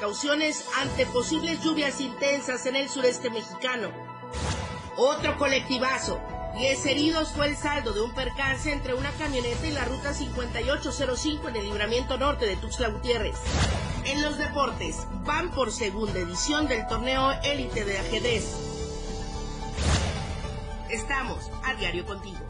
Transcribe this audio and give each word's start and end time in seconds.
precauciones 0.00 0.64
ante 0.78 1.04
posibles 1.04 1.62
lluvias 1.62 2.00
intensas 2.00 2.64
en 2.64 2.74
el 2.74 2.88
sureste 2.88 3.28
mexicano. 3.28 3.90
Otro 4.96 5.36
colectivazo. 5.36 6.18
Diez 6.56 6.86
heridos 6.86 7.28
fue 7.32 7.48
el 7.48 7.56
saldo 7.56 7.92
de 7.92 8.00
un 8.00 8.14
percance 8.14 8.72
entre 8.72 8.94
una 8.94 9.10
camioneta 9.12 9.66
y 9.66 9.72
la 9.72 9.84
ruta 9.84 10.14
5805 10.14 11.50
en 11.50 11.56
el 11.56 11.64
libramiento 11.64 12.16
norte 12.16 12.46
de 12.46 12.56
Tuxtla 12.56 12.88
Gutiérrez. 12.88 13.36
En 14.06 14.22
los 14.22 14.38
deportes, 14.38 14.96
van 15.26 15.50
por 15.50 15.70
segunda 15.70 16.18
edición 16.18 16.66
del 16.66 16.86
torneo 16.86 17.32
élite 17.42 17.84
de 17.84 17.98
ajedrez. 17.98 18.56
Estamos 20.88 21.50
a 21.62 21.74
diario 21.74 22.06
contigo. 22.06 22.40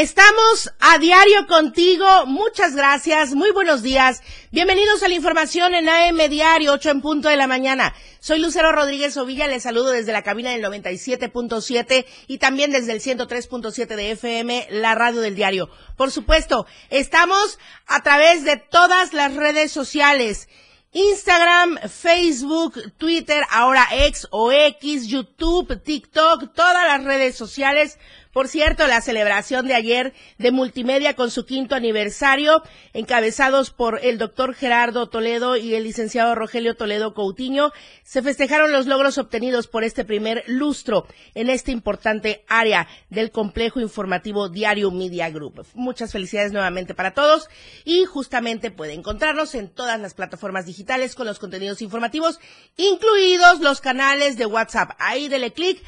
Estamos 0.00 0.72
a 0.80 0.96
diario 0.96 1.46
contigo. 1.46 2.06
Muchas 2.24 2.74
gracias. 2.74 3.34
Muy 3.34 3.50
buenos 3.50 3.82
días. 3.82 4.22
Bienvenidos 4.50 5.02
a 5.02 5.08
la 5.08 5.14
información 5.14 5.74
en 5.74 5.90
AM 5.90 6.16
Diario, 6.30 6.72
8 6.72 6.88
en 6.88 7.00
punto 7.02 7.28
de 7.28 7.36
la 7.36 7.46
mañana. 7.46 7.94
Soy 8.18 8.38
Lucero 8.38 8.72
Rodríguez 8.72 9.18
Ovilla. 9.18 9.46
Les 9.46 9.62
saludo 9.62 9.90
desde 9.90 10.12
la 10.12 10.22
cabina 10.22 10.52
del 10.52 10.64
97.7 10.64 12.06
y 12.28 12.38
también 12.38 12.70
desde 12.70 12.92
el 12.92 13.02
103.7 13.02 13.94
de 13.94 14.12
FM, 14.12 14.68
la 14.70 14.94
radio 14.94 15.20
del 15.20 15.34
diario. 15.34 15.68
Por 15.98 16.10
supuesto, 16.10 16.64
estamos 16.88 17.58
a 17.86 18.02
través 18.02 18.42
de 18.44 18.56
todas 18.56 19.12
las 19.12 19.34
redes 19.36 19.70
sociales. 19.70 20.48
Instagram, 20.92 21.78
Facebook, 21.88 22.94
Twitter, 22.96 23.44
ahora 23.50 23.86
X 23.92 24.26
o 24.30 24.50
X, 24.50 25.06
YouTube, 25.06 25.80
TikTok, 25.84 26.52
todas 26.52 26.86
las 26.86 27.04
redes 27.04 27.36
sociales 27.36 27.98
por 28.32 28.46
cierto, 28.46 28.86
la 28.86 29.00
celebración 29.00 29.66
de 29.66 29.74
ayer 29.74 30.12
de 30.38 30.52
Multimedia 30.52 31.16
con 31.16 31.30
su 31.30 31.44
quinto 31.44 31.74
aniversario, 31.74 32.62
encabezados 32.92 33.70
por 33.70 33.98
el 34.04 34.18
doctor 34.18 34.54
Gerardo 34.54 35.08
Toledo 35.08 35.56
y 35.56 35.74
el 35.74 35.82
licenciado 35.82 36.36
Rogelio 36.36 36.76
Toledo 36.76 37.12
Coutinho, 37.12 37.72
se 38.04 38.22
festejaron 38.22 38.70
los 38.70 38.86
logros 38.86 39.18
obtenidos 39.18 39.66
por 39.66 39.82
este 39.82 40.04
primer 40.04 40.44
lustro 40.46 41.06
en 41.34 41.50
esta 41.50 41.72
importante 41.72 42.44
área 42.48 42.86
del 43.08 43.32
complejo 43.32 43.80
informativo 43.80 44.48
Diario 44.48 44.92
Media 44.92 45.28
Group. 45.30 45.66
Muchas 45.74 46.12
felicidades 46.12 46.52
nuevamente 46.52 46.94
para 46.94 47.14
todos 47.14 47.48
y 47.84 48.04
justamente 48.04 48.70
puede 48.70 48.92
encontrarnos 48.92 49.56
en 49.56 49.68
todas 49.68 50.00
las 50.00 50.14
plataformas 50.14 50.66
digitales 50.66 51.16
con 51.16 51.26
los 51.26 51.40
contenidos 51.40 51.82
informativos, 51.82 52.38
incluidos 52.76 53.58
los 53.58 53.80
canales 53.80 54.36
de 54.36 54.46
WhatsApp. 54.46 54.92
Ahí 54.98 55.28
dele 55.28 55.52
clic 55.52 55.82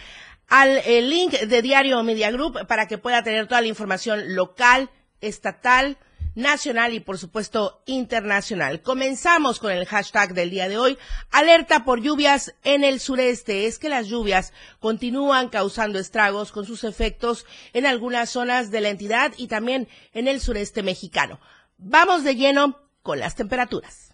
al 0.48 0.82
link 1.08 1.32
de 1.32 1.62
Diario 1.62 2.02
Media 2.02 2.30
Group 2.30 2.66
para 2.66 2.86
que 2.86 2.98
pueda 2.98 3.22
tener 3.22 3.46
toda 3.46 3.60
la 3.60 3.68
información 3.68 4.34
local, 4.34 4.90
estatal, 5.20 5.96
nacional 6.34 6.94
y 6.94 7.00
por 7.00 7.18
supuesto 7.18 7.82
internacional. 7.86 8.82
Comenzamos 8.82 9.58
con 9.58 9.70
el 9.70 9.86
hashtag 9.86 10.34
del 10.34 10.50
día 10.50 10.68
de 10.68 10.78
hoy, 10.78 10.98
alerta 11.30 11.84
por 11.84 12.00
lluvias 12.00 12.54
en 12.64 12.84
el 12.84 13.00
sureste. 13.00 13.66
Es 13.66 13.78
que 13.78 13.88
las 13.88 14.06
lluvias 14.06 14.52
continúan 14.80 15.48
causando 15.48 15.98
estragos 15.98 16.52
con 16.52 16.64
sus 16.64 16.84
efectos 16.84 17.46
en 17.72 17.86
algunas 17.86 18.30
zonas 18.30 18.70
de 18.70 18.80
la 18.80 18.88
entidad 18.88 19.32
y 19.36 19.48
también 19.48 19.88
en 20.12 20.28
el 20.28 20.40
sureste 20.40 20.82
mexicano. 20.82 21.40
Vamos 21.78 22.24
de 22.24 22.36
lleno 22.36 22.78
con 23.02 23.18
las 23.18 23.34
temperaturas. 23.34 24.12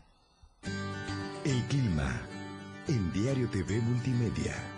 El 1.44 1.62
clima 1.68 2.20
en 2.88 3.12
Diario 3.12 3.48
TV 3.50 3.80
Multimedia. 3.80 4.77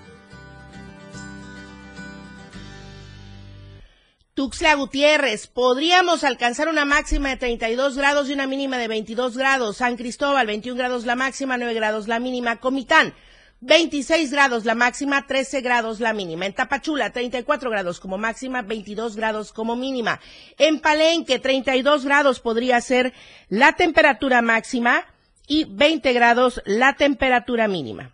Tuxtla 4.35 4.75
Gutiérrez, 4.75 5.49
podríamos 5.49 6.23
alcanzar 6.23 6.69
una 6.69 6.85
máxima 6.85 7.31
de 7.31 7.37
32 7.37 7.97
grados 7.97 8.31
y 8.31 8.33
una 8.33 8.47
mínima 8.47 8.79
de 8.79 8.87
22 8.87 9.37
grados. 9.37 9.79
San 9.79 9.97
Cristóbal, 9.97 10.47
21 10.47 10.79
grados 10.79 11.05
la 11.05 11.17
máxima, 11.17 11.59
9 11.59 11.75
grados 11.75 12.07
la 12.07 12.21
mínima. 12.21 12.61
Comitán, 12.61 13.13
26 13.61 14.31
grados 14.31 14.65
la 14.65 14.77
máxima, 14.77 15.27
13 15.27 15.61
grados 15.63 15.99
la 15.99 16.13
mínima. 16.13 16.47
En 16.47 16.55
Tapachula, 16.55 17.11
34 17.11 17.71
grados 17.71 17.99
como 17.99 18.19
máxima, 18.19 18.63
22 18.63 19.17
grados 19.17 19.53
como 19.53 19.75
mínima. 19.75 20.21
En 20.59 20.81
Palenque, 20.81 21.41
32 21.41 22.05
grados 22.05 22.39
podría 22.39 22.81
ser 22.81 23.13
la 23.49 23.73
temperatura 23.73 24.43
máxima 24.43 25.05
y 25.49 25.65
20 25.65 26.13
grados 26.13 26.63
la 26.65 26.95
temperatura 26.95 27.67
mínima. 27.67 28.13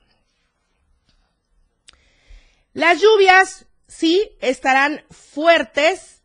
Las 2.72 3.00
lluvias 3.00 3.66
sí 3.87 4.31
estarán 4.41 5.03
fuertes 5.11 6.17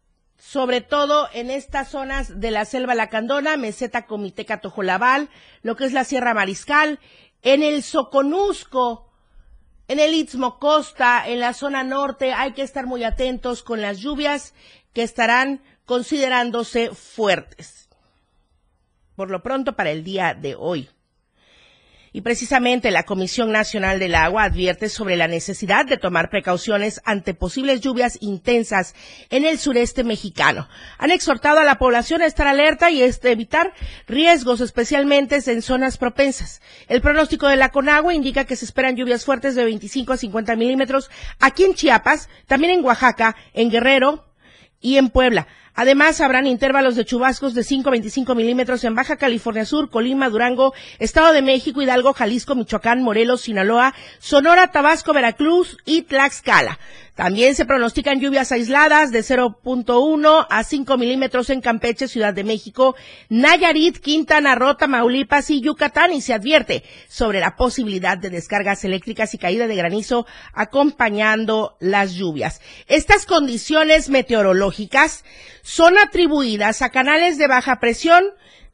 sobre 0.51 0.81
todo 0.81 1.29
en 1.33 1.49
estas 1.49 1.91
zonas 1.91 2.41
de 2.41 2.51
la 2.51 2.65
selva 2.65 2.93
lacandona, 2.93 3.55
meseta 3.57 4.05
comiteca 4.05 4.59
tojolabal, 4.59 5.29
lo 5.61 5.77
que 5.77 5.85
es 5.85 5.93
la 5.93 6.03
Sierra 6.03 6.33
Mariscal, 6.33 6.99
en 7.41 7.63
el 7.63 7.83
Soconusco, 7.83 9.09
en 9.87 9.99
el 9.99 10.13
Istmo 10.13 10.59
Costa, 10.59 11.27
en 11.27 11.39
la 11.39 11.53
zona 11.53 11.83
norte, 11.83 12.33
hay 12.33 12.53
que 12.53 12.63
estar 12.63 12.85
muy 12.85 13.03
atentos 13.03 13.63
con 13.63 13.81
las 13.81 13.99
lluvias 13.99 14.53
que 14.93 15.03
estarán 15.03 15.61
considerándose 15.85 16.89
fuertes. 16.89 17.87
Por 19.15 19.29
lo 19.29 19.43
pronto 19.43 19.75
para 19.75 19.91
el 19.91 20.03
día 20.03 20.33
de 20.33 20.55
hoy. 20.55 20.89
Y 22.13 22.21
precisamente 22.21 22.91
la 22.91 23.03
Comisión 23.03 23.53
Nacional 23.53 23.97
del 23.97 24.15
Agua 24.15 24.43
advierte 24.43 24.89
sobre 24.89 25.15
la 25.15 25.29
necesidad 25.29 25.85
de 25.85 25.95
tomar 25.95 26.29
precauciones 26.29 26.99
ante 27.05 27.33
posibles 27.33 27.79
lluvias 27.79 28.17
intensas 28.19 28.95
en 29.29 29.45
el 29.45 29.57
sureste 29.57 30.03
mexicano. 30.03 30.67
Han 30.97 31.11
exhortado 31.11 31.59
a 31.59 31.63
la 31.63 31.77
población 31.77 32.21
a 32.21 32.25
estar 32.25 32.47
alerta 32.47 32.91
y 32.91 33.01
evitar 33.01 33.73
riesgos, 34.07 34.59
especialmente 34.59 35.39
en 35.45 35.61
zonas 35.61 35.97
propensas. 35.97 36.61
El 36.89 36.99
pronóstico 36.99 37.47
de 37.47 37.55
la 37.55 37.69
Conagua 37.69 38.13
indica 38.13 38.43
que 38.43 38.57
se 38.57 38.65
esperan 38.65 38.97
lluvias 38.97 39.23
fuertes 39.23 39.55
de 39.55 39.63
25 39.63 40.11
a 40.11 40.17
50 40.17 40.57
milímetros 40.57 41.09
aquí 41.39 41.63
en 41.63 41.75
Chiapas, 41.75 42.27
también 42.45 42.73
en 42.73 42.83
Oaxaca, 42.83 43.37
en 43.53 43.69
Guerrero 43.71 44.25
y 44.81 44.97
en 44.97 45.09
Puebla. 45.09 45.47
Además, 45.73 46.19
habrán 46.21 46.47
intervalos 46.47 46.95
de 46.95 47.05
chubascos 47.05 47.53
de 47.53 47.63
5 47.63 47.89
a 47.89 47.91
25 47.91 48.35
milímetros 48.35 48.83
en 48.83 48.95
Baja 48.95 49.15
California 49.15 49.65
Sur, 49.65 49.89
Colima, 49.89 50.29
Durango, 50.29 50.73
Estado 50.99 51.31
de 51.31 51.41
México, 51.41 51.81
Hidalgo, 51.81 52.13
Jalisco, 52.13 52.55
Michoacán, 52.55 53.01
Morelos, 53.03 53.41
Sinaloa, 53.41 53.93
Sonora, 54.19 54.71
Tabasco, 54.71 55.13
Veracruz 55.13 55.77
y 55.85 56.01
Tlaxcala. 56.03 56.77
También 57.15 57.55
se 57.55 57.65
pronostican 57.65 58.19
lluvias 58.19 58.51
aisladas 58.51 59.11
de 59.11 59.19
0.1 59.19 60.47
a 60.49 60.63
5 60.63 60.97
milímetros 60.97 61.49
en 61.49 61.61
Campeche, 61.61 62.07
Ciudad 62.07 62.33
de 62.33 62.45
México, 62.45 62.95
Nayarit, 63.29 63.99
Quintana 63.99 64.55
Roo, 64.55 64.75
Tamaulipas 64.75 65.49
y 65.49 65.61
Yucatán 65.61 66.13
y 66.13 66.21
se 66.21 66.33
advierte 66.33 66.83
sobre 67.09 67.41
la 67.41 67.57
posibilidad 67.57 68.17
de 68.17 68.29
descargas 68.29 68.85
eléctricas 68.85 69.33
y 69.33 69.37
caída 69.37 69.67
de 69.67 69.75
granizo 69.75 70.25
acompañando 70.53 71.75
las 71.79 72.13
lluvias. 72.13 72.61
Estas 72.87 73.25
condiciones 73.25 74.09
meteorológicas 74.09 75.25
son 75.71 75.97
atribuidas 75.97 76.81
a 76.81 76.89
canales 76.89 77.37
de 77.37 77.47
baja 77.47 77.79
presión, 77.79 78.25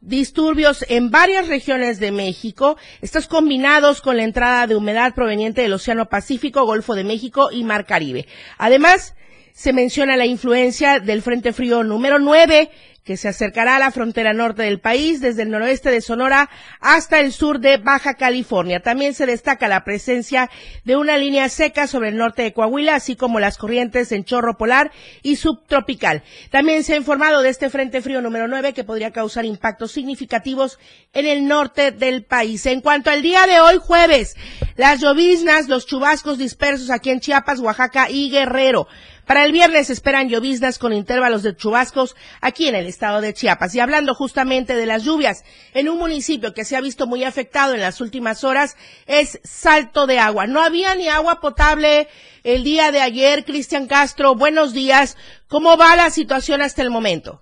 disturbios 0.02 0.84
en 0.90 1.12
varias 1.12 1.48
regiones 1.48 2.00
de 2.00 2.12
México, 2.12 2.76
estos 3.04 3.28
combinados 3.28 4.02
con 4.02 4.18
la 4.18 4.24
entrada 4.24 4.66
de 4.66 4.76
humedad 4.76 5.14
proveniente 5.14 5.62
del 5.62 5.74
Océano 5.74 6.10
Pacífico, 6.10 6.66
Golfo 6.66 6.96
de 6.96 7.04
México 7.04 7.50
y 7.52 7.64
Mar 7.64 7.86
Caribe. 7.86 8.26
Además, 8.58 9.14
se 9.54 9.74
menciona 9.74 10.18
la 10.18 10.26
influencia 10.26 11.00
del 11.00 11.22
Frente 11.22 11.54
Frío 11.54 11.84
número 11.84 12.18
9 12.18 12.72
que 13.08 13.16
se 13.16 13.30
acercará 13.30 13.78
a 13.78 13.80
la 13.80 13.92
frontera 13.92 14.34
norte 14.34 14.64
del 14.64 14.82
país, 14.82 15.22
desde 15.22 15.44
el 15.44 15.50
noroeste 15.50 15.90
de 15.90 16.02
Sonora 16.02 16.50
hasta 16.82 17.22
el 17.22 17.32
sur 17.32 17.62
de 17.62 17.78
Baja 17.78 18.16
California. 18.16 18.82
También 18.82 19.14
se 19.14 19.26
destaca 19.26 19.70
la 19.70 19.86
presencia 19.86 20.50
de 20.84 20.98
una 20.98 21.18
línea 21.18 21.48
seca 21.48 21.88
sobre 21.88 22.10
el 22.10 22.18
norte 22.18 22.42
de 22.42 22.52
Coahuila, 22.52 22.96
así 22.96 23.16
como 23.16 23.40
las 23.40 23.58
corrientes 23.58 24.12
en 24.12 24.26
chorro 24.26 24.58
polar 24.58 24.92
y 25.24 25.38
subtropical. 25.38 26.22
También 26.52 26.84
se 26.84 26.96
ha 26.96 26.98
informado 26.98 27.42
de 27.42 27.48
este 27.48 27.70
Frente 27.70 28.02
Frío 28.02 28.22
número 28.22 28.50
9 28.50 28.74
que 28.74 28.84
podría 28.84 29.12
causar 29.12 29.46
impactos 29.46 29.94
significativos 29.94 30.78
en 31.14 31.26
el 31.28 31.48
norte 31.48 31.94
del 31.94 32.26
país. 32.26 32.66
En 32.66 32.82
cuanto 32.82 33.10
al 33.10 33.22
día 33.22 33.48
de 33.48 33.62
hoy, 33.62 33.78
jueves, 33.78 34.36
las 34.76 35.00
lloviznas, 35.00 35.70
los 35.70 35.86
chubascos 35.86 36.38
dispersos 36.38 36.90
aquí 36.90 37.10
en 37.10 37.22
Chiapas, 37.22 37.62
Oaxaca 37.62 38.10
y 38.10 38.30
Guerrero. 38.30 38.86
Para 39.28 39.44
el 39.44 39.52
viernes 39.52 39.90
esperan 39.90 40.30
lloviznas 40.30 40.80
con 40.80 40.94
intervalos 40.94 41.44
de 41.44 41.54
chubascos 41.54 42.16
aquí 42.40 42.70
en 42.70 42.76
el 42.76 42.86
estado 42.86 43.20
de 43.20 43.34
Chiapas. 43.34 43.76
Y 43.76 43.82
hablando 43.82 44.16
justamente 44.16 44.74
de 44.74 44.86
las 44.86 45.04
lluvias, 45.04 45.44
en 45.74 45.90
un 45.90 45.98
municipio 45.98 46.54
que 46.54 46.64
se 46.64 46.78
ha 46.78 46.82
visto 46.82 47.08
muy 47.08 47.26
afectado 47.26 47.74
en 47.74 47.82
las 47.82 48.00
últimas 48.00 48.46
horas 48.46 48.78
es 49.06 49.42
Salto 49.44 50.08
de 50.08 50.18
Agua. 50.18 50.48
No 50.48 50.62
había 50.62 50.96
ni 50.96 51.10
agua 51.10 51.42
potable 51.42 52.08
el 52.46 52.64
día 52.64 52.94
de 52.94 53.02
ayer. 53.02 53.44
Cristian 53.44 53.88
Castro, 53.88 54.34
buenos 54.36 54.74
días. 54.74 55.18
¿Cómo 55.50 55.76
va 55.76 55.98
la 55.98 56.10
situación 56.10 56.62
hasta 56.62 56.82
el 56.82 56.90
momento? 56.90 57.42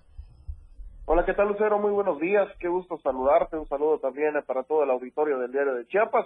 Hola, 1.06 1.24
¿qué 1.24 1.36
tal 1.36 1.50
Lucero? 1.50 1.78
Muy 1.78 1.92
buenos 1.92 2.20
días, 2.20 2.48
qué 2.60 2.68
gusto 2.68 2.98
saludarte, 2.98 3.58
un 3.58 3.68
saludo 3.68 4.00
también 4.00 4.34
para 4.48 4.64
todo 4.64 4.84
el 4.84 4.90
auditorio 4.90 5.38
del 5.38 5.52
diario 5.52 5.76
de 5.76 5.86
Chiapas. 5.86 6.26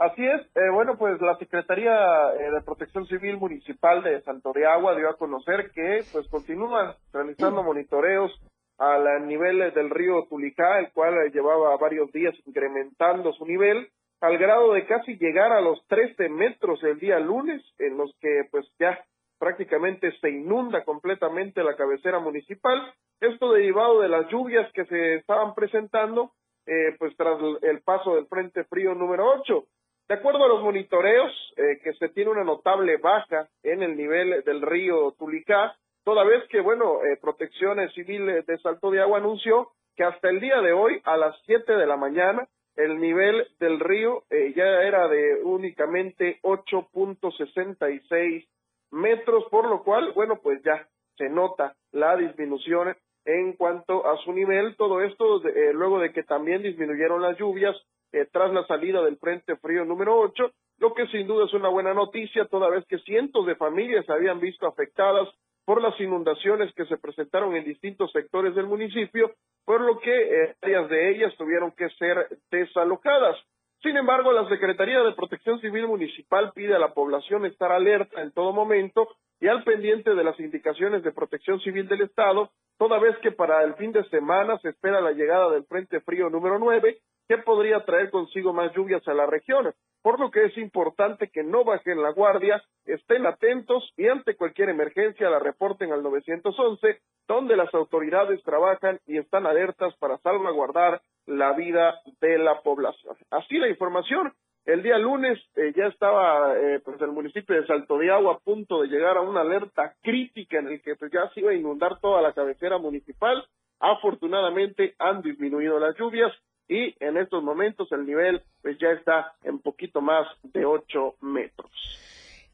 Así 0.00 0.26
es, 0.26 0.40
eh, 0.56 0.70
bueno, 0.72 0.96
pues 0.96 1.20
la 1.20 1.36
Secretaría 1.36 1.92
eh, 2.32 2.50
de 2.50 2.62
Protección 2.62 3.06
Civil 3.06 3.36
Municipal 3.36 4.02
de 4.02 4.22
Santo 4.22 4.50
de 4.54 4.64
Agua 4.64 4.96
dio 4.96 5.10
a 5.10 5.18
conocer 5.18 5.72
que 5.72 6.02
pues 6.10 6.26
continúan 6.28 6.94
realizando 7.12 7.62
monitoreos 7.62 8.32
al 8.78 9.26
nivel 9.26 9.58
del 9.74 9.90
río 9.90 10.24
Tulicá, 10.30 10.78
el 10.78 10.90
cual 10.92 11.30
llevaba 11.30 11.76
varios 11.76 12.10
días 12.12 12.34
incrementando 12.46 13.34
su 13.34 13.44
nivel 13.44 13.90
al 14.22 14.38
grado 14.38 14.72
de 14.72 14.86
casi 14.86 15.18
llegar 15.18 15.52
a 15.52 15.60
los 15.60 15.86
13 15.88 16.30
metros 16.30 16.82
el 16.82 16.98
día 16.98 17.20
lunes, 17.20 17.62
en 17.78 17.98
los 17.98 18.10
que 18.22 18.48
pues 18.50 18.66
ya 18.78 19.04
prácticamente 19.38 20.12
se 20.22 20.30
inunda 20.30 20.82
completamente 20.82 21.62
la 21.62 21.76
cabecera 21.76 22.20
municipal. 22.20 22.90
Esto 23.20 23.52
derivado 23.52 24.00
de 24.00 24.08
las 24.08 24.26
lluvias 24.28 24.72
que 24.72 24.86
se 24.86 25.16
estaban 25.16 25.54
presentando, 25.54 26.32
eh, 26.64 26.96
pues 26.98 27.14
tras 27.18 27.38
el 27.60 27.82
paso 27.82 28.14
del 28.14 28.28
Frente 28.28 28.64
Frío 28.64 28.94
número 28.94 29.30
8. 29.40 29.62
De 30.10 30.16
acuerdo 30.16 30.44
a 30.44 30.48
los 30.48 30.64
monitoreos, 30.64 31.32
eh, 31.56 31.78
que 31.84 31.92
se 31.92 32.08
tiene 32.08 32.32
una 32.32 32.42
notable 32.42 32.96
baja 32.96 33.48
en 33.62 33.84
el 33.84 33.96
nivel 33.96 34.42
del 34.42 34.60
río 34.60 35.14
Tulicá, 35.16 35.76
toda 36.02 36.24
vez 36.24 36.42
que, 36.48 36.60
bueno, 36.60 37.04
eh, 37.04 37.16
Protección 37.20 37.78
Civil 37.90 38.42
de 38.44 38.58
Salto 38.58 38.90
de 38.90 39.00
Agua 39.00 39.18
anunció 39.18 39.68
que 39.94 40.02
hasta 40.02 40.28
el 40.28 40.40
día 40.40 40.60
de 40.62 40.72
hoy, 40.72 41.00
a 41.04 41.16
las 41.16 41.36
7 41.46 41.76
de 41.76 41.86
la 41.86 41.96
mañana, 41.96 42.48
el 42.74 42.98
nivel 42.98 43.46
del 43.60 43.78
río 43.78 44.24
eh, 44.30 44.52
ya 44.56 44.82
era 44.82 45.06
de 45.06 45.44
únicamente 45.44 46.40
8.66 46.42 48.48
metros, 48.90 49.44
por 49.48 49.68
lo 49.68 49.84
cual, 49.84 50.10
bueno, 50.16 50.40
pues 50.42 50.60
ya 50.64 50.88
se 51.18 51.28
nota 51.28 51.76
la 51.92 52.16
disminución 52.16 52.96
en 53.26 53.52
cuanto 53.52 54.04
a 54.08 54.16
su 54.24 54.32
nivel. 54.32 54.74
Todo 54.74 55.02
esto 55.02 55.40
eh, 55.46 55.72
luego 55.72 56.00
de 56.00 56.12
que 56.12 56.24
también 56.24 56.62
disminuyeron 56.62 57.22
las 57.22 57.38
lluvias 57.38 57.76
eh, 58.12 58.26
tras 58.32 58.52
la 58.52 58.66
salida 58.66 59.02
del 59.02 59.18
Frente 59.18 59.56
Frío 59.56 59.84
número 59.84 60.18
8, 60.18 60.50
lo 60.78 60.94
que 60.94 61.06
sin 61.08 61.26
duda 61.26 61.46
es 61.46 61.54
una 61.54 61.68
buena 61.68 61.94
noticia, 61.94 62.46
toda 62.46 62.70
vez 62.70 62.84
que 62.86 62.98
cientos 63.00 63.46
de 63.46 63.56
familias 63.56 64.06
se 64.06 64.12
habían 64.12 64.40
visto 64.40 64.66
afectadas 64.66 65.28
por 65.64 65.82
las 65.82 65.98
inundaciones 66.00 66.72
que 66.74 66.86
se 66.86 66.96
presentaron 66.96 67.54
en 67.54 67.64
distintos 67.64 68.10
sectores 68.12 68.54
del 68.54 68.66
municipio, 68.66 69.32
por 69.64 69.80
lo 69.82 69.98
que 69.98 70.10
eh, 70.10 70.54
varias 70.60 70.88
de 70.88 71.10
ellas 71.10 71.34
tuvieron 71.36 71.70
que 71.72 71.88
ser 71.90 72.26
desalojadas. 72.50 73.36
Sin 73.82 73.96
embargo, 73.96 74.32
la 74.32 74.48
Secretaría 74.48 75.00
de 75.02 75.12
Protección 75.12 75.60
Civil 75.60 75.86
Municipal 75.86 76.52
pide 76.54 76.74
a 76.74 76.78
la 76.78 76.92
población 76.92 77.46
estar 77.46 77.72
alerta 77.72 78.20
en 78.20 78.32
todo 78.32 78.52
momento 78.52 79.08
y 79.40 79.48
al 79.48 79.64
pendiente 79.64 80.14
de 80.14 80.24
las 80.24 80.38
indicaciones 80.38 81.02
de 81.02 81.12
protección 81.12 81.60
civil 81.60 81.88
del 81.88 82.02
Estado, 82.02 82.50
toda 82.78 82.98
vez 82.98 83.16
que 83.18 83.32
para 83.32 83.62
el 83.64 83.74
fin 83.74 83.92
de 83.92 84.04
semana 84.10 84.58
se 84.58 84.68
espera 84.68 85.00
la 85.00 85.12
llegada 85.12 85.50
del 85.50 85.64
Frente 85.64 86.00
Frío 86.00 86.28
número 86.28 86.58
9, 86.58 86.98
que 87.30 87.38
podría 87.38 87.84
traer 87.84 88.10
consigo 88.10 88.52
más 88.52 88.74
lluvias 88.74 89.06
a 89.06 89.14
la 89.14 89.24
región, 89.24 89.72
por 90.02 90.18
lo 90.18 90.32
que 90.32 90.46
es 90.46 90.58
importante 90.58 91.30
que 91.32 91.44
no 91.44 91.62
bajen 91.62 92.02
la 92.02 92.10
guardia, 92.10 92.60
estén 92.86 93.24
atentos 93.24 93.88
y 93.96 94.08
ante 94.08 94.34
cualquier 94.34 94.70
emergencia 94.70 95.30
la 95.30 95.38
reporten 95.38 95.92
al 95.92 96.02
911, 96.02 96.98
donde 97.28 97.54
las 97.54 97.72
autoridades 97.72 98.42
trabajan 98.42 98.98
y 99.06 99.18
están 99.18 99.46
alertas 99.46 99.94
para 100.00 100.18
salvaguardar 100.18 101.02
la 101.26 101.52
vida 101.52 102.00
de 102.20 102.36
la 102.38 102.62
población. 102.62 103.14
Así 103.30 103.58
la 103.58 103.68
información. 103.68 104.32
El 104.64 104.82
día 104.82 104.98
lunes 104.98 105.38
eh, 105.54 105.72
ya 105.76 105.86
estaba 105.86 106.58
eh, 106.58 106.80
pues 106.84 107.00
el 107.00 107.12
municipio 107.12 107.54
de 107.54 107.64
Salto 107.68 107.96
de 107.98 108.10
Agua 108.10 108.34
a 108.34 108.38
punto 108.40 108.82
de 108.82 108.88
llegar 108.88 109.16
a 109.16 109.20
una 109.20 109.42
alerta 109.42 109.94
crítica 110.02 110.58
en 110.58 110.66
el 110.66 110.82
que 110.82 110.96
pues, 110.96 111.12
ya 111.12 111.30
se 111.32 111.40
iba 111.40 111.52
a 111.52 111.54
inundar 111.54 112.00
toda 112.00 112.22
la 112.22 112.32
cabecera 112.32 112.78
municipal. 112.78 113.46
Afortunadamente 113.78 114.96
han 114.98 115.22
disminuido 115.22 115.78
las 115.78 115.96
lluvias 115.96 116.32
y 116.70 116.94
en 117.00 117.16
estos 117.16 117.42
momentos 117.42 117.90
el 117.90 118.06
nivel 118.06 118.40
pues 118.62 118.78
ya 118.78 118.90
está 118.90 119.34
en 119.42 119.58
poquito 119.58 120.00
más 120.00 120.26
de 120.44 120.64
ocho 120.64 121.16
metros. 121.20 121.70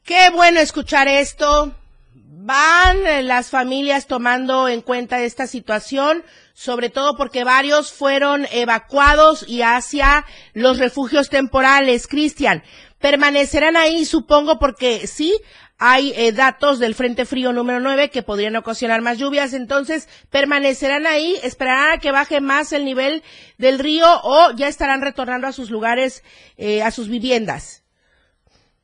Qué 0.02 0.30
bueno 0.32 0.58
escuchar 0.58 1.06
esto 1.06 1.72
van 2.14 3.06
eh, 3.06 3.22
las 3.22 3.50
familias 3.50 4.06
tomando 4.06 4.68
en 4.68 4.80
cuenta 4.80 5.20
esta 5.20 5.46
situación, 5.46 6.24
sobre 6.54 6.88
todo 6.88 7.16
porque 7.16 7.44
varios 7.44 7.92
fueron 7.92 8.46
evacuados 8.52 9.46
y 9.46 9.62
hacia 9.62 10.24
los 10.54 10.78
refugios 10.78 11.28
temporales. 11.28 12.06
Cristian, 12.06 12.62
permanecerán 13.06 13.76
ahí, 13.76 14.04
supongo, 14.04 14.58
porque 14.58 15.06
sí, 15.06 15.40
hay 15.78 16.12
eh, 16.16 16.32
datos 16.32 16.80
del 16.80 16.96
Frente 16.96 17.24
Frío 17.24 17.52
número 17.52 17.78
9 17.78 18.10
que 18.10 18.24
podrían 18.24 18.56
ocasionar 18.56 19.00
más 19.00 19.16
lluvias, 19.16 19.52
entonces 19.52 20.08
permanecerán 20.28 21.06
ahí, 21.06 21.38
esperarán 21.44 21.92
a 21.92 21.98
que 21.98 22.10
baje 22.10 22.40
más 22.40 22.72
el 22.72 22.84
nivel 22.84 23.22
del 23.58 23.78
río 23.78 24.08
o 24.24 24.50
ya 24.56 24.66
estarán 24.66 25.02
retornando 25.02 25.46
a 25.46 25.52
sus 25.52 25.70
lugares, 25.70 26.24
eh, 26.56 26.82
a 26.82 26.90
sus 26.90 27.08
viviendas 27.08 27.85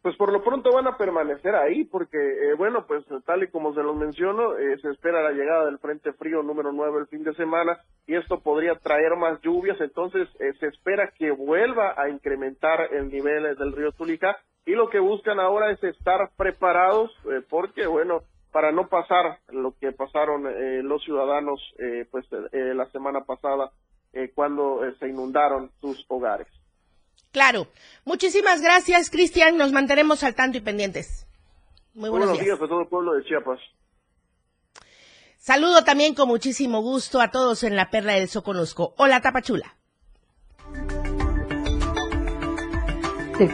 pues 0.03 0.17
por 0.17 0.33
lo 0.33 0.43
pronto 0.43 0.73
van 0.73 0.89
a 0.89 0.97
permanecer 0.97 1.55
ahí 1.55 1.85
porque, 1.85 2.19
eh, 2.19 2.55
bueno, 2.55 2.87
pues 2.87 3.05
tal 3.25 3.45
y 3.45 3.49
como 3.49 3.73
se 3.73 3.85
los 3.85 3.97
menciono, 3.97 4.59
eh, 4.59 4.77
se 4.83 4.91
espera 4.91 5.23
la 5.23 5.31
llegada 5.31 5.67
del 5.67 5.79
Frente 5.79 6.13
Frío 6.13 6.43
número 6.43 6.73
9 6.73 6.99
el 7.01 7.07
fin 7.07 7.23
de 7.23 7.35
semana 7.35 7.79
y 8.07 8.17
esto 8.17 8.41
podría 8.41 8.75
traer 8.75 9.15
más 9.17 9.41
lluvias, 9.43 9.81
entonces 9.81 10.29
eh, 10.41 10.53
se 10.59 10.67
espera 10.67 11.13
que 11.17 11.31
vuelva 11.31 11.95
a 11.97 12.09
incrementar 12.09 12.93
el 12.93 13.11
nivel 13.11 13.57
del 13.57 13.73
río 13.73 13.93
Tulica 13.93 14.37
y 14.67 14.73
lo 14.73 14.91
que 14.91 14.99
buscan 14.99 15.39
ahora 15.39 15.71
es 15.71 15.83
estar 15.85 16.31
preparados 16.37 17.13
porque, 17.49 17.87
bueno, 17.87 18.23
para 18.53 18.71
no 18.71 18.89
pasar 18.89 19.39
lo 19.49 19.75
que 19.81 19.93
pasaron 19.93 20.45
los 20.87 21.03
ciudadanos 21.03 21.61
pues 22.13 22.27
la 22.53 22.87
semana 22.91 23.23
pasada 23.23 23.73
cuando 24.37 24.83
se 25.01 25.09
inundaron 25.09 25.71
sus 25.81 26.05
hogares. 26.09 26.47
Claro. 27.33 27.67
Muchísimas 28.05 28.61
gracias, 28.61 29.11
Cristian. 29.11 29.57
Nos 29.57 29.73
mantenemos 29.73 30.23
al 30.23 30.35
tanto 30.35 30.59
y 30.59 30.61
pendientes. 30.61 31.27
Muy 31.95 32.11
buenos, 32.11 32.39
días. 32.39 32.57
a 32.57 32.69
todo 32.69 32.83
el 32.83 32.89
pueblo 32.89 33.15
de 33.15 33.25
Chiapas. 33.25 33.59
Saludo 35.39 35.83
también 35.83 36.15
con 36.15 36.29
muchísimo 36.29 36.83
gusto 36.83 37.21
a 37.21 37.31
todos 37.31 37.65
en 37.65 37.75
la 37.75 37.91
Perla 37.91 38.13
del 38.15 38.29
Soconusco. 38.29 38.95
Hola, 38.97 39.21
Tapachula. 39.21 39.75
Sí. 43.39 43.49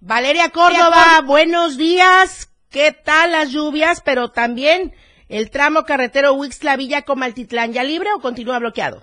Valeria 0.00 0.48
Córdoba, 0.48 1.20
buenos 1.26 1.76
días. 1.76 2.50
¿Qué 2.70 2.92
tal 2.92 3.32
las 3.32 3.50
lluvias? 3.50 4.00
Pero 4.00 4.30
también 4.30 4.94
el 5.28 5.50
tramo 5.50 5.84
carretero 5.84 6.34
Huixla 6.34 6.76
Villa 6.76 7.02
Comaltitlán 7.02 7.72
ya 7.72 7.84
libre 7.84 8.08
o 8.16 8.20
continúa 8.20 8.58
bloqueado? 8.58 9.02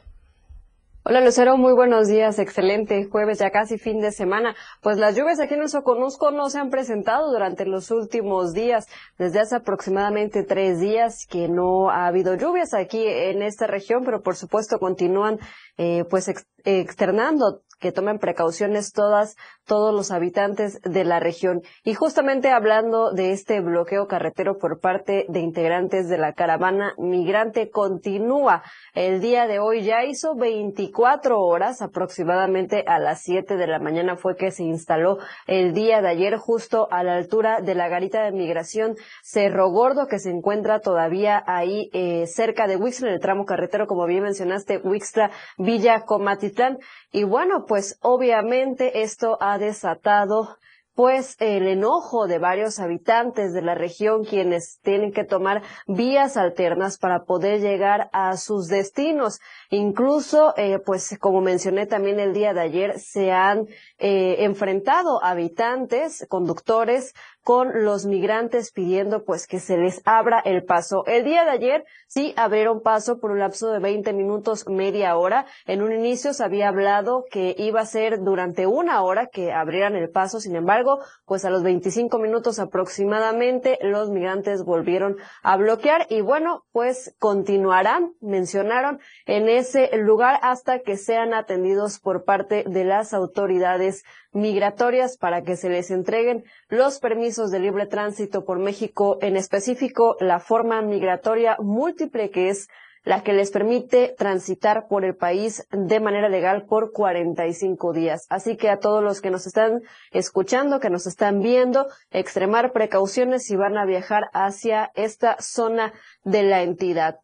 Hola 1.08 1.22
Lucero, 1.22 1.55
muy 1.55 1.74
buenos 1.74 2.08
días, 2.08 2.39
excelente 2.39 3.05
jueves, 3.05 3.38
ya 3.38 3.51
casi 3.51 3.77
fin 3.77 4.01
de 4.01 4.12
semana. 4.12 4.55
Pues 4.82 4.98
las 4.98 5.15
lluvias 5.15 5.39
aquí 5.39 5.53
en 5.53 5.62
el 5.62 5.70
Soconusco 5.70 6.32
no 6.32 6.50
se 6.50 6.58
han 6.58 6.72
presentado 6.72 7.32
durante 7.32 7.63
los 7.67 7.91
últimos 7.91 8.53
días, 8.53 8.88
desde 9.20 9.39
hace 9.39 9.55
aproximadamente 9.55 10.41
tres 10.41 10.79
días 10.79 11.27
que 11.29 11.48
no 11.48 11.91
ha 11.91 12.08
habido 12.08 12.34
lluvias 12.34 12.74
aquí 12.74 13.05
en 13.05 13.44
esta 13.44 13.67
región, 13.67 14.03
pero 14.03 14.24
por 14.24 14.36
supuesto 14.36 14.79
continúan 14.79 15.38
eh, 15.77 16.05
pues 16.10 16.27
externando 16.63 17.62
que 17.79 17.91
tomen 17.91 18.17
precauciones 18.17 18.91
todas, 18.91 19.36
todos 19.65 19.93
los 19.93 20.12
habitantes 20.12 20.81
de 20.81 21.03
la 21.03 21.19
región. 21.19 21.62
Y 21.84 21.93
justamente 21.93 22.50
hablando 22.50 23.12
de 23.12 23.31
este 23.31 23.62
bloqueo 23.62 24.07
carretero 24.07 24.57
por 24.57 24.79
parte 24.79 25.25
de 25.27 25.39
integrantes 25.39 26.07
de 26.07 26.17
la 26.17 26.34
caravana 26.34 26.93
migrante, 26.98 27.69
continúa 27.69 28.63
el 28.93 29.22
día 29.22 29.48
de 29.48 29.60
hoy. 29.60 29.84
Ya 29.84 30.03
hizo 30.05 30.36
24 30.36 31.39
horas, 31.39 31.81
aproximadamente 31.81 32.84
a 32.88 33.00
las 33.00 33.22
7 33.22 33.57
de 33.57 33.67
la 33.67 33.79
mañana 33.79 34.15
fue 34.15 34.36
que 34.36 34.51
se 34.51 34.63
instaló 34.63 35.17
el 35.48 35.74
día 35.74 36.01
de 36.01 36.10
ayer 36.10 36.38
justo 36.38 36.88
a 36.91 37.03
la 37.03 37.15
altura 37.15 37.62
de 37.62 37.75
la 37.75 37.89
garita 37.89 38.24
de 38.24 38.31
migración 38.31 38.95
Cerro 39.24 39.69
Gordo, 39.69 40.07
que 40.07 40.19
se 40.19 40.29
encuentra 40.29 40.79
todavía 40.79 41.43
ahí 41.45 41.89
eh, 41.93 42.27
cerca 42.27 42.67
de 42.67 42.77
Wixla, 42.77 43.07
en 43.07 43.13
el 43.15 43.19
tramo 43.19 43.45
carretero, 43.45 43.88
como 43.88 44.05
bien 44.05 44.24
mencionaste, 44.24 44.77
Wixla, 44.77 45.31
Villa 45.57 46.01
Comatitlán. 46.05 46.77
Y 47.12 47.24
bueno, 47.24 47.65
pues 47.67 47.98
obviamente 48.01 49.01
esto 49.01 49.38
ha 49.39 49.55
desatado 49.58 50.58
pues 50.96 51.36
el 51.40 51.68
enojo 51.68 52.26
de 52.26 52.40
varios 52.40 52.80
habitantes 52.80 53.54
de 53.54 53.62
la 53.62 53.76
región 53.76 54.24
quienes 54.24 54.80
tienen 54.82 55.12
que 55.12 55.26
tomar 55.26 55.62
vías 55.88 56.38
alternas 56.38 56.98
para 56.98 57.26
poder 57.26 57.60
llegar 57.60 58.10
a 58.14 58.38
sus 58.38 58.68
destinos. 58.68 59.40
Incluso, 59.70 60.54
eh, 60.56 60.80
pues 60.80 61.18
como 61.20 61.42
mencioné 61.42 61.86
también 61.86 62.20
el 62.20 62.34
día 62.34 62.54
de 62.54 62.62
ayer, 62.62 63.00
se 63.00 63.34
han 63.34 63.68
eh, 63.98 64.38
enfrentado 64.40 65.22
habitantes, 65.22 66.26
conductores, 66.30 67.14
con 67.46 67.84
los 67.86 68.08
migrantes 68.08 68.72
pidiendo 68.72 69.24
pues 69.24 69.46
que 69.46 69.60
se 69.60 69.78
les 69.78 70.02
abra 70.04 70.42
el 70.44 70.66
paso. 70.66 71.06
El 71.06 71.24
día 71.24 71.46
de 71.46 71.52
ayer 71.52 71.86
sí 72.08 72.34
abrieron 72.38 72.82
paso 72.82 73.20
por 73.20 73.30
un 73.30 73.38
lapso 73.38 73.70
de 73.70 73.78
20 73.78 74.14
minutos, 74.14 74.68
media 74.68 75.16
hora. 75.16 75.46
En 75.68 75.84
un 75.84 75.94
inicio 75.94 76.34
se 76.34 76.44
había 76.44 76.70
hablado 76.70 77.24
que 77.30 77.56
iba 77.60 77.82
a 77.82 77.86
ser 77.86 78.24
durante 78.24 78.66
una 78.66 79.04
hora 79.04 79.28
que 79.28 79.54
abrieran 79.54 79.96
el 79.96 80.10
paso. 80.10 80.40
Sin 80.40 80.56
embargo, 80.56 81.02
pues 81.25 81.46
a 81.46 81.52
los 81.52 81.62
25 81.62 82.18
minutos 82.18 82.58
aproximadamente 82.58 83.78
los 83.84 84.10
migrantes 84.10 84.64
volvieron 84.64 85.18
a 85.44 85.56
bloquear 85.56 86.08
y 86.10 86.22
bueno, 86.22 86.66
pues 86.72 87.16
continuarán, 87.20 88.16
mencionaron, 88.22 89.00
en 89.28 89.50
ese 89.50 89.96
lugar 89.98 90.40
hasta 90.42 90.80
que 90.80 90.98
sean 90.98 91.36
atendidos 91.36 92.00
por 92.00 92.24
parte 92.24 92.64
de 92.68 92.86
las 92.86 93.14
autoridades 93.14 94.04
migratorias 94.36 95.18
para 95.18 95.42
que 95.42 95.56
se 95.56 95.70
les 95.70 95.89
entreguen 95.89 96.44
los 96.68 97.00
permisos 97.00 97.50
de 97.50 97.60
libre 97.60 97.88
tránsito 97.88 98.46
por 98.46 98.60
México, 98.60 99.18
en 99.22 99.38
específico 99.38 100.18
la 100.20 100.39
forma 100.39 100.82
migratoria 100.82 101.58
múltiple 101.60 102.30
que 102.30 102.50
es 102.50 102.68
la 103.06 103.22
que 103.24 103.34
les 103.34 103.51
permite 103.51 104.13
transitar 104.18 104.88
por 104.88 105.06
el 105.06 105.15
país 105.15 105.68
de 105.72 106.00
manera 106.00 106.27
legal 106.27 106.65
por 106.65 106.92
45 106.92 107.94
días. 107.94 108.25
Así 108.30 108.58
que 108.58 108.70
a 108.70 108.80
todos 108.80 109.04
los 109.04 109.22
que 109.22 109.30
nos 109.30 109.46
están 109.48 109.84
escuchando, 110.12 110.80
que 110.80 110.89
nos 110.89 111.06
están 111.06 111.39
viendo, 111.39 111.88
extremar 112.10 112.74
precauciones 112.74 113.46
si 113.46 113.56
van 113.56 113.77
a 113.77 113.86
viajar 113.86 114.30
hacia 114.34 114.92
esta 114.96 115.38
zona 115.39 115.94
de 116.24 116.44
la 116.44 116.63
entidad. 116.63 117.20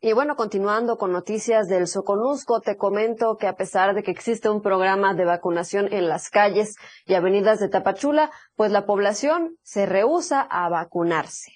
Y 0.00 0.12
bueno, 0.12 0.36
continuando 0.36 0.98
con 0.98 1.12
noticias 1.12 1.66
del 1.66 1.86
Soconusco, 1.86 2.60
te 2.60 2.76
comento 2.76 3.36
que 3.38 3.46
a 3.46 3.56
pesar 3.56 3.94
de 3.94 4.02
que 4.02 4.10
existe 4.10 4.50
un 4.50 4.60
programa 4.60 5.14
de 5.14 5.24
vacunación 5.24 5.90
en 5.92 6.08
las 6.08 6.28
calles 6.28 6.76
y 7.06 7.14
avenidas 7.14 7.58
de 7.58 7.68
Tapachula, 7.68 8.30
pues 8.54 8.70
la 8.70 8.84
población 8.84 9.56
se 9.62 9.86
rehúsa 9.86 10.40
a 10.42 10.68
vacunarse. 10.68 11.52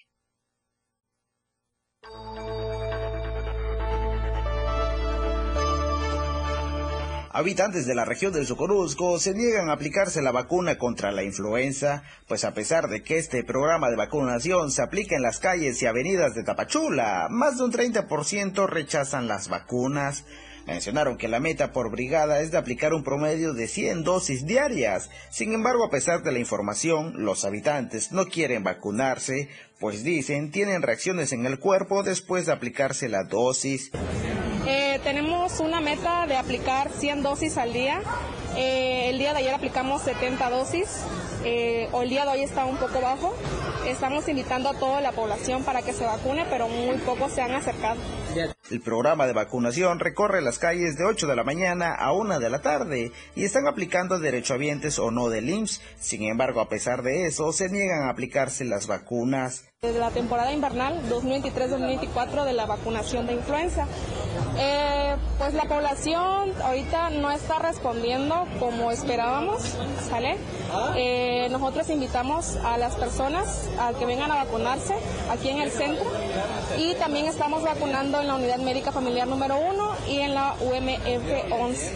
Habitantes 7.38 7.86
de 7.86 7.94
la 7.94 8.04
región 8.04 8.32
del 8.32 8.48
Socorusco 8.48 9.16
se 9.20 9.32
niegan 9.32 9.70
a 9.70 9.74
aplicarse 9.74 10.22
la 10.22 10.32
vacuna 10.32 10.76
contra 10.76 11.12
la 11.12 11.22
influenza, 11.22 12.02
pues 12.26 12.44
a 12.44 12.52
pesar 12.52 12.88
de 12.88 13.04
que 13.04 13.16
este 13.16 13.44
programa 13.44 13.90
de 13.90 13.94
vacunación 13.94 14.72
se 14.72 14.82
aplica 14.82 15.14
en 15.14 15.22
las 15.22 15.38
calles 15.38 15.80
y 15.80 15.86
avenidas 15.86 16.34
de 16.34 16.42
Tapachula, 16.42 17.28
más 17.30 17.56
de 17.56 17.62
un 17.62 17.72
30% 17.72 18.66
rechazan 18.66 19.28
las 19.28 19.48
vacunas. 19.48 20.24
Mencionaron 20.66 21.16
que 21.16 21.28
la 21.28 21.38
meta 21.38 21.70
por 21.70 21.92
brigada 21.92 22.40
es 22.40 22.50
de 22.50 22.58
aplicar 22.58 22.92
un 22.92 23.04
promedio 23.04 23.54
de 23.54 23.68
100 23.68 24.02
dosis 24.02 24.44
diarias. 24.44 25.08
Sin 25.30 25.52
embargo, 25.52 25.84
a 25.84 25.90
pesar 25.90 26.24
de 26.24 26.32
la 26.32 26.40
información, 26.40 27.24
los 27.24 27.44
habitantes 27.44 28.10
no 28.10 28.26
quieren 28.26 28.64
vacunarse, 28.64 29.48
pues 29.78 30.02
dicen 30.02 30.50
tienen 30.50 30.82
reacciones 30.82 31.30
en 31.30 31.46
el 31.46 31.60
cuerpo 31.60 32.02
después 32.02 32.46
de 32.46 32.52
aplicarse 32.52 33.08
la 33.08 33.22
dosis. 33.22 33.92
Eh, 34.70 35.00
tenemos 35.02 35.60
una 35.60 35.80
meta 35.80 36.26
de 36.26 36.36
aplicar 36.36 36.90
100 36.90 37.22
dosis 37.22 37.56
al 37.56 37.72
día. 37.72 38.02
Eh, 38.54 39.08
el 39.08 39.18
día 39.18 39.32
de 39.32 39.38
ayer 39.38 39.54
aplicamos 39.54 40.02
70 40.02 40.50
dosis. 40.50 41.04
Eh, 41.42 41.88
el 41.98 42.10
día 42.10 42.26
de 42.26 42.32
hoy 42.32 42.42
está 42.42 42.66
un 42.66 42.76
poco 42.76 43.00
bajo. 43.00 43.34
Estamos 43.86 44.28
invitando 44.28 44.68
a 44.68 44.74
toda 44.74 45.00
la 45.00 45.12
población 45.12 45.64
para 45.64 45.82
que 45.82 45.92
se 45.92 46.04
vacune, 46.04 46.44
pero 46.50 46.68
muy 46.68 46.96
pocos 46.98 47.32
se 47.32 47.40
han 47.40 47.52
acercado. 47.52 48.00
El 48.70 48.80
programa 48.80 49.26
de 49.26 49.32
vacunación 49.32 49.98
recorre 49.98 50.42
las 50.42 50.58
calles 50.58 50.98
de 50.98 51.04
8 51.04 51.26
de 51.26 51.36
la 51.36 51.44
mañana 51.44 51.94
a 51.94 52.12
1 52.12 52.38
de 52.38 52.50
la 52.50 52.60
tarde 52.60 53.12
y 53.34 53.44
están 53.44 53.66
aplicando 53.66 54.18
derechohabientes 54.18 54.98
o 54.98 55.10
no 55.10 55.30
del 55.30 55.48
IMSS. 55.48 55.80
Sin 55.98 56.22
embargo, 56.24 56.60
a 56.60 56.68
pesar 56.68 57.02
de 57.02 57.26
eso, 57.26 57.52
se 57.52 57.70
niegan 57.70 58.02
a 58.02 58.10
aplicarse 58.10 58.64
las 58.64 58.86
vacunas. 58.86 59.64
Desde 59.80 60.00
la 60.00 60.10
temporada 60.10 60.52
invernal 60.52 61.00
2023-2024 61.08 62.44
de 62.44 62.52
la 62.52 62.66
vacunación 62.66 63.26
de 63.26 63.34
influenza. 63.34 63.86
Eh, 64.58 65.14
pues 65.38 65.54
la 65.54 65.64
población 65.66 66.52
ahorita 66.62 67.10
no 67.10 67.30
está 67.30 67.60
respondiendo 67.60 68.44
como 68.58 68.90
esperábamos, 68.90 69.76
¿sale? 70.10 70.36
Eh, 70.96 71.46
nosotros 71.50 71.88
invitamos 71.90 72.56
a 72.64 72.76
las 72.76 72.96
personas 72.96 73.67
a 73.78 73.92
que 73.92 74.06
vengan 74.06 74.30
a 74.30 74.44
vacunarse 74.44 74.94
aquí 75.30 75.48
en 75.48 75.58
el 75.58 75.70
centro 75.70 76.10
y 76.76 76.94
también 76.94 77.26
estamos 77.26 77.62
vacunando 77.62 78.20
en 78.20 78.26
la 78.26 78.34
unidad 78.36 78.58
médica 78.58 78.92
familiar 78.92 79.26
número 79.26 79.56
1 79.56 79.96
y 80.08 80.18
en 80.18 80.34
la 80.34 80.54
UMF 80.60 81.52
11. 81.52 81.92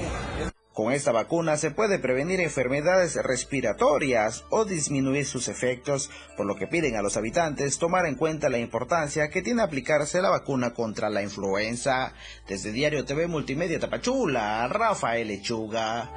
Con 0.73 0.91
esta 0.91 1.13
vacuna 1.13 1.59
se 1.59 1.71
puede 1.71 1.99
prevenir 1.99 2.41
enfermedades 2.41 3.17
respiratorias 3.17 4.45
o 4.49 4.65
disminuir 4.65 5.27
sus 5.27 5.49
efectos, 5.49 6.09
por 6.35 6.47
lo 6.47 6.57
que 6.57 6.67
piden 6.67 6.97
a 6.97 7.03
los 7.03 7.19
habitantes 7.19 7.79
tomar 7.79 8.07
en 8.07 8.15
cuenta 8.15 8.49
la 8.49 8.57
importancia 8.57 9.29
que 9.29 9.43
tiene 9.43 9.61
aplicarse 9.61 10.23
la 10.23 10.31
vacuna 10.31 10.73
contra 10.73 11.11
la 11.11 11.23
influenza. 11.23 12.15
Desde 12.49 12.73
Diario 12.73 13.05
TV 13.05 13.27
Multimedia 13.27 13.79
Tapachula, 13.79 14.67
Rafael 14.69 15.29
Lechuga. 15.29 16.11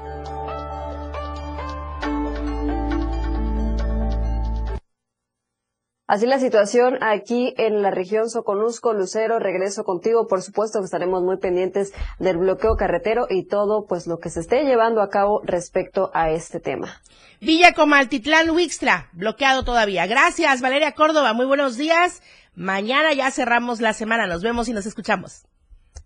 Así 6.07 6.27
la 6.27 6.37
situación 6.37 6.99
aquí 7.01 7.55
en 7.57 7.81
la 7.81 7.89
región 7.89 8.29
Soconusco, 8.29 8.93
Lucero, 8.93 9.39
regreso 9.39 9.83
contigo. 9.83 10.27
Por 10.27 10.43
supuesto 10.43 10.79
que 10.79 10.85
estaremos 10.85 11.23
muy 11.23 11.37
pendientes 11.37 11.93
del 12.19 12.37
bloqueo 12.37 12.75
carretero 12.75 13.25
y 13.27 13.47
todo 13.47 13.87
pues 13.87 14.05
lo 14.05 14.19
que 14.19 14.29
se 14.29 14.41
esté 14.41 14.65
llevando 14.65 15.01
a 15.01 15.09
cabo 15.09 15.41
respecto 15.43 16.11
a 16.13 16.29
este 16.29 16.59
tema. 16.59 17.01
Villa 17.41 17.73
Comaltitlán, 17.73 18.51
Huixtra, 18.51 19.09
bloqueado 19.13 19.63
todavía. 19.63 20.05
Gracias, 20.05 20.61
Valeria 20.61 20.91
Córdoba. 20.91 21.33
Muy 21.33 21.47
buenos 21.47 21.75
días. 21.75 22.21
Mañana 22.53 23.11
ya 23.13 23.31
cerramos 23.31 23.81
la 23.81 23.93
semana. 23.93 24.27
Nos 24.27 24.43
vemos 24.43 24.69
y 24.69 24.73
nos 24.73 24.85
escuchamos. 24.85 25.47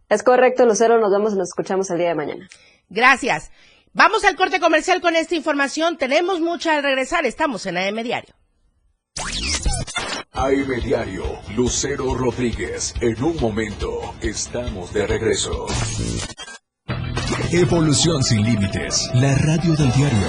Es 0.08 0.24
correcto, 0.24 0.66
Lucero. 0.66 0.98
Nos 0.98 1.12
vemos 1.12 1.34
y 1.34 1.38
nos 1.38 1.50
escuchamos 1.50 1.90
el 1.92 1.98
día 1.98 2.10
de 2.10 2.16
mañana. 2.16 2.48
Gracias. 2.88 3.52
Vamos 3.92 4.24
al 4.24 4.38
corte 4.38 4.62
comercial 4.62 5.02
con 5.02 5.18
esta 5.18 5.36
información. 5.36 5.98
Tenemos 5.98 6.40
mucha 6.40 6.76
al 6.78 6.84
regresar. 6.84 7.26
Estamos 7.26 7.66
en 7.66 7.78
AM 7.78 8.02
Diario. 8.02 8.39
AM 10.40 10.82
Diario, 10.82 11.24
Lucero 11.54 12.16
Rodríguez. 12.16 12.94
En 13.02 13.22
un 13.22 13.36
momento, 13.42 14.16
estamos 14.22 14.94
de 14.94 15.06
regreso. 15.06 15.68
Evolución 17.52 18.24
sin 18.24 18.44
límites. 18.44 19.10
La 19.16 19.36
radio 19.36 19.76
del 19.76 19.92
diario. 19.92 20.28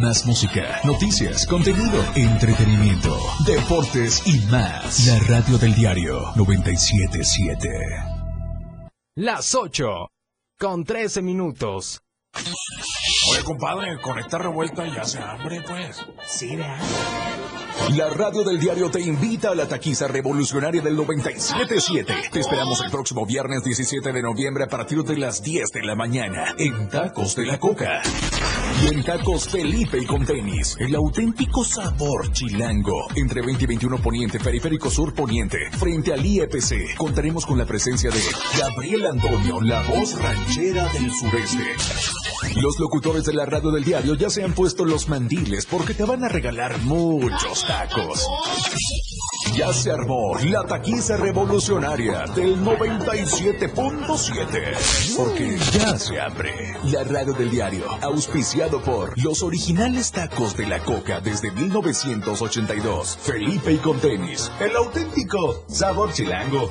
Más 0.00 0.26
música, 0.26 0.80
noticias, 0.82 1.46
contenido, 1.46 2.04
entretenimiento, 2.16 3.16
deportes 3.46 4.26
y 4.26 4.40
más. 4.50 5.06
La 5.06 5.18
radio 5.36 5.56
del 5.56 5.72
diario 5.72 6.32
977. 6.34 7.68
Las 9.14 9.54
8 9.54 10.08
con 10.58 10.82
13 10.82 11.22
minutos. 11.22 12.00
Oye, 13.30 13.44
compadre, 13.44 14.00
con 14.00 14.18
esta 14.18 14.38
revuelta 14.38 14.84
ya 14.86 15.04
se 15.04 15.20
hambre, 15.20 15.62
pues. 15.62 16.04
Sí, 16.26 16.56
¿verdad? 16.56 16.78
La 17.96 18.10
radio 18.10 18.44
del 18.44 18.60
diario 18.60 18.90
te 18.90 19.00
invita 19.00 19.50
a 19.50 19.54
la 19.54 19.66
taquiza 19.66 20.06
revolucionaria 20.08 20.82
del 20.82 20.96
97.7. 20.96 22.30
Te 22.30 22.40
esperamos 22.40 22.82
el 22.84 22.90
próximo 22.90 23.24
viernes 23.24 23.64
17 23.64 24.12
de 24.12 24.22
noviembre 24.22 24.64
a 24.64 24.66
partir 24.66 25.02
de 25.04 25.16
las 25.16 25.42
10 25.42 25.70
de 25.72 25.82
la 25.82 25.94
mañana 25.94 26.54
en 26.58 26.88
Tacos 26.90 27.34
de 27.34 27.46
la 27.46 27.58
Coca. 27.58 28.02
Y 28.82 28.94
en 28.94 29.02
Tacos 29.02 29.48
Felipe 29.48 29.98
y 29.98 30.06
con 30.06 30.24
tenis, 30.26 30.76
el 30.78 30.94
auténtico 30.94 31.64
sabor 31.64 32.30
chilango. 32.32 33.08
Entre 33.16 33.40
20 33.40 33.64
y 33.64 33.66
21 33.66 33.98
Poniente, 33.98 34.38
Periférico 34.38 34.90
Sur 34.90 35.14
Poniente, 35.14 35.70
frente 35.72 36.12
al 36.12 36.24
IEPC, 36.24 36.96
contaremos 36.96 37.46
con 37.46 37.58
la 37.58 37.64
presencia 37.64 38.10
de 38.10 38.20
Gabriel 38.58 39.06
Antonio, 39.06 39.60
la 39.62 39.82
voz 39.82 40.20
ranchera 40.20 40.86
del 40.92 41.10
sureste. 41.10 41.74
Los 42.56 42.78
locutores 42.78 43.24
de 43.24 43.32
la 43.32 43.46
radio 43.46 43.70
del 43.70 43.84
diario 43.84 44.14
ya 44.14 44.30
se 44.30 44.44
han 44.44 44.52
puesto 44.52 44.84
los 44.84 45.08
mandiles 45.08 45.66
porque 45.66 45.94
te 45.94 46.04
van 46.04 46.24
a 46.24 46.28
regalar 46.28 46.78
muchos 46.82 47.67
tacos. 47.68 48.26
Ya 49.54 49.72
se 49.72 49.92
armó 49.92 50.36
la 50.42 50.64
taquiza 50.64 51.16
revolucionaria 51.16 52.24
del 52.34 52.56
97.7. 52.64 55.16
Porque 55.16 55.56
ya 55.72 55.96
se 55.98 56.20
abre 56.20 56.76
la 56.84 57.02
radio 57.04 57.32
del 57.34 57.50
diario, 57.50 57.84
auspiciado 58.02 58.82
por 58.82 59.12
los 59.22 59.42
originales 59.42 60.10
tacos 60.10 60.56
de 60.56 60.66
la 60.66 60.80
coca 60.80 61.20
desde 61.20 61.50
1982. 61.50 63.18
Felipe 63.20 63.72
y 63.72 63.78
con 63.78 64.00
tenis, 64.00 64.50
el 64.60 64.74
auténtico 64.74 65.64
sabor 65.68 66.10
chilango. 66.12 66.70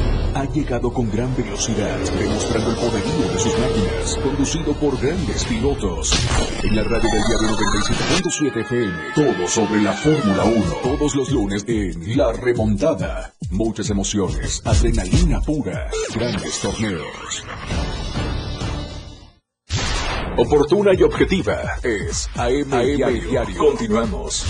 Ha 0.35 0.45
llegado 0.45 0.91
con 0.91 1.09
gran 1.11 1.35
velocidad, 1.35 1.99
demostrando 2.17 2.69
el 2.71 2.75
poderío 2.77 3.31
de 3.31 3.39
sus 3.39 3.59
máquinas, 3.59 4.19
conducido 4.23 4.73
por 4.73 4.99
grandes 4.99 5.45
pilotos. 5.45 6.11
En 6.63 6.75
la 6.75 6.83
radio 6.83 7.09
del 7.09 7.23
diario 7.27 7.57
97.7 7.57 8.61
FM, 8.61 8.93
todo 9.15 9.47
sobre 9.47 9.81
la 9.81 9.93
Fórmula 9.93 10.43
1, 10.43 10.63
todos 10.83 11.15
los 11.15 11.31
lunes 11.31 11.65
en 11.67 12.17
La 12.17 12.31
Remontada. 12.33 13.33
Muchas 13.51 13.89
emociones, 13.89 14.61
adrenalina 14.65 15.41
pura, 15.41 15.89
grandes 16.15 16.59
torneos. 16.59 17.43
Oportuna 20.37 20.91
y 20.97 21.03
objetiva 21.03 21.75
es 21.83 22.29
AM, 22.35 22.69
Diario. 22.69 23.57
Continuamos. 23.57 24.45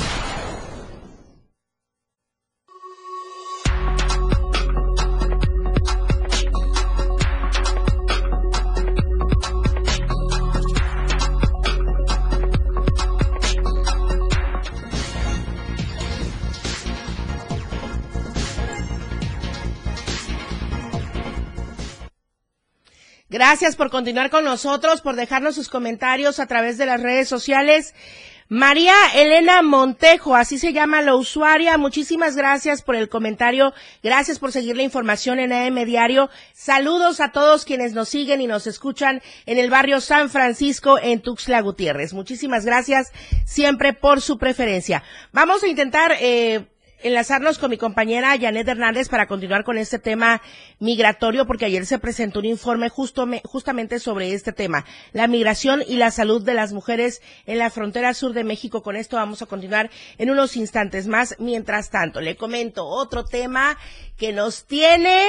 Gracias 23.42 23.76
por 23.76 23.90
continuar 23.90 24.30
con 24.30 24.44
nosotros, 24.44 25.02
por 25.02 25.16
dejarnos 25.16 25.56
sus 25.56 25.68
comentarios 25.68 26.40
a 26.40 26.46
través 26.46 26.78
de 26.78 26.86
las 26.86 27.02
redes 27.02 27.28
sociales. 27.28 27.96
María 28.50 28.94
Elena 29.16 29.64
Montejo, 29.64 30.36
así 30.36 30.60
se 30.60 30.74
llama 30.74 31.02
la 31.02 31.16
usuaria. 31.16 31.76
Muchísimas 31.80 32.36
gracias 32.36 32.84
por 32.84 32.96
el 32.96 33.10
comentario. 33.10 33.74
Gracias 34.04 34.38
por 34.38 34.52
seguir 34.52 34.78
la 34.78 34.84
información 34.84 35.40
en 35.40 35.54
AM 35.54 35.86
Diario. 35.86 36.30
Saludos 36.54 37.20
a 37.20 37.32
todos 37.32 37.66
quienes 37.66 37.94
nos 37.94 38.10
siguen 38.10 38.42
y 38.42 38.46
nos 38.46 38.68
escuchan 38.68 39.24
en 39.48 39.58
el 39.58 39.72
barrio 39.72 40.02
San 40.02 40.30
Francisco 40.30 41.00
en 41.02 41.20
Tuxtla 41.20 41.62
Gutiérrez. 41.62 42.14
Muchísimas 42.14 42.64
gracias 42.64 43.12
siempre 43.48 43.94
por 43.94 44.22
su 44.22 44.38
preferencia. 44.38 45.02
Vamos 45.32 45.64
a 45.64 45.68
intentar 45.68 46.16
eh, 46.20 46.68
enlazarnos 47.04 47.60
con 47.60 47.70
mi 47.70 47.78
compañera 47.78 48.38
Janet 48.40 48.68
Hernández 48.68 49.10
para 49.10 49.28
continuar 49.28 49.64
con 49.64 49.78
este 49.78 50.00
tema 50.00 50.42
migratorio, 50.80 51.46
porque 51.46 51.66
ayer 51.66 51.86
se 51.86 52.00
presentó 52.00 52.40
un 52.40 52.46
informe 52.46 52.90
justo, 52.90 53.28
justamente 53.44 54.00
sobre 54.00 54.34
este 54.34 54.52
tema, 54.52 54.86
la 55.14 55.28
migración 55.28 55.84
y 55.88 55.96
la 55.96 56.12
salud 56.12 56.44
de 56.44 56.54
las 56.54 56.74
mujeres 56.74 57.22
en 57.46 57.58
la 57.58 57.70
frontera 57.70 58.14
sur 58.14 58.34
de 58.34 58.44
México. 58.44 58.84
Con 58.84 58.96
esto 58.96 59.18
vamos 59.18 59.42
a 59.42 59.46
continuar 59.46 59.90
en 60.18 60.30
unos 60.30 60.56
instantes 60.56 61.08
más. 61.08 61.36
Mientras 61.40 61.90
tanto, 61.90 62.22
le 62.22 62.36
comento 62.36 62.86
otro 62.86 63.26
tema 63.26 63.78
que 64.18 64.34
nos 64.34 64.66
tiene 64.66 65.28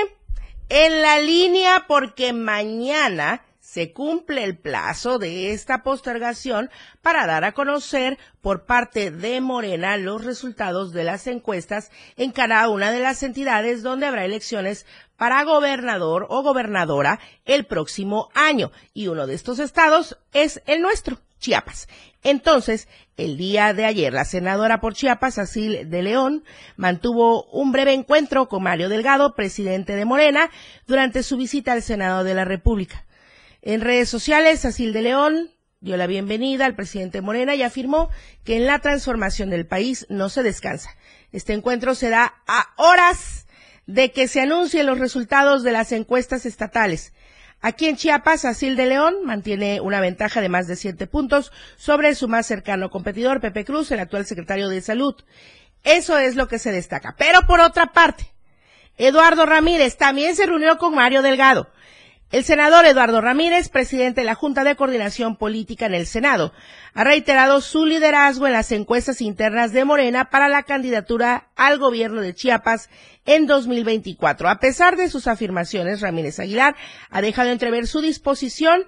en 0.69 1.03
la 1.03 1.21
línea 1.21 1.85
porque 1.87 2.33
mañana 2.33 3.43
se 3.73 3.95
cumple 3.95 4.45
el 4.45 4.59
plazo 4.59 5.19
de 5.19 5.55
esta 5.55 5.83
postergación 5.83 6.69
para 7.01 7.27
dar 7.27 7.43
a 7.45 7.53
conocer 7.53 8.19
por 8.43 8.67
parte 8.67 9.11
de 9.11 9.41
Morena 9.41 9.97
los 9.97 10.23
resultados 10.23 10.93
de 10.93 11.05
las 11.05 11.27
encuestas 11.27 11.91
en 12.19 12.33
cada 12.33 12.69
una 12.69 12.91
de 12.91 13.01
las 13.01 13.23
entidades 13.23 13.83
donde 13.83 14.05
habrá 14.05 14.27
elecciones 14.27 14.85
para 15.17 15.43
gobernador 15.45 16.27
o 16.29 16.43
gobernadora 16.43 17.19
el 17.47 17.65
próximo 17.65 18.29
año. 18.35 18.73
Y 18.93 19.07
uno 19.07 19.27
de 19.27 19.33
estos 19.33 19.59
estados 19.59 20.19
es 20.35 20.61
el 20.67 20.83
nuestro, 20.83 21.23
Chiapas. 21.39 21.89
Entonces, 22.23 22.89
el 23.17 23.39
día 23.39 23.73
de 23.73 23.87
ayer, 23.87 24.13
la 24.13 24.27
senadora 24.27 24.83
por 24.83 24.93
Chiapas, 24.93 25.39
Asil 25.39 25.89
de 25.89 26.03
León, 26.03 26.45
mantuvo 26.77 27.45
un 27.45 27.73
breve 27.73 27.95
encuentro 27.95 28.49
con 28.49 28.65
Mario 28.65 28.91
Delgado, 28.91 29.35
presidente 29.35 29.97
de 29.97 30.05
Morena, 30.05 30.51
durante 30.87 31.23
su 31.23 31.39
visita 31.39 31.73
al 31.73 31.81
Senado 31.81 32.23
de 32.23 32.35
la 32.35 32.45
República. 32.45 33.07
En 33.65 33.81
redes 33.81 34.09
sociales, 34.09 34.65
Asil 34.65 34.93
de 34.93 35.03
León 35.03 35.51
dio 35.79 35.97
la 35.97 36.09
bienvenida 36.09 36.67
al 36.67 36.75
presidente 36.75 37.21
Morena 37.21 37.55
y 37.55 37.63
afirmó 37.63 38.11
que 38.43 38.57
en 38.57 38.67
la 38.67 38.81
transformación 38.81 39.51
del 39.51 39.69
país 39.69 40.05
no 40.09 40.29
se 40.31 40.43
descansa. 40.43 40.91
Este 41.31 41.53
encuentro 41.53 41.95
se 41.95 42.11
da 42.11 42.35
a 42.49 42.71
horas 42.77 43.47
de 43.87 44.11
que 44.11 44.27
se 44.27 44.41
anuncien 44.41 44.87
los 44.87 44.99
resultados 44.99 45.63
de 45.63 45.71
las 45.71 45.93
encuestas 45.93 46.45
estatales. 46.45 47.13
Aquí 47.61 47.87
en 47.87 47.97
Chiapas, 47.97 48.45
Asil 48.45 48.75
de 48.75 48.87
León 48.87 49.25
mantiene 49.25 49.81
una 49.81 50.01
ventaja 50.01 50.41
de 50.41 50.49
más 50.49 50.67
de 50.67 50.75
siete 50.75 51.07
puntos 51.07 51.53
sobre 51.77 52.17
su 52.17 52.27
más 52.27 52.47
cercano 52.47 52.91
competidor, 52.91 53.41
Pepe 53.41 53.65
Cruz, 53.65 53.93
el 53.93 54.01
actual 54.01 54.27
secretario 54.27 54.69
de 54.71 54.81
Salud. 54.81 55.15
Eso 55.85 56.19
es 56.19 56.35
lo 56.35 56.49
que 56.49 56.59
se 56.59 56.73
destaca. 56.73 57.15
Pero 57.17 57.47
por 57.47 57.61
otra 57.61 57.93
parte, 57.93 58.33
Eduardo 58.97 59.47
Ramírez 59.47 59.97
también 59.97 60.35
se 60.35 60.47
reunió 60.47 60.79
con 60.79 60.97
Mario 60.97 61.23
Delgado. 61.23 61.71
El 62.33 62.45
senador 62.45 62.87
Eduardo 62.87 63.21
Ramírez, 63.21 63.69
presidente 63.69 64.23
de 64.23 64.25
la 64.25 64.35
Junta 64.35 64.65
de 64.65 64.75
Coordinación 64.75 65.37
Política 65.37 65.85
en 65.85 65.93
el 65.93 66.07
Senado, 66.07 66.55
ha 66.95 67.05
reiterado 67.05 67.61
su 67.61 67.85
liderazgo 67.85 68.47
en 68.47 68.55
las 68.55 68.73
encuestas 68.73 69.21
internas 69.21 69.75
de 69.75 69.85
Morena 69.85 70.31
para 70.31 70.49
la 70.49 70.63
candidatura 70.63 71.51
al 71.57 71.77
gobierno 71.77 72.23
de 72.23 72.35
Chiapas 72.35 72.89
en 73.27 73.47
2024. 73.47 74.49
A 74.49 74.61
pesar 74.61 74.97
de 74.97 75.11
sus 75.11 75.27
afirmaciones, 75.27 76.01
Ramírez 76.01 76.41
Aguilar 76.41 76.75
ha 77.11 77.21
dejado 77.21 77.51
entrever 77.51 77.87
su 77.87 78.01
disposición 78.01 78.87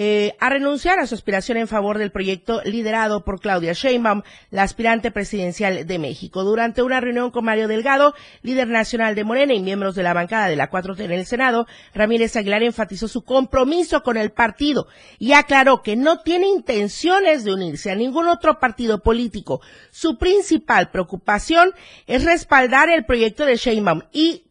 eh, 0.00 0.36
a 0.38 0.48
renunciar 0.48 1.00
a 1.00 1.08
su 1.08 1.16
aspiración 1.16 1.58
en 1.58 1.66
favor 1.66 1.98
del 1.98 2.12
proyecto 2.12 2.62
liderado 2.62 3.24
por 3.24 3.40
Claudia 3.40 3.72
Sheinbaum, 3.72 4.22
la 4.48 4.62
aspirante 4.62 5.10
presidencial 5.10 5.88
de 5.88 5.98
México. 5.98 6.44
Durante 6.44 6.84
una 6.84 7.00
reunión 7.00 7.32
con 7.32 7.44
Mario 7.44 7.66
Delgado, 7.66 8.14
líder 8.42 8.68
nacional 8.68 9.16
de 9.16 9.24
Morena 9.24 9.54
y 9.54 9.60
miembros 9.60 9.96
de 9.96 10.04
la 10.04 10.14
bancada 10.14 10.46
de 10.46 10.54
la 10.54 10.70
4T 10.70 11.00
en 11.00 11.10
el 11.10 11.26
Senado, 11.26 11.66
Ramírez 11.94 12.36
Aguilar 12.36 12.62
enfatizó 12.62 13.08
su 13.08 13.24
compromiso 13.24 14.04
con 14.04 14.16
el 14.16 14.30
partido 14.30 14.86
y 15.18 15.32
aclaró 15.32 15.82
que 15.82 15.96
no 15.96 16.20
tiene 16.20 16.46
intenciones 16.46 17.42
de 17.42 17.54
unirse 17.54 17.90
a 17.90 17.96
ningún 17.96 18.28
otro 18.28 18.60
partido 18.60 19.02
político. 19.02 19.60
Su 19.90 20.16
principal 20.16 20.92
preocupación 20.92 21.72
es 22.06 22.24
respaldar 22.24 22.88
el 22.88 23.04
proyecto 23.04 23.44
de 23.44 23.56
Sheinbaum 23.56 24.02
y 24.12 24.44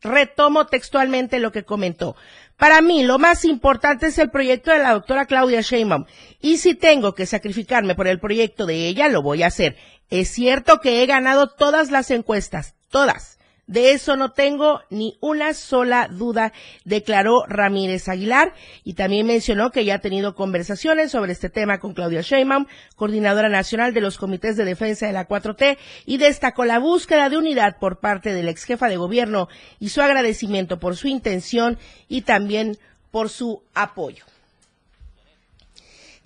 retomo 0.00 0.66
textualmente 0.66 1.40
lo 1.40 1.52
que 1.52 1.64
comentó. 1.64 2.16
Para 2.58 2.80
mí, 2.82 3.04
lo 3.04 3.20
más 3.20 3.44
importante 3.44 4.08
es 4.08 4.18
el 4.18 4.30
proyecto 4.30 4.72
de 4.72 4.80
la 4.80 4.92
doctora 4.92 5.26
Claudia 5.26 5.60
Sheinbaum. 5.60 6.06
Y 6.40 6.58
si 6.58 6.74
tengo 6.74 7.14
que 7.14 7.24
sacrificarme 7.24 7.94
por 7.94 8.08
el 8.08 8.18
proyecto 8.18 8.66
de 8.66 8.88
ella, 8.88 9.08
lo 9.08 9.22
voy 9.22 9.44
a 9.44 9.46
hacer. 9.46 9.76
Es 10.10 10.28
cierto 10.30 10.80
que 10.80 11.02
he 11.02 11.06
ganado 11.06 11.48
todas 11.48 11.92
las 11.92 12.10
encuestas, 12.10 12.74
todas. 12.90 13.37
De 13.68 13.92
eso 13.92 14.16
no 14.16 14.32
tengo 14.32 14.80
ni 14.88 15.18
una 15.20 15.52
sola 15.52 16.08
duda, 16.10 16.54
declaró 16.86 17.44
Ramírez 17.46 18.08
Aguilar 18.08 18.54
y 18.82 18.94
también 18.94 19.26
mencionó 19.26 19.70
que 19.70 19.84
ya 19.84 19.96
ha 19.96 19.98
tenido 19.98 20.34
conversaciones 20.34 21.10
sobre 21.10 21.32
este 21.32 21.50
tema 21.50 21.78
con 21.78 21.92
Claudia 21.92 22.22
Sheinbaum, 22.22 22.64
coordinadora 22.96 23.50
nacional 23.50 23.92
de 23.92 24.00
los 24.00 24.16
comités 24.16 24.56
de 24.56 24.64
defensa 24.64 25.06
de 25.06 25.12
la 25.12 25.28
4T 25.28 25.76
y 26.06 26.16
destacó 26.16 26.64
la 26.64 26.78
búsqueda 26.78 27.28
de 27.28 27.36
unidad 27.36 27.76
por 27.78 28.00
parte 28.00 28.32
de 28.32 28.42
la 28.42 28.52
ex 28.52 28.64
jefa 28.64 28.88
de 28.88 28.96
gobierno 28.96 29.48
y 29.78 29.90
su 29.90 30.00
agradecimiento 30.00 30.80
por 30.80 30.96
su 30.96 31.06
intención 31.08 31.78
y 32.08 32.22
también 32.22 32.78
por 33.10 33.28
su 33.28 33.62
apoyo. 33.74 34.24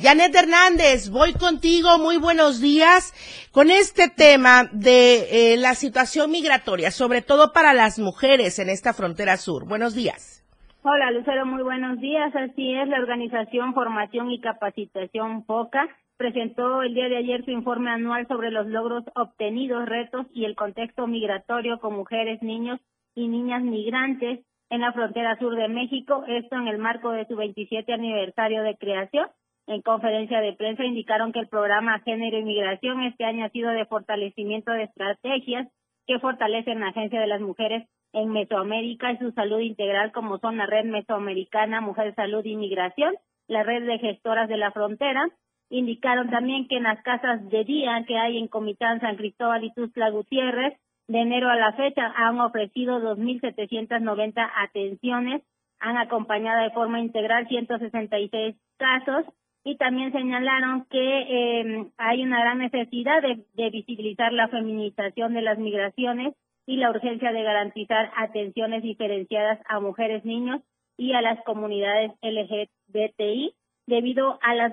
Janet 0.02 0.34
Hernández, 0.34 1.10
voy 1.10 1.32
contigo, 1.32 1.96
muy 1.96 2.16
buenos 2.16 2.60
días, 2.60 3.14
con 3.52 3.70
este 3.70 4.10
tema 4.10 4.64
de 4.72 5.52
eh, 5.54 5.56
la 5.56 5.74
situación 5.74 6.32
migratoria, 6.32 6.90
sobre 6.90 7.22
todo 7.22 7.52
para 7.52 7.72
las 7.72 8.00
mujeres 8.00 8.58
en 8.58 8.68
esta 8.68 8.94
frontera 8.94 9.36
sur. 9.36 9.64
Buenos 9.64 9.94
días. 9.94 10.42
Hola, 10.82 11.12
Lucero, 11.12 11.46
muy 11.46 11.62
buenos 11.62 12.00
días. 12.00 12.34
Así 12.34 12.74
es, 12.74 12.88
la 12.88 12.98
organización 12.98 13.74
Formación 13.74 14.32
y 14.32 14.40
Capacitación 14.40 15.44
FOCA 15.44 15.86
presentó 16.16 16.82
el 16.82 16.94
día 16.94 17.08
de 17.08 17.18
ayer 17.18 17.44
su 17.44 17.52
informe 17.52 17.90
anual 17.92 18.26
sobre 18.26 18.50
los 18.50 18.66
logros 18.66 19.04
obtenidos, 19.14 19.88
retos 19.88 20.26
y 20.34 20.46
el 20.46 20.56
contexto 20.56 21.06
migratorio 21.06 21.78
con 21.78 21.94
mujeres, 21.94 22.42
niños 22.42 22.80
y 23.14 23.28
niñas 23.28 23.62
migrantes 23.62 24.40
en 24.68 24.80
la 24.80 24.92
frontera 24.92 25.38
sur 25.38 25.54
de 25.54 25.68
México, 25.68 26.24
esto 26.26 26.56
en 26.56 26.66
el 26.66 26.78
marco 26.78 27.12
de 27.12 27.24
su 27.26 27.36
27 27.36 27.92
aniversario 27.92 28.64
de 28.64 28.76
creación 28.76 29.28
en 29.66 29.82
conferencia 29.82 30.40
de 30.40 30.54
prensa 30.54 30.84
indicaron 30.84 31.32
que 31.32 31.38
el 31.38 31.48
programa 31.48 32.00
Género 32.00 32.38
y 32.38 32.44
Migración 32.44 33.02
este 33.02 33.24
año 33.24 33.44
ha 33.44 33.50
sido 33.50 33.70
de 33.70 33.86
fortalecimiento 33.86 34.72
de 34.72 34.84
estrategias 34.84 35.68
que 36.06 36.18
fortalecen 36.18 36.80
la 36.80 36.88
Agencia 36.88 37.20
de 37.20 37.28
las 37.28 37.40
Mujeres 37.40 37.88
en 38.12 38.30
Mesoamérica 38.30 39.12
y 39.12 39.18
su 39.18 39.30
salud 39.32 39.60
integral, 39.60 40.12
como 40.12 40.38
son 40.38 40.56
la 40.56 40.66
Red 40.66 40.86
Mesoamericana 40.86 41.80
Mujer 41.80 42.14
Salud 42.14 42.44
y 42.44 42.56
Migración, 42.56 43.14
la 43.46 43.62
Red 43.62 43.86
de 43.86 43.98
Gestoras 43.98 44.48
de 44.48 44.56
la 44.56 44.72
Frontera. 44.72 45.28
Indicaron 45.70 46.28
también 46.28 46.68
que 46.68 46.76
en 46.76 46.82
las 46.82 47.02
casas 47.02 47.48
de 47.48 47.64
día 47.64 48.04
que 48.06 48.18
hay 48.18 48.38
en 48.38 48.48
Comitán, 48.48 49.00
San 49.00 49.16
Cristóbal 49.16 49.64
y 49.64 49.72
Tuzla 49.72 50.10
Gutiérrez, 50.10 50.76
de 51.08 51.20
enero 51.20 51.48
a 51.48 51.56
la 51.56 51.72
fecha 51.72 52.12
han 52.16 52.40
ofrecido 52.40 53.00
2.790 53.00 54.50
atenciones, 54.56 55.42
han 55.80 55.96
acompañado 55.96 56.62
de 56.62 56.70
forma 56.70 57.00
integral 57.00 57.48
166 57.48 58.56
casos 58.76 59.24
y 59.64 59.76
también 59.76 60.12
señalaron 60.12 60.86
que 60.90 60.98
eh, 60.98 61.86
hay 61.96 62.22
una 62.22 62.40
gran 62.40 62.58
necesidad 62.58 63.22
de, 63.22 63.70
visibilizar 63.70 64.32
la 64.32 64.48
feminización 64.48 65.34
de 65.34 65.42
las 65.42 65.58
migraciones 65.58 66.34
y 66.66 66.76
la 66.76 66.90
urgencia 66.90 67.32
de 67.32 67.42
garantizar 67.42 68.10
atenciones 68.16 68.82
diferenciadas 68.82 69.60
a 69.68 69.80
mujeres, 69.80 70.24
niños 70.24 70.60
y 70.96 71.12
a 71.12 71.22
las 71.22 71.42
comunidades 71.44 72.12
LGBTI 72.22 73.54
debido 73.86 74.38
a 74.42 74.54
la 74.54 74.72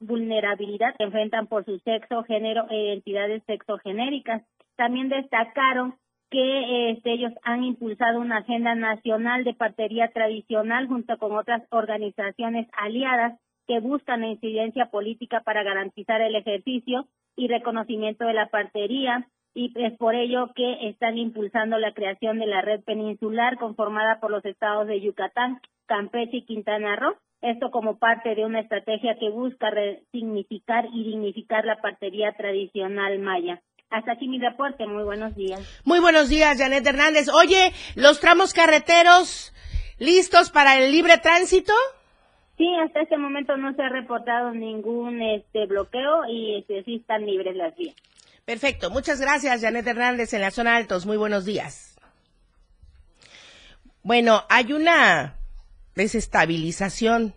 vulnerabilidad 0.00 0.94
que 0.96 1.04
enfrentan 1.04 1.46
por 1.46 1.64
su 1.64 1.78
sexo, 1.80 2.22
género 2.24 2.66
e 2.70 2.76
identidades 2.76 3.42
sexogenéricas. 3.46 4.42
También 4.76 5.08
destacaron 5.08 5.94
que 6.30 6.90
este, 6.90 7.12
ellos 7.12 7.32
han 7.42 7.64
impulsado 7.64 8.20
una 8.20 8.38
agenda 8.38 8.74
nacional 8.74 9.44
de 9.44 9.54
partería 9.54 10.08
tradicional 10.08 10.86
junto 10.86 11.18
con 11.18 11.32
otras 11.36 11.62
organizaciones 11.70 12.66
aliadas 12.72 13.38
que 13.66 13.80
buscan 13.80 14.24
incidencia 14.24 14.86
política 14.86 15.40
para 15.40 15.62
garantizar 15.62 16.20
el 16.20 16.34
ejercicio 16.36 17.06
y 17.36 17.48
reconocimiento 17.48 18.24
de 18.24 18.34
la 18.34 18.48
partería 18.48 19.26
y 19.54 19.72
es 19.76 19.96
por 19.98 20.14
ello 20.14 20.50
que 20.54 20.88
están 20.88 21.18
impulsando 21.18 21.78
la 21.78 21.92
creación 21.92 22.38
de 22.38 22.46
la 22.46 22.62
red 22.62 22.80
peninsular 22.84 23.58
conformada 23.58 24.18
por 24.20 24.30
los 24.30 24.44
estados 24.44 24.86
de 24.86 25.00
Yucatán, 25.00 25.60
Campeche 25.86 26.38
y 26.38 26.46
Quintana 26.46 26.96
Roo. 26.96 27.16
Esto 27.42 27.70
como 27.70 27.98
parte 27.98 28.34
de 28.34 28.44
una 28.44 28.60
estrategia 28.60 29.16
que 29.18 29.28
busca 29.28 29.68
resignificar 29.70 30.86
y 30.92 31.04
dignificar 31.04 31.64
la 31.64 31.80
partería 31.80 32.32
tradicional 32.32 33.18
maya. 33.18 33.60
Hasta 33.90 34.12
aquí 34.12 34.28
mi 34.28 34.38
reporte. 34.38 34.86
Muy 34.86 35.02
buenos 35.02 35.34
días. 35.34 35.60
Muy 35.84 35.98
buenos 35.98 36.28
días, 36.28 36.56
Janet 36.56 36.86
Hernández. 36.86 37.28
Oye, 37.28 37.72
¿los 37.94 38.20
tramos 38.20 38.54
carreteros 38.54 39.52
listos 39.98 40.50
para 40.50 40.78
el 40.78 40.92
libre 40.92 41.18
tránsito? 41.18 41.74
Sí, 42.62 42.72
hasta 42.76 43.00
este 43.00 43.18
momento 43.18 43.56
no 43.56 43.74
se 43.74 43.82
ha 43.82 43.88
reportado 43.88 44.52
ningún 44.52 45.20
este 45.20 45.66
bloqueo 45.66 46.26
y 46.28 46.58
este, 46.58 46.84
sí 46.84 46.98
están 47.00 47.26
libres 47.26 47.56
las 47.56 47.74
vías. 47.74 47.96
Perfecto. 48.44 48.88
Muchas 48.88 49.20
gracias, 49.20 49.62
Janet 49.62 49.84
Hernández, 49.84 50.32
en 50.32 50.42
la 50.42 50.52
zona 50.52 50.76
altos. 50.76 51.04
Muy 51.04 51.16
buenos 51.16 51.44
días. 51.44 51.98
Bueno, 54.04 54.44
hay 54.48 54.72
una 54.72 55.38
desestabilización 55.96 57.34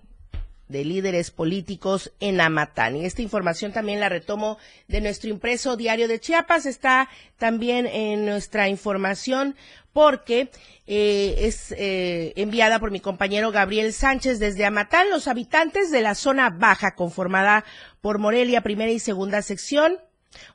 de 0.68 0.84
líderes 0.84 1.32
políticos 1.32 2.12
en 2.20 2.42
Amatán. 2.42 2.96
Y 2.96 3.06
esta 3.06 3.22
información 3.22 3.72
también 3.72 4.00
la 4.00 4.10
retomo 4.10 4.58
de 4.88 5.02
nuestro 5.02 5.30
impreso 5.30 5.78
diario 5.78 6.08
de 6.08 6.20
Chiapas. 6.20 6.66
Está 6.66 7.10
también 7.38 7.86
en 7.86 8.26
nuestra 8.26 8.70
información 8.70 9.56
porque 9.94 10.50
eh, 10.88 11.36
es 11.40 11.72
eh, 11.78 12.34
enviada 12.36 12.80
por 12.80 12.92
mi 12.92 13.00
compañero 13.00 13.52
Gabriel 13.52 13.94
Sánchez 13.94 14.40
desde 14.40 14.66
Amatán. 14.66 15.10
Los 15.10 15.28
habitantes 15.28 15.92
de 15.92 16.02
la 16.02 16.16
zona 16.16 16.50
baja 16.50 16.96
conformada 16.96 17.64
por 18.02 18.20
Morelia, 18.20 18.62
primera 18.62 18.92
y 18.92 19.00
segunda 19.00 19.42
sección, 19.42 20.00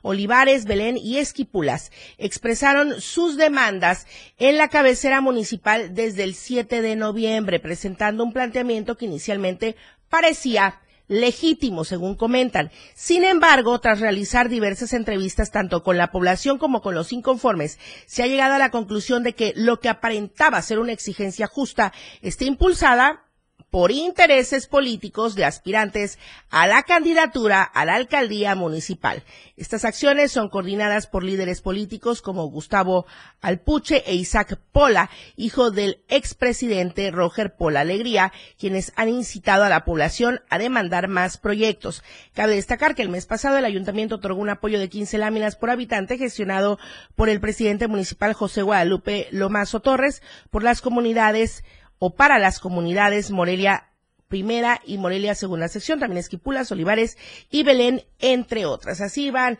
Olivares, 0.01 0.65
Belén 0.65 0.97
y 0.97 1.17
Esquipulas 1.17 1.91
expresaron 2.17 3.01
sus 3.01 3.37
demandas 3.37 4.05
en 4.37 4.57
la 4.57 4.67
cabecera 4.67 5.21
municipal 5.21 5.93
desde 5.93 6.23
el 6.23 6.35
7 6.35 6.81
de 6.81 6.95
noviembre, 6.95 7.59
presentando 7.59 8.23
un 8.23 8.33
planteamiento 8.33 8.97
que 8.97 9.05
inicialmente 9.05 9.75
parecía 10.11 10.79
legítimo, 11.07 11.83
según 11.83 12.15
comentan. 12.15 12.71
Sin 12.93 13.23
embargo, 13.23 13.79
tras 13.79 13.99
realizar 13.99 14.47
diversas 14.47 14.93
entrevistas 14.93 15.51
tanto 15.51 15.83
con 15.83 15.97
la 15.97 16.11
población 16.11 16.59
como 16.59 16.81
con 16.81 16.93
los 16.93 17.11
inconformes, 17.11 17.79
se 18.05 18.21
ha 18.21 18.27
llegado 18.27 18.53
a 18.53 18.59
la 18.59 18.69
conclusión 18.69 19.23
de 19.23 19.33
que 19.33 19.53
lo 19.55 19.79
que 19.79 19.89
aparentaba 19.89 20.61
ser 20.61 20.77
una 20.77 20.93
exigencia 20.93 21.47
justa 21.47 21.91
está 22.21 22.45
impulsada 22.45 23.25
por 23.71 23.91
intereses 23.91 24.67
políticos 24.67 25.33
de 25.33 25.45
aspirantes 25.45 26.19
a 26.49 26.67
la 26.67 26.83
candidatura 26.83 27.63
a 27.63 27.85
la 27.85 27.95
alcaldía 27.95 28.53
municipal. 28.53 29.23
Estas 29.55 29.85
acciones 29.85 30.33
son 30.33 30.49
coordinadas 30.49 31.07
por 31.07 31.23
líderes 31.23 31.61
políticos 31.61 32.21
como 32.21 32.49
Gustavo 32.49 33.05
Alpuche 33.39 34.03
e 34.05 34.15
Isaac 34.15 34.59
Pola, 34.73 35.09
hijo 35.37 35.71
del 35.71 36.01
expresidente 36.09 37.11
Roger 37.11 37.55
Pola 37.55 37.79
Alegría, 37.79 38.33
quienes 38.59 38.91
han 38.97 39.07
incitado 39.07 39.63
a 39.63 39.69
la 39.69 39.85
población 39.85 40.41
a 40.49 40.57
demandar 40.57 41.07
más 41.07 41.37
proyectos. 41.37 42.03
Cabe 42.33 42.55
destacar 42.55 42.93
que 42.93 43.03
el 43.03 43.09
mes 43.09 43.25
pasado 43.25 43.57
el 43.57 43.65
ayuntamiento 43.65 44.15
otorgó 44.15 44.41
un 44.41 44.49
apoyo 44.49 44.79
de 44.79 44.89
15 44.89 45.17
láminas 45.17 45.55
por 45.55 45.69
habitante 45.69 46.17
gestionado 46.17 46.77
por 47.15 47.29
el 47.29 47.39
presidente 47.39 47.87
municipal 47.87 48.33
José 48.33 48.63
Guadalupe 48.63 49.29
Lomazo 49.31 49.79
Torres 49.79 50.21
por 50.49 50.61
las 50.61 50.81
comunidades 50.81 51.63
o 52.03 52.15
para 52.15 52.39
las 52.39 52.59
comunidades 52.59 53.29
Morelia 53.29 53.87
primera 54.27 54.81
y 54.87 54.97
Morelia 54.97 55.35
segunda 55.35 55.67
sección, 55.67 55.99
también 55.99 56.17
Esquipulas, 56.17 56.71
Olivares 56.71 57.15
y 57.51 57.61
Belén, 57.61 58.03
entre 58.17 58.65
otras. 58.65 59.01
Así 59.01 59.29
van 59.29 59.59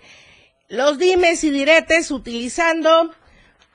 los 0.68 0.98
dimes 0.98 1.44
y 1.44 1.52
diretes 1.52 2.10
utilizando 2.10 3.14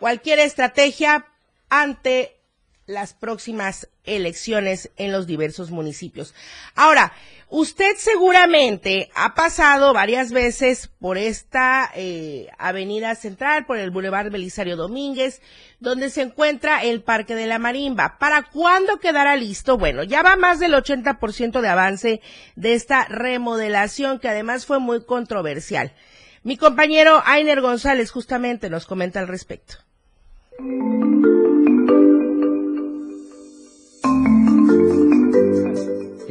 cualquier 0.00 0.40
estrategia 0.40 1.26
ante 1.68 2.40
las 2.86 3.14
próximas 3.14 3.88
elecciones 4.02 4.90
en 4.96 5.12
los 5.12 5.28
diversos 5.28 5.70
municipios. 5.70 6.34
Ahora, 6.74 7.12
usted 7.48 7.96
seguramente 7.96 9.10
ha 9.14 9.34
pasado 9.34 9.92
varias 9.92 10.32
veces 10.32 10.90
por 11.00 11.18
esta 11.18 11.90
eh, 11.94 12.48
avenida 12.58 13.14
central, 13.14 13.66
por 13.66 13.78
el 13.78 13.90
Boulevard 13.90 14.30
Belisario 14.30 14.76
Domínguez, 14.76 15.40
donde 15.80 16.10
se 16.10 16.22
encuentra 16.22 16.82
el 16.82 17.02
Parque 17.02 17.34
de 17.34 17.46
la 17.46 17.58
Marimba. 17.58 18.18
¿Para 18.18 18.42
cuándo 18.42 18.98
quedará 18.98 19.36
listo? 19.36 19.78
Bueno, 19.78 20.02
ya 20.02 20.22
va 20.22 20.36
más 20.36 20.58
del 20.58 20.74
80% 20.74 21.60
de 21.60 21.68
avance 21.68 22.20
de 22.56 22.74
esta 22.74 23.04
remodelación 23.04 24.18
que 24.18 24.28
además 24.28 24.66
fue 24.66 24.78
muy 24.78 25.04
controversial. 25.04 25.92
Mi 26.42 26.56
compañero 26.56 27.22
Ainer 27.24 27.60
González 27.60 28.10
justamente 28.10 28.70
nos 28.70 28.86
comenta 28.86 29.20
al 29.20 29.28
respecto. 29.28 29.76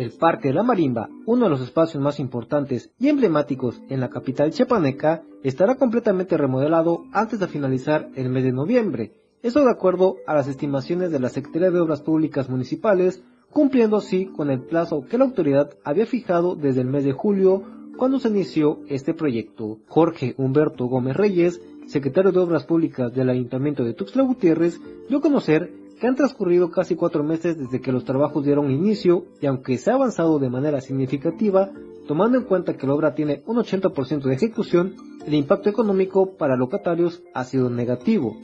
El 0.06 0.12
Parque 0.12 0.50
de 0.50 0.54
la 0.54 0.62
Marimba, 0.62 1.10
uno 1.26 1.46
de 1.46 1.50
los 1.50 1.62
espacios 1.62 2.02
más 2.04 2.20
importantes 2.20 2.92
y 3.00 3.08
emblemáticos 3.08 3.82
en 3.90 4.00
la 4.02 4.12
capital 4.12 4.52
chiapaneca, 4.52 5.24
estará 5.42 5.78
completamente 5.78 6.38
remodelado 6.38 7.06
antes 7.12 7.40
de 7.40 7.48
finalizar 7.48 8.12
el 8.14 8.30
mes 8.30 8.44
de 8.44 8.52
noviembre. 8.52 9.14
Eso 9.42 9.66
de 9.66 9.72
acuerdo 9.72 10.18
a 10.28 10.36
las 10.36 10.48
estimaciones 10.48 11.10
de 11.10 11.20
la 11.20 11.30
Secretaría 11.30 11.72
de 11.72 11.80
Obras 11.80 12.04
Públicas 12.04 12.52
Municipales, 12.52 13.24
cumpliendo 13.50 13.98
así 13.98 14.28
con 14.28 14.52
el 14.52 14.62
plazo 14.62 15.08
que 15.10 15.18
la 15.18 15.26
autoridad 15.26 15.72
había 15.84 16.06
fijado 16.06 16.56
desde 16.56 16.82
el 16.82 16.88
mes 16.88 17.04
de 17.04 17.14
julio 17.14 17.64
cuando 17.98 18.20
se 18.20 18.28
inició 18.28 18.82
este 18.88 19.16
proyecto. 19.16 19.80
Jorge 19.88 20.36
Humberto 20.38 20.86
Gómez 20.86 21.18
Reyes, 21.18 21.60
secretario 21.88 22.32
de 22.32 22.42
Obras 22.42 22.66
Públicas 22.66 23.12
del 23.12 23.32
Ayuntamiento 23.32 23.84
de 23.84 23.96
Tuxtla 23.96 24.22
Gutiérrez, 24.22 24.80
dio 25.10 25.18
a 25.18 25.22
conocer 25.22 25.74
que 26.00 26.08
han 26.08 26.16
transcurrido 26.16 26.72
casi 26.72 26.96
cuatro 26.96 27.24
meses 27.24 27.58
desde 27.58 27.82
que 27.82 27.92
los 27.92 28.06
trabajos 28.06 28.44
dieron 28.44 28.72
inicio 28.72 29.26
y 29.42 29.46
aunque 29.46 29.78
se 29.78 29.92
ha 29.92 29.96
avanzado 29.96 30.40
de 30.40 30.50
manera 30.50 30.82
significativa, 30.82 31.72
tomando 32.08 32.38
en 32.38 32.44
cuenta 32.44 32.76
que 32.76 32.88
la 32.88 32.94
obra 32.94 33.16
tiene 33.16 33.44
un 33.46 33.58
80% 33.58 34.24
de 34.24 34.34
ejecución, 34.34 34.96
el 35.26 35.34
impacto 35.34 35.70
económico 35.70 36.38
para 36.38 36.56
locatarios 36.58 37.24
ha 37.34 37.44
sido 37.44 37.70
negativo. 37.70 38.38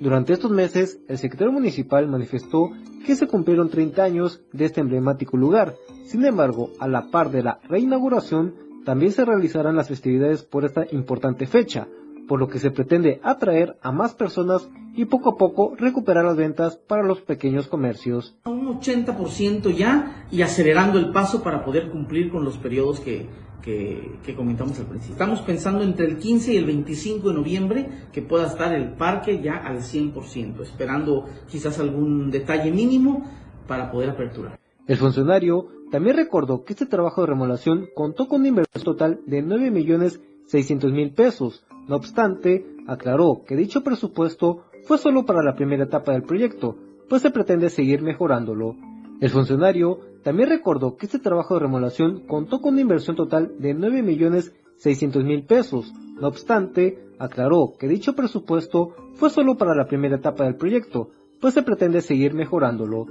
Durante 0.00 0.32
estos 0.32 0.50
meses, 0.50 1.00
el 1.08 1.18
secretario 1.18 1.52
municipal 1.52 2.08
manifestó 2.08 2.70
que 3.06 3.16
se 3.16 3.26
cumplieron 3.26 3.70
30 3.70 4.02
años 4.02 4.42
de 4.52 4.64
este 4.66 4.80
emblemático 4.80 5.36
lugar. 5.36 5.76
Sin 6.04 6.24
embargo, 6.24 6.70
a 6.78 6.88
la 6.88 7.10
par 7.10 7.30
de 7.30 7.42
la 7.42 7.60
reinauguración, 7.68 8.54
también 8.84 9.12
se 9.12 9.24
realizarán 9.24 9.76
las 9.76 9.88
festividades 9.88 10.42
por 10.42 10.64
esta 10.64 10.84
importante 10.90 11.46
fecha, 11.46 11.86
por 12.32 12.40
lo 12.40 12.48
que 12.48 12.58
se 12.58 12.70
pretende 12.70 13.20
atraer 13.22 13.76
a 13.82 13.92
más 13.92 14.14
personas 14.14 14.66
y 14.96 15.04
poco 15.04 15.28
a 15.28 15.36
poco 15.36 15.74
recuperar 15.76 16.24
las 16.24 16.34
ventas 16.34 16.78
para 16.78 17.02
los 17.02 17.20
pequeños 17.20 17.66
comercios. 17.66 18.34
Un 18.46 18.80
80% 18.80 19.76
ya 19.76 20.26
y 20.30 20.40
acelerando 20.40 20.98
el 20.98 21.12
paso 21.12 21.42
para 21.42 21.62
poder 21.62 21.90
cumplir 21.90 22.30
con 22.30 22.42
los 22.42 22.56
periodos 22.56 23.00
que, 23.00 23.28
que, 23.60 24.34
comentamos 24.34 24.80
al 24.80 24.86
principio. 24.86 25.12
Estamos 25.12 25.42
pensando 25.42 25.84
entre 25.84 26.06
el 26.06 26.16
15 26.16 26.54
y 26.54 26.56
el 26.56 26.64
25 26.64 27.28
de 27.28 27.34
noviembre 27.34 27.88
que 28.14 28.22
pueda 28.22 28.46
estar 28.46 28.72
el 28.72 28.94
parque 28.94 29.42
ya 29.42 29.58
al 29.58 29.80
100%, 29.80 30.62
esperando 30.62 31.26
quizás 31.50 31.78
algún 31.80 32.30
detalle 32.30 32.72
mínimo 32.72 33.26
para 33.68 33.92
poder 33.92 34.08
aperturar. 34.08 34.58
El 34.86 34.96
funcionario 34.96 35.68
también 35.90 36.16
recordó 36.16 36.64
que 36.64 36.72
este 36.72 36.86
trabajo 36.86 37.20
de 37.20 37.26
remodelación 37.26 37.90
contó 37.94 38.26
con 38.26 38.40
una 38.40 38.48
inversión 38.48 38.84
total 38.84 39.20
de 39.26 39.42
9 39.42 39.70
millones 39.70 40.18
600 40.46 40.92
mil 40.92 41.12
pesos. 41.12 41.64
No 41.88 41.96
obstante, 41.96 42.66
aclaró 42.86 43.42
que 43.46 43.56
dicho 43.56 43.82
presupuesto 43.82 44.64
fue 44.84 44.98
solo 44.98 45.24
para 45.24 45.42
la 45.42 45.54
primera 45.54 45.84
etapa 45.84 46.12
del 46.12 46.22
proyecto, 46.22 46.76
pues 47.08 47.22
se 47.22 47.30
pretende 47.30 47.70
seguir 47.70 48.02
mejorándolo. 48.02 48.76
El 49.20 49.30
funcionario 49.30 50.00
también 50.22 50.48
recordó 50.48 50.96
que 50.96 51.06
este 51.06 51.18
trabajo 51.18 51.54
de 51.54 51.60
remodelación 51.60 52.26
contó 52.26 52.60
con 52.60 52.74
una 52.74 52.82
inversión 52.82 53.16
total 53.16 53.52
de 53.58 53.74
9 53.74 54.02
millones 54.02 54.52
600 54.76 55.24
mil 55.24 55.44
pesos. 55.44 55.92
No 56.20 56.28
obstante, 56.28 56.98
aclaró 57.18 57.74
que 57.78 57.88
dicho 57.88 58.14
presupuesto 58.14 58.94
fue 59.14 59.30
solo 59.30 59.56
para 59.56 59.74
la 59.74 59.86
primera 59.86 60.16
etapa 60.16 60.44
del 60.44 60.56
proyecto, 60.56 61.10
pues 61.40 61.54
se 61.54 61.62
pretende 61.62 62.00
seguir 62.00 62.34
mejorándolo. 62.34 63.06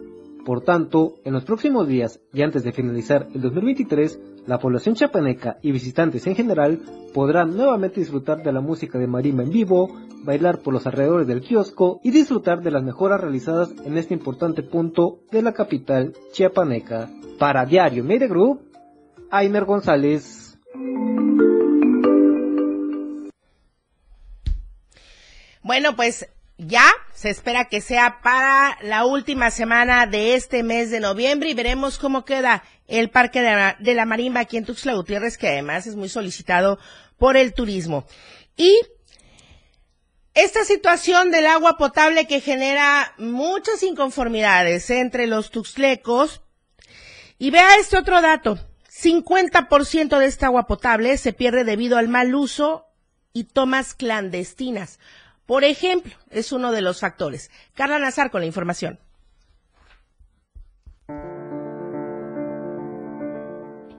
Por 0.45 0.61
tanto, 0.61 1.15
en 1.23 1.33
los 1.33 1.45
próximos 1.45 1.87
días 1.87 2.19
y 2.33 2.41
antes 2.41 2.63
de 2.63 2.71
finalizar 2.71 3.27
el 3.33 3.41
2023, 3.41 4.19
La 4.47 4.57
población 4.57 4.95
chapaneca 4.95 5.57
y 5.61 5.71
visitantes 5.71 6.25
en 6.25 6.35
general 6.35 6.81
podrán 7.13 7.55
nuevamente 7.55 7.99
disfrutar 7.99 8.41
de 8.41 8.51
la 8.51 8.59
música 8.59 8.97
de 8.97 9.05
marimba 9.05 9.43
en 9.43 9.51
vivo, 9.51 9.95
bailar 10.23 10.59
por 10.59 10.73
los 10.73 10.87
alrededores 10.87 11.27
del 11.27 11.41
kiosco 11.41 11.99
y 12.03 12.09
disfrutar 12.09 12.61
de 12.61 12.71
las 12.71 12.81
mejoras 12.81 13.21
realizadas 13.21 13.69
en 13.85 13.97
este 13.97 14.15
importante 14.15 14.63
punto 14.63 15.19
de 15.31 15.43
la 15.43 15.53
capital 15.53 16.13
chiapaneca. 16.31 17.09
Para 17.37 17.65
Diario 17.65 18.03
Media 18.03 18.27
Group, 18.27 18.61
Aimer 19.29 19.65
González. 19.65 20.57
Bueno, 25.61 25.95
pues 25.95 26.27
ya 26.57 26.85
se 27.13 27.29
espera 27.29 27.65
que 27.65 27.81
sea 27.81 28.19
para 28.21 28.77
la 28.83 29.05
última 29.05 29.51
semana 29.51 30.05
de 30.05 30.35
este 30.35 30.63
mes 30.63 30.91
de 30.91 30.99
noviembre 30.99 31.49
y 31.49 31.53
veremos 31.53 31.97
cómo 31.97 32.23
queda 32.25 32.63
el 32.91 33.09
Parque 33.09 33.41
de 33.41 33.93
la, 33.93 34.05
Marimba 34.05 34.41
aquí 34.41 34.57
en 34.57 34.65
Tuxtla 34.65 34.93
Gutiérrez, 34.93 35.37
que 35.37 35.47
además 35.47 35.87
es 35.87 35.95
muy 35.95 36.09
solicitado 36.09 36.77
por 37.17 37.37
el 37.37 37.53
turismo. 37.53 38.05
Y 38.57 38.77
esta 40.33 40.65
situación 40.65 41.31
del 41.31 41.47
agua 41.47 41.77
potable 41.77 42.27
que 42.27 42.41
genera 42.41 43.13
muchas 43.17 43.81
inconformidades 43.83 44.89
entre 44.89 45.25
los 45.25 45.51
tuxtlecos. 45.51 46.41
Y 47.37 47.49
vea 47.49 47.77
este 47.77 47.97
otro 47.97 48.21
dato. 48.21 48.59
50% 48.91 50.19
de 50.19 50.25
esta 50.25 50.47
agua 50.47 50.67
potable 50.67 51.17
se 51.17 51.33
pierde 51.33 51.63
debido 51.63 51.97
al 51.97 52.09
mal 52.09 52.35
uso 52.35 52.87
y 53.33 53.45
tomas 53.45 53.93
clandestinas. 53.93 54.99
Por 55.45 55.63
ejemplo, 55.63 56.13
es 56.29 56.51
uno 56.51 56.71
de 56.71 56.81
los 56.81 56.99
factores. 56.99 57.49
Carla 57.73 57.99
Nazar 57.99 58.31
con 58.31 58.41
la 58.41 58.47
información. 58.47 58.99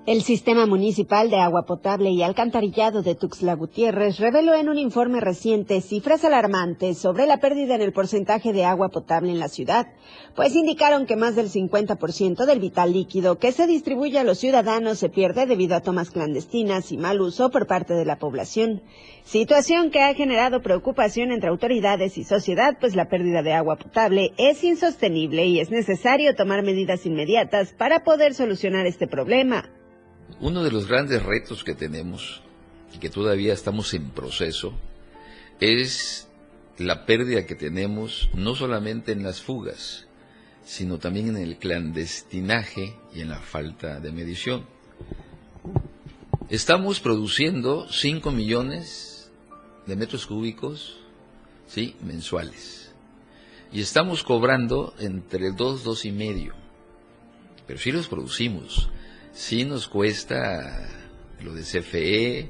El 0.05 0.23
Sistema 0.23 0.67
Municipal 0.67 1.31
de 1.31 1.37
Agua 1.37 1.65
Potable 1.65 2.11
y 2.11 2.25
Alcantarillado 2.25 3.03
de 3.03 3.15
Tuxtla 3.15 3.55
Gutiérrez 3.55 4.19
reveló 4.19 4.53
en 4.53 4.69
un 4.69 4.77
informe 4.77 5.21
reciente 5.21 5.81
cifras 5.81 6.25
alarmantes 6.25 6.99
sobre 6.99 7.25
la 7.25 7.39
pérdida 7.39 7.77
en 7.77 7.83
el 7.83 7.93
porcentaje 7.93 8.53
de 8.53 8.65
agua 8.65 8.89
potable 8.89 9.31
en 9.31 9.39
la 9.39 9.47
ciudad, 9.47 9.87
pues 10.35 10.57
indicaron 10.57 11.07
que 11.07 11.15
más 11.15 11.37
del 11.37 11.51
50% 11.51 12.47
del 12.47 12.59
vital 12.59 12.93
líquido 12.93 13.39
que 13.39 13.53
se 13.53 13.69
distribuye 13.69 14.19
a 14.19 14.25
los 14.25 14.39
ciudadanos 14.39 14.99
se 14.99 15.09
pierde 15.09 15.47
debido 15.47 15.77
a 15.77 15.83
tomas 15.83 16.11
clandestinas 16.11 16.91
y 16.91 16.97
mal 16.97 17.21
uso 17.21 17.53
por 17.53 17.69
parte 17.69 17.95
de 17.95 18.05
la 18.05 18.19
población. 18.19 18.83
Situación 19.23 19.93
que 19.93 20.01
ha 20.01 20.15
generado 20.15 20.63
preocupación 20.63 21.31
entre 21.31 21.51
autoridades 21.51 22.19
y 22.19 22.25
sociedad, 22.25 22.77
pues 22.81 22.97
la 22.97 23.09
pérdida 23.09 23.45
de 23.45 23.53
agua 23.53 23.77
potable 23.77 24.33
es 24.37 24.65
insostenible 24.65 25.47
y 25.47 25.61
es 25.61 25.71
necesario 25.71 26.35
tomar 26.35 26.65
medidas 26.65 27.07
inmediatas 27.07 27.73
para 27.73 28.03
poder 28.03 28.35
solucionar 28.35 28.87
este 28.87 29.07
problema. 29.07 29.71
Uno 30.43 30.65
de 30.65 30.73
los 30.73 30.89
grandes 30.89 31.23
retos 31.23 31.63
que 31.63 31.77
tenemos 31.77 32.41
y 32.93 32.99
que 32.99 33.11
todavía 33.11 33.53
estamos 33.53 33.95
en 33.95 34.11
proceso 34.11 34.75
es 35.61 36.27
la 36.79 37.07
pérdida 37.07 37.47
que 37.47 37.55
tenemos 37.55 38.29
no 38.35 38.57
solamente 38.57 39.13
en 39.13 39.23
las 39.23 39.41
fugas, 39.41 40.09
sino 40.65 40.99
también 40.99 41.29
en 41.29 41.37
el 41.37 41.59
clandestinaje 41.59 42.97
y 43.15 43.21
en 43.21 43.29
la 43.29 43.39
falta 43.39 44.01
de 44.01 44.11
medición. 44.11 44.67
Estamos 46.51 46.99
produciendo 46.99 47.87
5 47.89 48.33
millones 48.33 49.31
de 49.87 49.95
metros 49.95 50.27
cúbicos 50.27 50.97
¿sí? 51.69 51.95
mensuales 52.03 52.91
y 53.73 53.81
estamos 53.81 54.25
cobrando 54.25 54.93
entre 54.99 55.53
2, 55.53 55.85
2 55.85 56.05
y 56.05 56.11
medio, 56.11 56.55
pero 57.65 57.79
sí 57.79 57.93
los 57.93 58.09
producimos 58.09 58.91
sí 59.33 59.65
nos 59.65 59.89
cuesta 59.89 60.89
lo 61.43 61.53
de 61.55 61.63
CFE, 61.63 62.49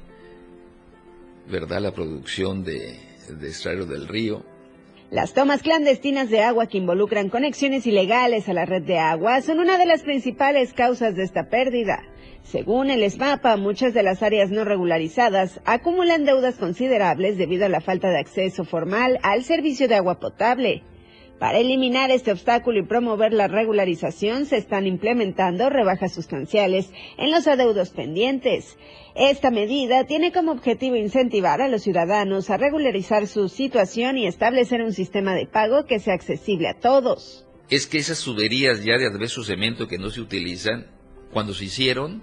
¿verdad? 1.50 1.80
La 1.80 1.92
producción 1.92 2.64
de, 2.64 2.98
de 3.28 3.86
del 3.86 4.08
río. 4.08 4.44
Las 5.10 5.34
tomas 5.34 5.62
clandestinas 5.62 6.30
de 6.30 6.40
agua 6.40 6.68
que 6.68 6.78
involucran 6.78 7.28
conexiones 7.28 7.86
ilegales 7.86 8.48
a 8.48 8.54
la 8.54 8.64
red 8.64 8.82
de 8.82 8.98
agua 8.98 9.42
son 9.42 9.58
una 9.58 9.76
de 9.76 9.84
las 9.84 10.02
principales 10.02 10.72
causas 10.72 11.14
de 11.14 11.24
esta 11.24 11.50
pérdida. 11.50 12.02
Según 12.44 12.90
el 12.90 13.02
ESMAPA, 13.02 13.56
muchas 13.56 13.94
de 13.94 14.02
las 14.02 14.22
áreas 14.22 14.50
no 14.50 14.64
regularizadas 14.64 15.60
acumulan 15.64 16.24
deudas 16.24 16.56
considerables 16.56 17.36
debido 17.36 17.66
a 17.66 17.68
la 17.68 17.80
falta 17.80 18.08
de 18.08 18.18
acceso 18.18 18.64
formal 18.64 19.18
al 19.22 19.44
servicio 19.44 19.86
de 19.86 19.96
agua 19.96 20.18
potable. 20.18 20.82
Para 21.42 21.58
eliminar 21.58 22.12
este 22.12 22.30
obstáculo 22.30 22.78
y 22.78 22.86
promover 22.86 23.32
la 23.32 23.48
regularización, 23.48 24.46
se 24.46 24.58
están 24.58 24.86
implementando 24.86 25.70
rebajas 25.70 26.14
sustanciales 26.14 26.92
en 27.18 27.32
los 27.32 27.48
adeudos 27.48 27.90
pendientes. 27.90 28.76
Esta 29.16 29.50
medida 29.50 30.04
tiene 30.04 30.30
como 30.30 30.52
objetivo 30.52 30.94
incentivar 30.94 31.60
a 31.60 31.66
los 31.66 31.82
ciudadanos 31.82 32.48
a 32.48 32.58
regularizar 32.58 33.26
su 33.26 33.48
situación 33.48 34.18
y 34.18 34.28
establecer 34.28 34.82
un 34.82 34.92
sistema 34.92 35.34
de 35.34 35.46
pago 35.46 35.84
que 35.84 35.98
sea 35.98 36.14
accesible 36.14 36.68
a 36.68 36.78
todos. 36.78 37.44
Es 37.68 37.88
que 37.88 37.98
esas 37.98 38.22
tuberías 38.22 38.84
ya 38.84 38.96
de 38.96 39.06
adverso 39.06 39.42
cemento 39.42 39.88
que 39.88 39.98
no 39.98 40.10
se 40.10 40.20
utilizan, 40.20 40.86
cuando 41.32 41.54
se 41.54 41.64
hicieron, 41.64 42.22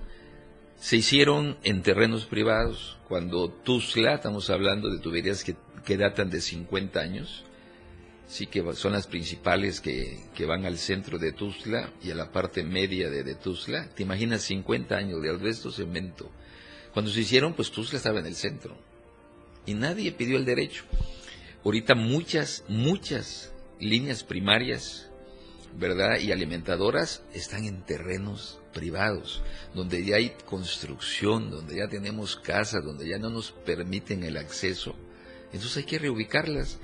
se 0.78 0.96
hicieron 0.96 1.58
en 1.66 1.82
terrenos 1.82 2.24
privados. 2.24 2.98
Cuando 3.10 3.50
Tuzla, 3.50 4.14
estamos 4.14 4.50
hablando 4.50 4.90
de 4.90 5.00
tuberías 5.00 5.44
que, 5.44 5.58
que 5.86 5.98
datan 5.98 6.30
de 6.30 6.40
50 6.40 7.02
años, 7.02 7.44
sí 8.30 8.46
que 8.46 8.64
son 8.74 8.94
las 8.94 9.08
principales 9.08 9.82
que, 9.82 10.20
que, 10.36 10.46
van 10.46 10.66
al 10.66 10.78
centro 10.78 11.18
de 11.18 11.34
Tuzla 11.34 11.92
y 12.02 12.12
a 12.12 12.16
la 12.16 12.32
parte 12.32 12.64
media 12.64 13.10
de, 13.10 13.24
de 13.24 13.36
Tuzla. 13.36 13.90
¿Te 13.90 14.04
imaginas 14.04 14.44
50 14.44 14.96
años 14.96 15.22
de 15.22 15.30
albesto 15.30 15.72
cemento? 15.72 16.32
Cuando 16.94 17.12
se 17.12 17.22
hicieron, 17.22 17.54
pues 17.54 17.72
Tuzla 17.72 17.98
estaba 17.98 18.20
en 18.20 18.28
el 18.28 18.36
centro 18.36 18.78
y 19.66 19.74
nadie 19.74 20.12
pidió 20.12 20.38
el 20.38 20.46
derecho. 20.46 20.84
Ahorita 21.66 21.96
muchas, 21.96 22.64
muchas 22.68 23.52
líneas 23.80 24.24
primarias, 24.24 25.10
¿verdad? 25.78 26.20
Y 26.20 26.32
alimentadoras 26.32 27.24
están 27.34 27.66
en 27.66 27.84
terrenos 27.84 28.60
privados, 28.74 29.42
donde 29.74 30.06
ya 30.06 30.18
hay 30.18 30.36
construcción, 30.46 31.50
donde 31.50 31.78
ya 31.78 31.88
tenemos 31.88 32.36
casas, 32.36 32.84
donde 32.86 33.10
ya 33.10 33.18
no 33.18 33.32
nos 33.32 33.52
permiten 33.52 34.24
el 34.24 34.38
acceso. 34.38 34.96
Entonces 35.52 35.78
hay 35.78 35.84
que 35.84 36.00
reubicarlas 36.00 36.80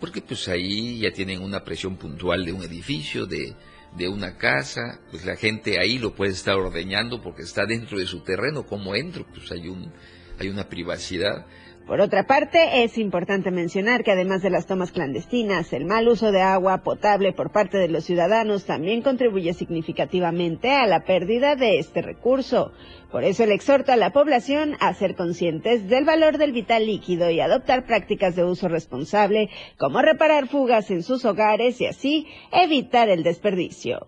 porque 0.00 0.22
pues 0.22 0.48
ahí 0.48 1.00
ya 1.00 1.12
tienen 1.12 1.42
una 1.42 1.62
presión 1.62 1.96
puntual 1.96 2.44
de 2.44 2.52
un 2.52 2.62
edificio, 2.62 3.26
de, 3.26 3.54
de 3.96 4.08
una 4.08 4.36
casa, 4.36 5.00
pues 5.10 5.24
la 5.24 5.36
gente 5.36 5.78
ahí 5.78 5.98
lo 5.98 6.14
puede 6.14 6.32
estar 6.32 6.56
ordeñando 6.56 7.20
porque 7.22 7.42
está 7.42 7.66
dentro 7.66 7.98
de 7.98 8.06
su 8.06 8.20
terreno, 8.20 8.64
¿cómo 8.64 8.94
entro? 8.94 9.26
Pues 9.32 9.52
hay, 9.52 9.68
un, 9.68 9.92
hay 10.38 10.48
una 10.48 10.68
privacidad. 10.68 11.46
Por 11.90 12.00
otra 12.00 12.22
parte, 12.22 12.84
es 12.84 12.98
importante 12.98 13.50
mencionar 13.50 14.04
que 14.04 14.12
además 14.12 14.42
de 14.42 14.50
las 14.50 14.68
tomas 14.68 14.92
clandestinas, 14.92 15.72
el 15.72 15.86
mal 15.86 16.06
uso 16.06 16.30
de 16.30 16.40
agua 16.40 16.84
potable 16.84 17.32
por 17.32 17.50
parte 17.50 17.78
de 17.78 17.88
los 17.88 18.04
ciudadanos 18.04 18.64
también 18.64 19.02
contribuye 19.02 19.54
significativamente 19.54 20.70
a 20.70 20.86
la 20.86 21.02
pérdida 21.02 21.56
de 21.56 21.80
este 21.80 22.00
recurso. 22.00 22.70
Por 23.10 23.24
eso 23.24 23.44
le 23.44 23.54
exhorta 23.54 23.94
a 23.94 23.96
la 23.96 24.12
población 24.12 24.76
a 24.78 24.94
ser 24.94 25.16
conscientes 25.16 25.88
del 25.88 26.04
valor 26.04 26.38
del 26.38 26.52
vital 26.52 26.86
líquido 26.86 27.28
y 27.28 27.40
adoptar 27.40 27.86
prácticas 27.86 28.36
de 28.36 28.44
uso 28.44 28.68
responsable, 28.68 29.50
como 29.76 30.00
reparar 30.00 30.46
fugas 30.46 30.92
en 30.92 31.02
sus 31.02 31.24
hogares 31.24 31.80
y 31.80 31.86
así 31.86 32.28
evitar 32.52 33.08
el 33.08 33.24
desperdicio. 33.24 34.06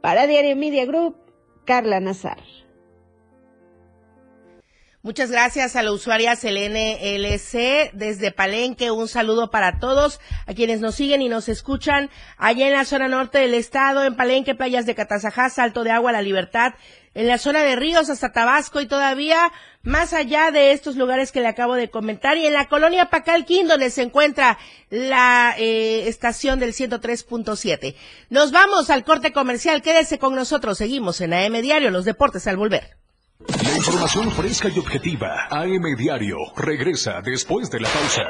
Para 0.00 0.28
Diario 0.28 0.54
Media 0.54 0.86
Group, 0.86 1.16
Carla 1.64 1.98
Nazar. 1.98 2.38
Muchas 5.02 5.30
gracias 5.30 5.76
a 5.76 5.84
la 5.84 5.92
usuaria 5.92 6.34
Selene 6.34 7.14
LC 7.14 7.92
desde 7.92 8.32
Palenque. 8.32 8.90
Un 8.90 9.06
saludo 9.06 9.48
para 9.48 9.78
todos 9.78 10.18
a 10.44 10.54
quienes 10.54 10.80
nos 10.80 10.96
siguen 10.96 11.22
y 11.22 11.28
nos 11.28 11.48
escuchan 11.48 12.10
allá 12.36 12.66
en 12.66 12.72
la 12.72 12.84
zona 12.84 13.06
norte 13.06 13.38
del 13.38 13.54
estado, 13.54 14.02
en 14.02 14.16
Palenque, 14.16 14.56
playas 14.56 14.86
de 14.86 14.96
Catazajá, 14.96 15.50
Salto 15.50 15.84
de 15.84 15.92
Agua, 15.92 16.10
La 16.10 16.20
Libertad, 16.20 16.74
en 17.14 17.28
la 17.28 17.38
zona 17.38 17.62
de 17.62 17.76
Ríos 17.76 18.10
hasta 18.10 18.32
Tabasco 18.32 18.80
y 18.80 18.88
todavía 18.88 19.52
más 19.84 20.12
allá 20.12 20.50
de 20.50 20.72
estos 20.72 20.96
lugares 20.96 21.30
que 21.30 21.40
le 21.42 21.46
acabo 21.46 21.76
de 21.76 21.90
comentar 21.90 22.36
y 22.36 22.46
en 22.46 22.52
la 22.52 22.68
colonia 22.68 23.08
Pacalquín 23.08 23.68
donde 23.68 23.90
se 23.90 24.02
encuentra 24.02 24.58
la 24.90 25.54
eh, 25.58 26.08
estación 26.08 26.58
del 26.58 26.72
103.7. 26.72 27.94
Nos 28.30 28.50
vamos 28.50 28.90
al 28.90 29.04
corte 29.04 29.32
comercial. 29.32 29.80
Quédese 29.80 30.18
con 30.18 30.34
nosotros. 30.34 30.76
Seguimos 30.76 31.20
en 31.20 31.34
AM 31.34 31.62
Diario, 31.62 31.92
los 31.92 32.04
deportes 32.04 32.48
al 32.48 32.56
volver. 32.56 32.97
La 33.46 33.76
información 33.76 34.30
fresca 34.32 34.68
y 34.68 34.78
objetiva. 34.78 35.46
AM 35.50 35.96
Diario. 35.96 36.36
Regresa 36.56 37.20
después 37.22 37.70
de 37.70 37.80
la 37.80 37.88
pausa. 37.88 38.24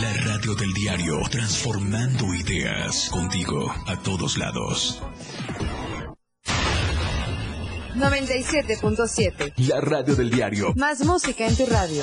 La 0.00 0.12
radio 0.24 0.54
del 0.54 0.72
diario. 0.74 1.20
Transformando 1.30 2.34
ideas. 2.34 3.08
Contigo 3.10 3.72
a 3.86 3.96
todos 4.02 4.36
lados. 4.36 5.00
97.7. 7.94 9.54
La 9.68 9.80
radio 9.80 10.16
del 10.16 10.30
diario. 10.30 10.72
Más 10.76 11.04
música 11.04 11.46
en 11.46 11.56
tu 11.56 11.66
radio. 11.66 12.02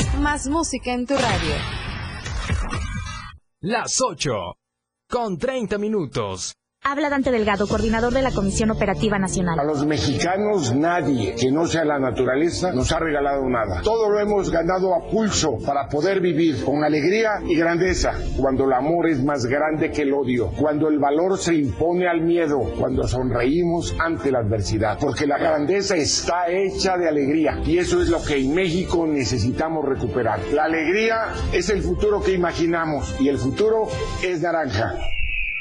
Más 0.21 0.47
música 0.47 0.93
en 0.93 1.07
tu 1.07 1.15
radio. 1.15 1.55
Las 3.61 3.99
8. 3.99 4.31
Con 5.09 5.39
30 5.39 5.79
minutos. 5.79 6.53
Habla 6.83 7.11
Dante 7.11 7.29
Delgado, 7.29 7.67
coordinador 7.67 8.11
de 8.11 8.23
la 8.23 8.31
Comisión 8.31 8.71
Operativa 8.71 9.19
Nacional. 9.19 9.59
A 9.59 9.63
los 9.63 9.85
mexicanos 9.85 10.73
nadie 10.73 11.35
que 11.35 11.51
no 11.51 11.67
sea 11.67 11.85
la 11.85 11.99
naturaleza 11.99 12.71
nos 12.73 12.91
ha 12.91 12.97
regalado 12.97 13.47
nada. 13.47 13.81
Todo 13.83 14.09
lo 14.09 14.19
hemos 14.19 14.49
ganado 14.49 14.95
a 14.95 15.07
pulso 15.07 15.59
para 15.63 15.87
poder 15.87 16.21
vivir 16.21 16.65
con 16.65 16.83
alegría 16.83 17.33
y 17.47 17.55
grandeza. 17.55 18.13
Cuando 18.35 18.65
el 18.65 18.73
amor 18.73 19.07
es 19.07 19.23
más 19.23 19.45
grande 19.45 19.91
que 19.91 20.01
el 20.01 20.11
odio, 20.11 20.47
cuando 20.57 20.87
el 20.87 20.97
valor 20.97 21.37
se 21.37 21.53
impone 21.53 22.07
al 22.07 22.21
miedo, 22.21 22.59
cuando 22.79 23.07
sonreímos 23.07 23.95
ante 23.99 24.31
la 24.31 24.39
adversidad. 24.39 24.97
Porque 24.99 25.27
la 25.27 25.37
grandeza 25.37 25.95
está 25.95 26.49
hecha 26.49 26.97
de 26.97 27.07
alegría 27.07 27.61
y 27.63 27.77
eso 27.77 28.01
es 28.01 28.09
lo 28.09 28.23
que 28.23 28.37
en 28.37 28.55
México 28.55 29.05
necesitamos 29.05 29.85
recuperar. 29.85 30.39
La 30.51 30.63
alegría 30.63 31.27
es 31.53 31.69
el 31.69 31.83
futuro 31.83 32.23
que 32.23 32.33
imaginamos 32.33 33.15
y 33.19 33.29
el 33.29 33.37
futuro 33.37 33.87
es 34.23 34.41
naranja. 34.41 34.95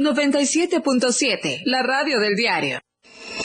97.7, 0.00 1.62
la 1.64 1.82
radio 1.82 2.20
del 2.20 2.36
diario. 2.36 2.78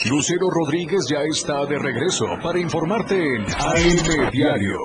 Lucero 0.07 0.51
Rodríguez 0.51 1.07
ya 1.09 1.23
está 1.27 1.65
de 1.65 1.79
regreso 1.79 2.25
para 2.43 2.59
informarte 2.59 3.15
en 3.15 3.41
AM 3.41 4.29
Diario. 4.31 4.77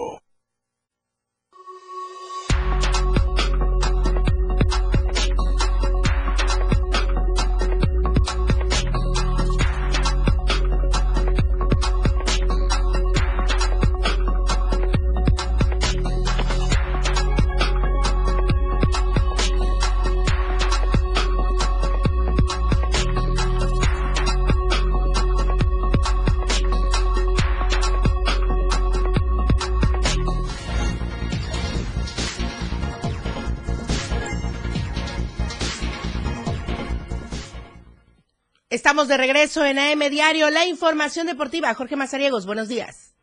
Estamos 38.98 39.16
de 39.16 39.16
regreso 39.16 39.64
en 39.64 39.78
AM 39.78 40.10
Diario, 40.10 40.50
la 40.50 40.66
información 40.66 41.28
deportiva. 41.28 41.72
Jorge 41.72 41.94
Mazariegos, 41.94 42.46
buenos 42.46 42.66
días. 42.66 43.14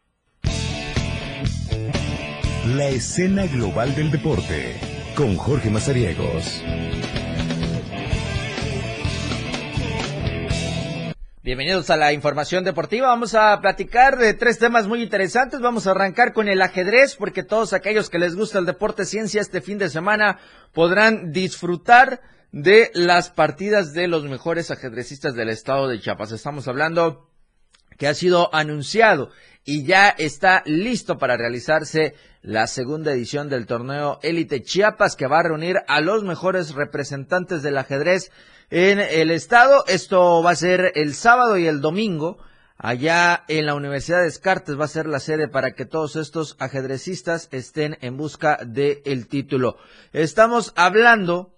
La 2.65 2.87
escena 2.87 3.45
global 3.47 3.93
del 3.93 4.09
deporte 4.09 4.79
con 5.17 5.35
Jorge 5.35 5.69
Mazariegos. 5.69 6.61
Bienvenidos 11.43 11.89
a 11.89 11.97
la 11.97 12.13
información 12.13 12.63
deportiva. 12.63 13.09
Vamos 13.09 13.35
a 13.35 13.59
platicar 13.59 14.17
de 14.17 14.33
tres 14.33 14.57
temas 14.57 14.87
muy 14.87 15.03
interesantes. 15.03 15.59
Vamos 15.59 15.87
a 15.87 15.91
arrancar 15.91 16.31
con 16.31 16.47
el 16.47 16.61
ajedrez 16.61 17.17
porque 17.17 17.43
todos 17.43 17.73
aquellos 17.73 18.09
que 18.09 18.17
les 18.17 18.37
gusta 18.37 18.59
el 18.59 18.65
deporte 18.65 19.03
ciencia 19.03 19.41
este 19.41 19.59
fin 19.59 19.77
de 19.77 19.89
semana 19.89 20.39
podrán 20.71 21.33
disfrutar 21.33 22.21
de 22.55 22.89
las 22.93 23.31
partidas 23.31 23.91
de 23.91 24.07
los 24.07 24.23
mejores 24.23 24.71
ajedrecistas 24.71 25.35
del 25.35 25.49
estado 25.49 25.89
de 25.89 25.99
Chiapas. 25.99 26.31
Estamos 26.31 26.69
hablando 26.69 27.29
que 27.97 28.07
ha 28.07 28.13
sido 28.13 28.49
anunciado 28.55 29.29
y 29.65 29.83
ya 29.83 30.07
está 30.07 30.63
listo 30.65 31.17
para 31.17 31.35
realizarse 31.35 32.15
la 32.41 32.67
segunda 32.67 33.11
edición 33.11 33.49
del 33.49 33.65
torneo 33.65 34.19
Élite 34.23 34.63
Chiapas 34.63 35.17
que 35.17 35.27
va 35.27 35.39
a 35.39 35.43
reunir 35.43 35.79
a 35.89 35.99
los 35.99 36.23
mejores 36.23 36.73
representantes 36.73 37.61
del 37.61 37.77
ajedrez 37.77 38.31
en 38.69 38.99
el 38.99 39.31
estado. 39.31 39.83
Esto 39.87 40.41
va 40.41 40.51
a 40.51 40.55
ser 40.55 40.93
el 40.95 41.13
sábado 41.13 41.57
y 41.57 41.67
el 41.67 41.81
domingo. 41.81 42.37
Allá 42.77 43.43
en 43.49 43.65
la 43.65 43.75
Universidad 43.75 44.19
de 44.19 44.25
Descartes 44.25 44.79
va 44.79 44.85
a 44.85 44.89
ser 44.89 45.07
la 45.07 45.19
sede 45.19 45.49
para 45.49 45.71
que 45.73 45.85
todos 45.85 46.15
estos 46.15 46.55
ajedrecistas 46.59 47.49
estén 47.51 47.97
en 47.99 48.15
busca 48.15 48.59
del 48.65 49.27
título. 49.27 49.75
Estamos 50.13 50.71
hablando 50.77 51.54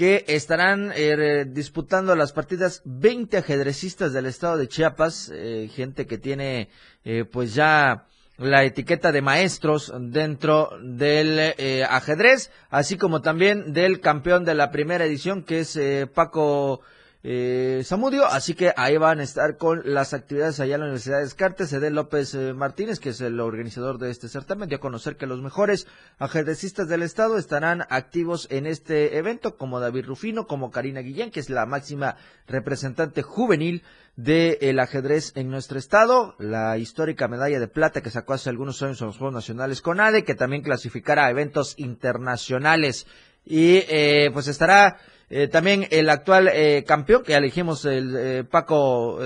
que 0.00 0.24
estarán 0.28 0.92
eh, 0.96 1.44
disputando 1.46 2.16
las 2.16 2.32
partidas 2.32 2.80
20 2.86 3.36
ajedrecistas 3.36 4.14
del 4.14 4.24
estado 4.24 4.56
de 4.56 4.66
Chiapas, 4.66 5.30
eh, 5.30 5.68
gente 5.70 6.06
que 6.06 6.16
tiene 6.16 6.70
eh, 7.04 7.26
pues 7.30 7.52
ya 7.54 8.06
la 8.38 8.64
etiqueta 8.64 9.12
de 9.12 9.20
maestros 9.20 9.92
dentro 9.94 10.70
del 10.82 11.52
ajedrez, 11.86 12.50
así 12.70 12.96
como 12.96 13.20
también 13.20 13.74
del 13.74 14.00
campeón 14.00 14.46
de 14.46 14.54
la 14.54 14.70
primera 14.70 15.04
edición 15.04 15.42
que 15.42 15.60
es 15.60 15.78
Paco 16.14 16.80
eh, 17.22 17.82
Zamudio, 17.84 18.24
así 18.24 18.54
que 18.54 18.72
ahí 18.78 18.96
van 18.96 19.20
a 19.20 19.22
estar 19.22 19.58
con 19.58 19.82
las 19.84 20.14
actividades 20.14 20.58
allá 20.58 20.76
en 20.76 20.80
la 20.80 20.86
Universidad 20.86 21.18
de 21.18 21.24
Descartes. 21.24 21.70
Edel 21.70 21.94
López 21.94 22.34
eh, 22.34 22.54
Martínez, 22.54 22.98
que 22.98 23.10
es 23.10 23.20
el 23.20 23.38
organizador 23.40 23.98
de 23.98 24.10
este 24.10 24.30
certamen, 24.30 24.70
dio 24.70 24.78
a 24.78 24.80
conocer 24.80 25.16
que 25.16 25.26
los 25.26 25.42
mejores 25.42 25.86
ajedrecistas 26.18 26.88
del 26.88 27.02
estado 27.02 27.36
estarán 27.36 27.82
activos 27.90 28.48
en 28.50 28.66
este 28.66 29.18
evento, 29.18 29.58
como 29.58 29.80
David 29.80 30.06
Rufino, 30.06 30.46
como 30.46 30.70
Karina 30.70 31.00
Guillén, 31.00 31.30
que 31.30 31.40
es 31.40 31.50
la 31.50 31.66
máxima 31.66 32.16
representante 32.46 33.20
juvenil 33.20 33.82
del 34.16 34.80
ajedrez 34.80 35.32
en 35.34 35.50
nuestro 35.50 35.78
estado, 35.78 36.36
la 36.38 36.78
histórica 36.78 37.28
medalla 37.28 37.60
de 37.60 37.68
plata 37.68 38.00
que 38.00 38.10
sacó 38.10 38.32
hace 38.32 38.48
algunos 38.48 38.82
años 38.82 39.00
en 39.02 39.08
los 39.08 39.18
Juegos 39.18 39.34
Nacionales 39.34 39.82
con 39.82 40.00
ADE, 40.00 40.24
que 40.24 40.34
también 40.34 40.62
clasificará 40.62 41.26
a 41.26 41.30
eventos 41.30 41.74
internacionales. 41.76 43.06
Y 43.44 43.84
eh, 43.88 44.30
pues 44.32 44.48
estará 44.48 44.98
eh, 45.32 45.46
también 45.46 45.86
el 45.90 46.10
actual 46.10 46.48
eh, 46.52 46.84
campeón, 46.84 47.22
que 47.22 47.34
elegimos 47.34 47.84
el 47.84 48.16
eh, 48.16 48.44
Paco 48.44 49.18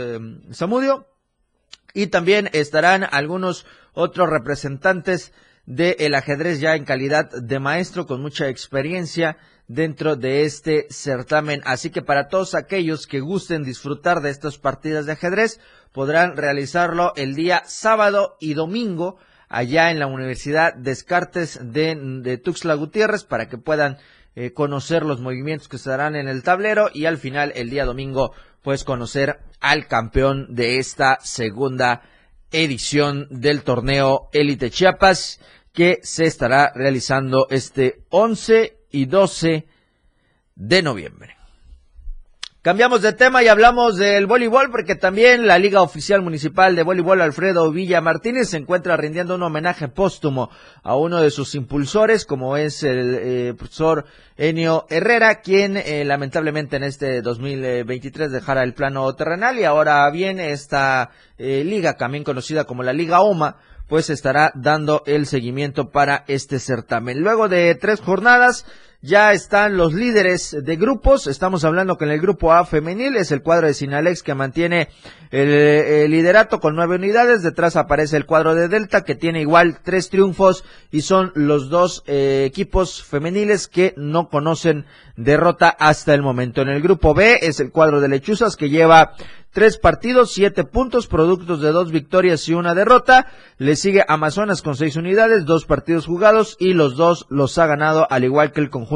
Zamudio. 0.52 1.08
Y 1.94 2.08
también 2.08 2.50
estarán 2.52 3.04
algunos 3.10 3.66
otros 3.92 4.28
representantes 4.28 5.32
del 5.64 6.14
ajedrez 6.14 6.60
ya 6.60 6.74
en 6.74 6.84
calidad 6.84 7.30
de 7.30 7.58
maestro 7.58 8.04
con 8.04 8.20
mucha 8.20 8.48
experiencia 8.48 9.38
dentro 9.68 10.16
de 10.16 10.42
este 10.42 10.86
certamen. 10.90 11.62
Así 11.64 11.90
que 11.90 12.02
para 12.02 12.28
todos 12.28 12.54
aquellos 12.54 13.06
que 13.06 13.20
gusten 13.20 13.62
disfrutar 13.62 14.20
de 14.20 14.30
estas 14.30 14.58
partidas 14.58 15.06
de 15.06 15.12
ajedrez, 15.12 15.60
podrán 15.92 16.36
realizarlo 16.36 17.12
el 17.16 17.34
día 17.34 17.62
sábado 17.64 18.36
y 18.40 18.54
domingo 18.54 19.16
allá 19.48 19.90
en 19.92 20.00
la 20.00 20.08
Universidad 20.08 20.74
Descartes 20.74 21.60
de, 21.62 21.94
de 22.22 22.38
Tuxtla 22.38 22.74
Gutiérrez 22.74 23.24
para 23.24 23.48
que 23.48 23.56
puedan 23.56 23.98
eh, 24.36 24.52
conocer 24.52 25.04
los 25.04 25.20
movimientos 25.20 25.68
que 25.68 25.78
se 25.78 25.90
darán 25.90 26.16
en 26.16 26.28
el 26.28 26.42
tablero 26.42 26.88
y 26.92 27.06
al 27.06 27.18
final 27.18 27.52
el 27.54 27.70
día 27.70 27.84
domingo 27.84 28.32
pues 28.62 28.84
conocer 28.84 29.40
al 29.60 29.86
campeón 29.86 30.54
de 30.54 30.78
esta 30.78 31.18
segunda 31.20 32.02
edición 32.50 33.26
del 33.30 33.62
torneo 33.62 34.28
Elite 34.32 34.70
Chiapas 34.70 35.40
que 35.72 35.98
se 36.02 36.24
estará 36.24 36.72
realizando 36.74 37.46
este 37.50 38.04
11 38.10 38.78
y 38.90 39.06
12 39.06 39.66
de 40.54 40.82
noviembre. 40.82 41.33
Cambiamos 42.64 43.02
de 43.02 43.12
tema 43.12 43.42
y 43.42 43.48
hablamos 43.48 43.98
del 43.98 44.24
voleibol 44.24 44.70
porque 44.70 44.94
también 44.94 45.46
la 45.46 45.58
Liga 45.58 45.82
Oficial 45.82 46.22
Municipal 46.22 46.74
de 46.74 46.82
Voleibol 46.82 47.20
Alfredo 47.20 47.70
Villa 47.70 48.00
Martínez 48.00 48.48
se 48.48 48.56
encuentra 48.56 48.96
rindiendo 48.96 49.34
un 49.34 49.42
homenaje 49.42 49.88
póstumo 49.88 50.48
a 50.82 50.96
uno 50.96 51.20
de 51.20 51.30
sus 51.30 51.54
impulsores 51.56 52.24
como 52.24 52.56
es 52.56 52.82
el 52.82 53.18
eh, 53.20 53.54
profesor 53.54 54.06
Enio 54.38 54.86
Herrera 54.88 55.42
quien 55.42 55.76
eh, 55.76 56.06
lamentablemente 56.06 56.76
en 56.76 56.84
este 56.84 57.20
2023 57.20 58.32
dejara 58.32 58.62
el 58.62 58.72
plano 58.72 59.14
terrenal 59.14 59.58
y 59.58 59.64
ahora 59.64 60.10
viene 60.10 60.52
esta 60.52 61.10
eh, 61.36 61.64
liga 61.66 61.98
también 61.98 62.24
conocida 62.24 62.64
como 62.64 62.82
la 62.82 62.94
Liga 62.94 63.20
OMA 63.20 63.58
pues 63.88 64.08
estará 64.08 64.50
dando 64.54 65.02
el 65.04 65.26
seguimiento 65.26 65.90
para 65.90 66.24
este 66.26 66.58
certamen. 66.58 67.20
Luego 67.20 67.48
de 67.48 67.74
tres 67.74 68.00
jornadas, 68.00 68.64
ya 69.04 69.34
están 69.34 69.76
los 69.76 69.92
líderes 69.92 70.56
de 70.62 70.76
grupos. 70.76 71.26
Estamos 71.26 71.62
hablando 71.66 71.98
con 71.98 72.10
el 72.10 72.22
grupo 72.22 72.54
A 72.54 72.64
femenil. 72.64 73.16
Es 73.16 73.32
el 73.32 73.42
cuadro 73.42 73.66
de 73.66 73.74
Sinalex 73.74 74.22
que 74.22 74.34
mantiene 74.34 74.88
el, 75.30 76.10
liderato 76.10 76.58
con 76.58 76.74
nueve 76.74 76.96
unidades. 76.96 77.42
Detrás 77.42 77.76
aparece 77.76 78.16
el 78.16 78.24
cuadro 78.24 78.54
de 78.54 78.68
Delta 78.68 79.02
que 79.04 79.14
tiene 79.14 79.42
igual 79.42 79.80
tres 79.82 80.08
triunfos 80.08 80.64
y 80.90 81.02
son 81.02 81.32
los 81.34 81.68
dos 81.68 82.02
eh, 82.06 82.44
equipos 82.46 83.04
femeniles 83.04 83.68
que 83.68 83.92
no 83.98 84.30
conocen 84.30 84.86
derrota 85.16 85.68
hasta 85.68 86.14
el 86.14 86.22
momento. 86.22 86.62
En 86.62 86.70
el 86.70 86.80
grupo 86.80 87.12
B 87.12 87.40
es 87.42 87.60
el 87.60 87.72
cuadro 87.72 88.00
de 88.00 88.08
Lechuzas 88.08 88.56
que 88.56 88.70
lleva 88.70 89.12
tres 89.54 89.78
partidos, 89.78 90.32
siete 90.32 90.64
puntos, 90.64 91.06
productos 91.06 91.60
de 91.60 91.70
dos 91.70 91.92
victorias 91.92 92.48
y 92.48 92.54
una 92.54 92.74
derrota. 92.74 93.28
Le 93.56 93.76
sigue 93.76 94.04
Amazonas 94.06 94.62
con 94.62 94.76
seis 94.76 94.96
unidades, 94.96 95.44
dos 95.44 95.64
partidos 95.64 96.06
jugados 96.06 96.56
y 96.58 96.74
los 96.74 96.96
dos 96.96 97.26
los 97.30 97.56
ha 97.58 97.66
ganado, 97.66 98.06
al 98.10 98.24
igual 98.24 98.52
que 98.52 98.60
el 98.60 98.70
conjunto 98.70 98.93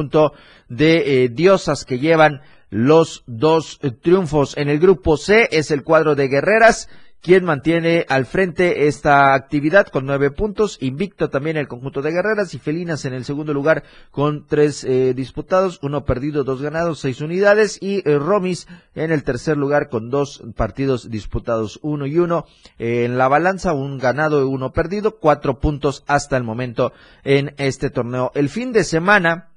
de 0.69 1.25
eh, 1.25 1.29
diosas 1.29 1.85
que 1.85 1.99
llevan 1.99 2.41
los 2.71 3.25
dos 3.27 3.81
triunfos. 4.03 4.57
En 4.57 4.69
el 4.69 4.79
grupo 4.79 5.17
C 5.17 5.49
es 5.51 5.71
el 5.71 5.83
cuadro 5.83 6.15
de 6.15 6.29
Guerreras 6.29 6.89
quien 7.21 7.45
mantiene 7.45 8.07
al 8.09 8.27
frente 8.27 8.87
esta 8.87 9.35
actividad 9.35 9.89
con 9.89 10.07
nueve 10.07 10.31
puntos, 10.31 10.79
invicto 10.81 11.31
también 11.31 11.57
el 11.57 11.67
conjunto 11.67 12.01
de 12.01 12.13
guerreras 12.13 12.55
y 12.55 12.59
felinas 12.59 13.05
en 13.05 13.13
el 13.13 13.25
segundo 13.25 13.53
lugar 13.53 13.83
con 14.11 14.47
tres 14.47 14.85
eh, 14.85 15.15
disputados, 15.15 15.81
uno 15.83 16.05
perdido, 16.05 16.45
dos 16.45 16.63
ganados, 16.63 17.01
seis 17.01 17.21
unidades 17.21 17.79
y 17.83 18.09
eh, 18.09 18.19
Romis 18.19 18.69
en 18.95 19.11
el 19.11 19.25
tercer 19.25 19.57
lugar 19.57 19.89
con 19.89 20.11
dos 20.11 20.43
partidos 20.57 21.11
disputados, 21.11 21.81
uno 21.83 22.07
y 22.07 22.19
uno 22.19 22.47
en 22.79 23.19
la 23.19 23.29
balanza, 23.29 23.73
un 23.73 23.99
ganado 23.99 24.41
y 24.41 24.45
uno 24.45 24.73
perdido, 24.73 25.17
cuatro 25.19 25.59
puntos 25.59 26.05
hasta 26.07 26.37
el 26.37 26.45
momento 26.45 26.93
en 27.25 27.55
este 27.59 27.91
torneo. 27.91 28.31
El 28.35 28.49
fin 28.49 28.73
de 28.73 28.85
semana 28.85 29.48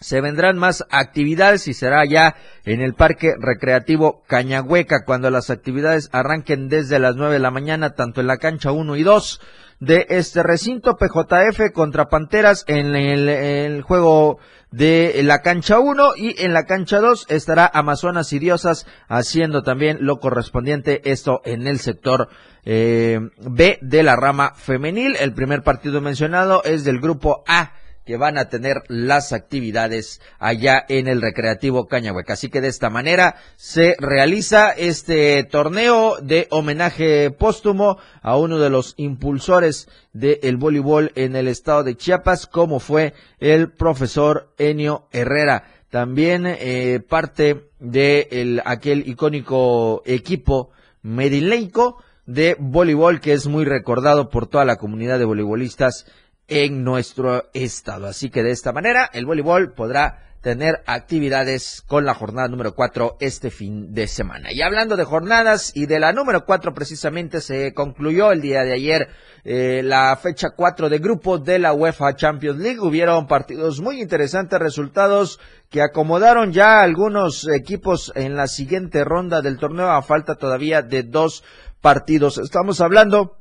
se 0.00 0.20
vendrán 0.20 0.58
más 0.58 0.84
actividades 0.90 1.68
y 1.68 1.74
será 1.74 2.04
ya 2.04 2.36
en 2.64 2.80
el 2.80 2.94
Parque 2.94 3.34
Recreativo 3.38 4.22
Cañahueca 4.26 5.04
cuando 5.04 5.30
las 5.30 5.50
actividades 5.50 6.08
arranquen 6.12 6.68
desde 6.68 6.98
las 6.98 7.16
nueve 7.16 7.34
de 7.34 7.40
la 7.40 7.50
mañana, 7.50 7.94
tanto 7.94 8.20
en 8.20 8.26
la 8.26 8.38
cancha 8.38 8.72
1 8.72 8.96
y 8.96 9.02
2 9.02 9.40
de 9.80 10.06
este 10.08 10.42
recinto 10.42 10.96
PJF 10.96 11.72
contra 11.72 12.08
Panteras 12.08 12.64
en 12.66 12.96
el, 12.96 13.82
juego 13.82 14.38
de 14.70 15.20
la 15.22 15.40
cancha 15.40 15.78
1 15.78 16.16
y 16.16 16.42
en 16.42 16.52
la 16.52 16.64
cancha 16.64 16.98
2 16.98 17.26
estará 17.28 17.70
Amazonas 17.72 18.32
y 18.32 18.38
Diosas 18.38 18.86
haciendo 19.08 19.62
también 19.62 19.98
lo 20.00 20.18
correspondiente 20.18 21.10
esto 21.10 21.40
en 21.44 21.66
el 21.66 21.78
sector 21.78 22.28
eh, 22.64 23.20
B 23.38 23.78
de 23.80 24.02
la 24.02 24.16
rama 24.16 24.52
femenil. 24.54 25.16
El 25.18 25.32
primer 25.32 25.62
partido 25.62 26.00
mencionado 26.00 26.62
es 26.64 26.84
del 26.84 27.00
grupo 27.00 27.44
A 27.46 27.72
que 28.08 28.16
van 28.16 28.38
a 28.38 28.48
tener 28.48 28.84
las 28.88 29.34
actividades 29.34 30.22
allá 30.38 30.82
en 30.88 31.08
el 31.08 31.20
Recreativo 31.20 31.88
Cañahueca. 31.88 32.32
Así 32.32 32.48
que 32.48 32.62
de 32.62 32.68
esta 32.68 32.88
manera 32.88 33.36
se 33.56 33.96
realiza 33.98 34.70
este 34.70 35.44
torneo 35.44 36.16
de 36.22 36.46
homenaje 36.50 37.30
póstumo 37.30 37.98
a 38.22 38.38
uno 38.38 38.58
de 38.58 38.70
los 38.70 38.94
impulsores 38.96 39.90
del 40.14 40.56
voleibol 40.56 41.12
en 41.16 41.36
el 41.36 41.48
estado 41.48 41.84
de 41.84 41.98
Chiapas, 41.98 42.46
como 42.46 42.80
fue 42.80 43.12
el 43.40 43.72
profesor 43.72 44.54
Enio 44.56 45.06
Herrera. 45.12 45.64
También 45.90 46.46
eh, 46.46 47.00
parte 47.06 47.68
de 47.78 48.62
aquel 48.64 49.06
icónico 49.06 50.02
equipo 50.06 50.70
medileico 51.02 52.02
de 52.24 52.56
voleibol 52.58 53.20
que 53.20 53.34
es 53.34 53.46
muy 53.46 53.66
recordado 53.66 54.30
por 54.30 54.46
toda 54.46 54.64
la 54.64 54.76
comunidad 54.76 55.18
de 55.18 55.26
voleibolistas 55.26 56.06
en 56.48 56.82
nuestro 56.82 57.50
estado. 57.52 58.06
Así 58.06 58.30
que 58.30 58.42
de 58.42 58.50
esta 58.50 58.72
manera 58.72 59.08
el 59.12 59.26
voleibol 59.26 59.72
podrá 59.72 60.24
tener 60.40 60.82
actividades 60.86 61.82
con 61.86 62.04
la 62.04 62.14
jornada 62.14 62.48
número 62.48 62.74
4 62.74 63.16
este 63.20 63.50
fin 63.50 63.92
de 63.92 64.06
semana. 64.06 64.52
Y 64.52 64.62
hablando 64.62 64.96
de 64.96 65.04
jornadas 65.04 65.72
y 65.74 65.86
de 65.86 65.98
la 65.98 66.12
número 66.12 66.44
4 66.44 66.74
precisamente 66.74 67.40
se 67.40 67.74
concluyó 67.74 68.30
el 68.30 68.40
día 68.40 68.62
de 68.62 68.72
ayer 68.72 69.08
eh, 69.44 69.82
la 69.84 70.16
fecha 70.16 70.50
4 70.56 70.88
de 70.88 70.98
grupo 70.98 71.38
de 71.38 71.58
la 71.58 71.72
UEFA 71.72 72.14
Champions 72.14 72.60
League. 72.60 72.80
Hubieron 72.80 73.26
partidos 73.26 73.80
muy 73.80 74.00
interesantes, 74.00 74.58
resultados 74.58 75.40
que 75.70 75.82
acomodaron 75.82 76.52
ya 76.52 76.82
algunos 76.82 77.48
equipos 77.48 78.12
en 78.14 78.36
la 78.36 78.46
siguiente 78.46 79.04
ronda 79.04 79.42
del 79.42 79.58
torneo 79.58 79.90
a 79.90 80.02
falta 80.02 80.36
todavía 80.36 80.82
de 80.82 81.02
dos 81.02 81.42
partidos. 81.80 82.38
Estamos 82.38 82.80
hablando 82.80 83.37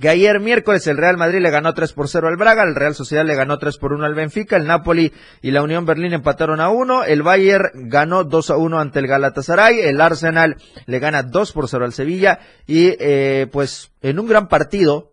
que 0.00 0.08
ayer 0.08 0.38
miércoles 0.38 0.86
el 0.86 0.96
Real 0.96 1.16
Madrid 1.16 1.40
le 1.40 1.50
ganó 1.50 1.74
3 1.74 1.92
por 1.92 2.08
0 2.08 2.28
al 2.28 2.36
Braga, 2.36 2.62
el 2.62 2.74
Real 2.74 2.94
Sociedad 2.94 3.24
le 3.24 3.34
ganó 3.34 3.58
3 3.58 3.78
por 3.78 3.92
1 3.92 4.04
al 4.04 4.14
Benfica, 4.14 4.56
el 4.56 4.66
Napoli 4.66 5.12
y 5.42 5.50
la 5.50 5.62
Unión 5.62 5.86
Berlín 5.86 6.12
empataron 6.12 6.60
a 6.60 6.68
1, 6.68 7.04
el 7.04 7.22
Bayern 7.22 7.70
ganó 7.88 8.24
2 8.24 8.50
a 8.50 8.56
1 8.56 8.78
ante 8.78 8.98
el 8.98 9.06
Galatasaray, 9.06 9.80
el 9.80 10.00
Arsenal 10.00 10.56
le 10.86 10.98
gana 10.98 11.22
2 11.22 11.52
por 11.52 11.68
0 11.68 11.84
al 11.84 11.92
Sevilla 11.92 12.38
y 12.66 12.94
eh, 12.98 13.48
pues 13.50 13.90
en 14.02 14.18
un 14.18 14.26
gran 14.26 14.48
partido 14.48 15.12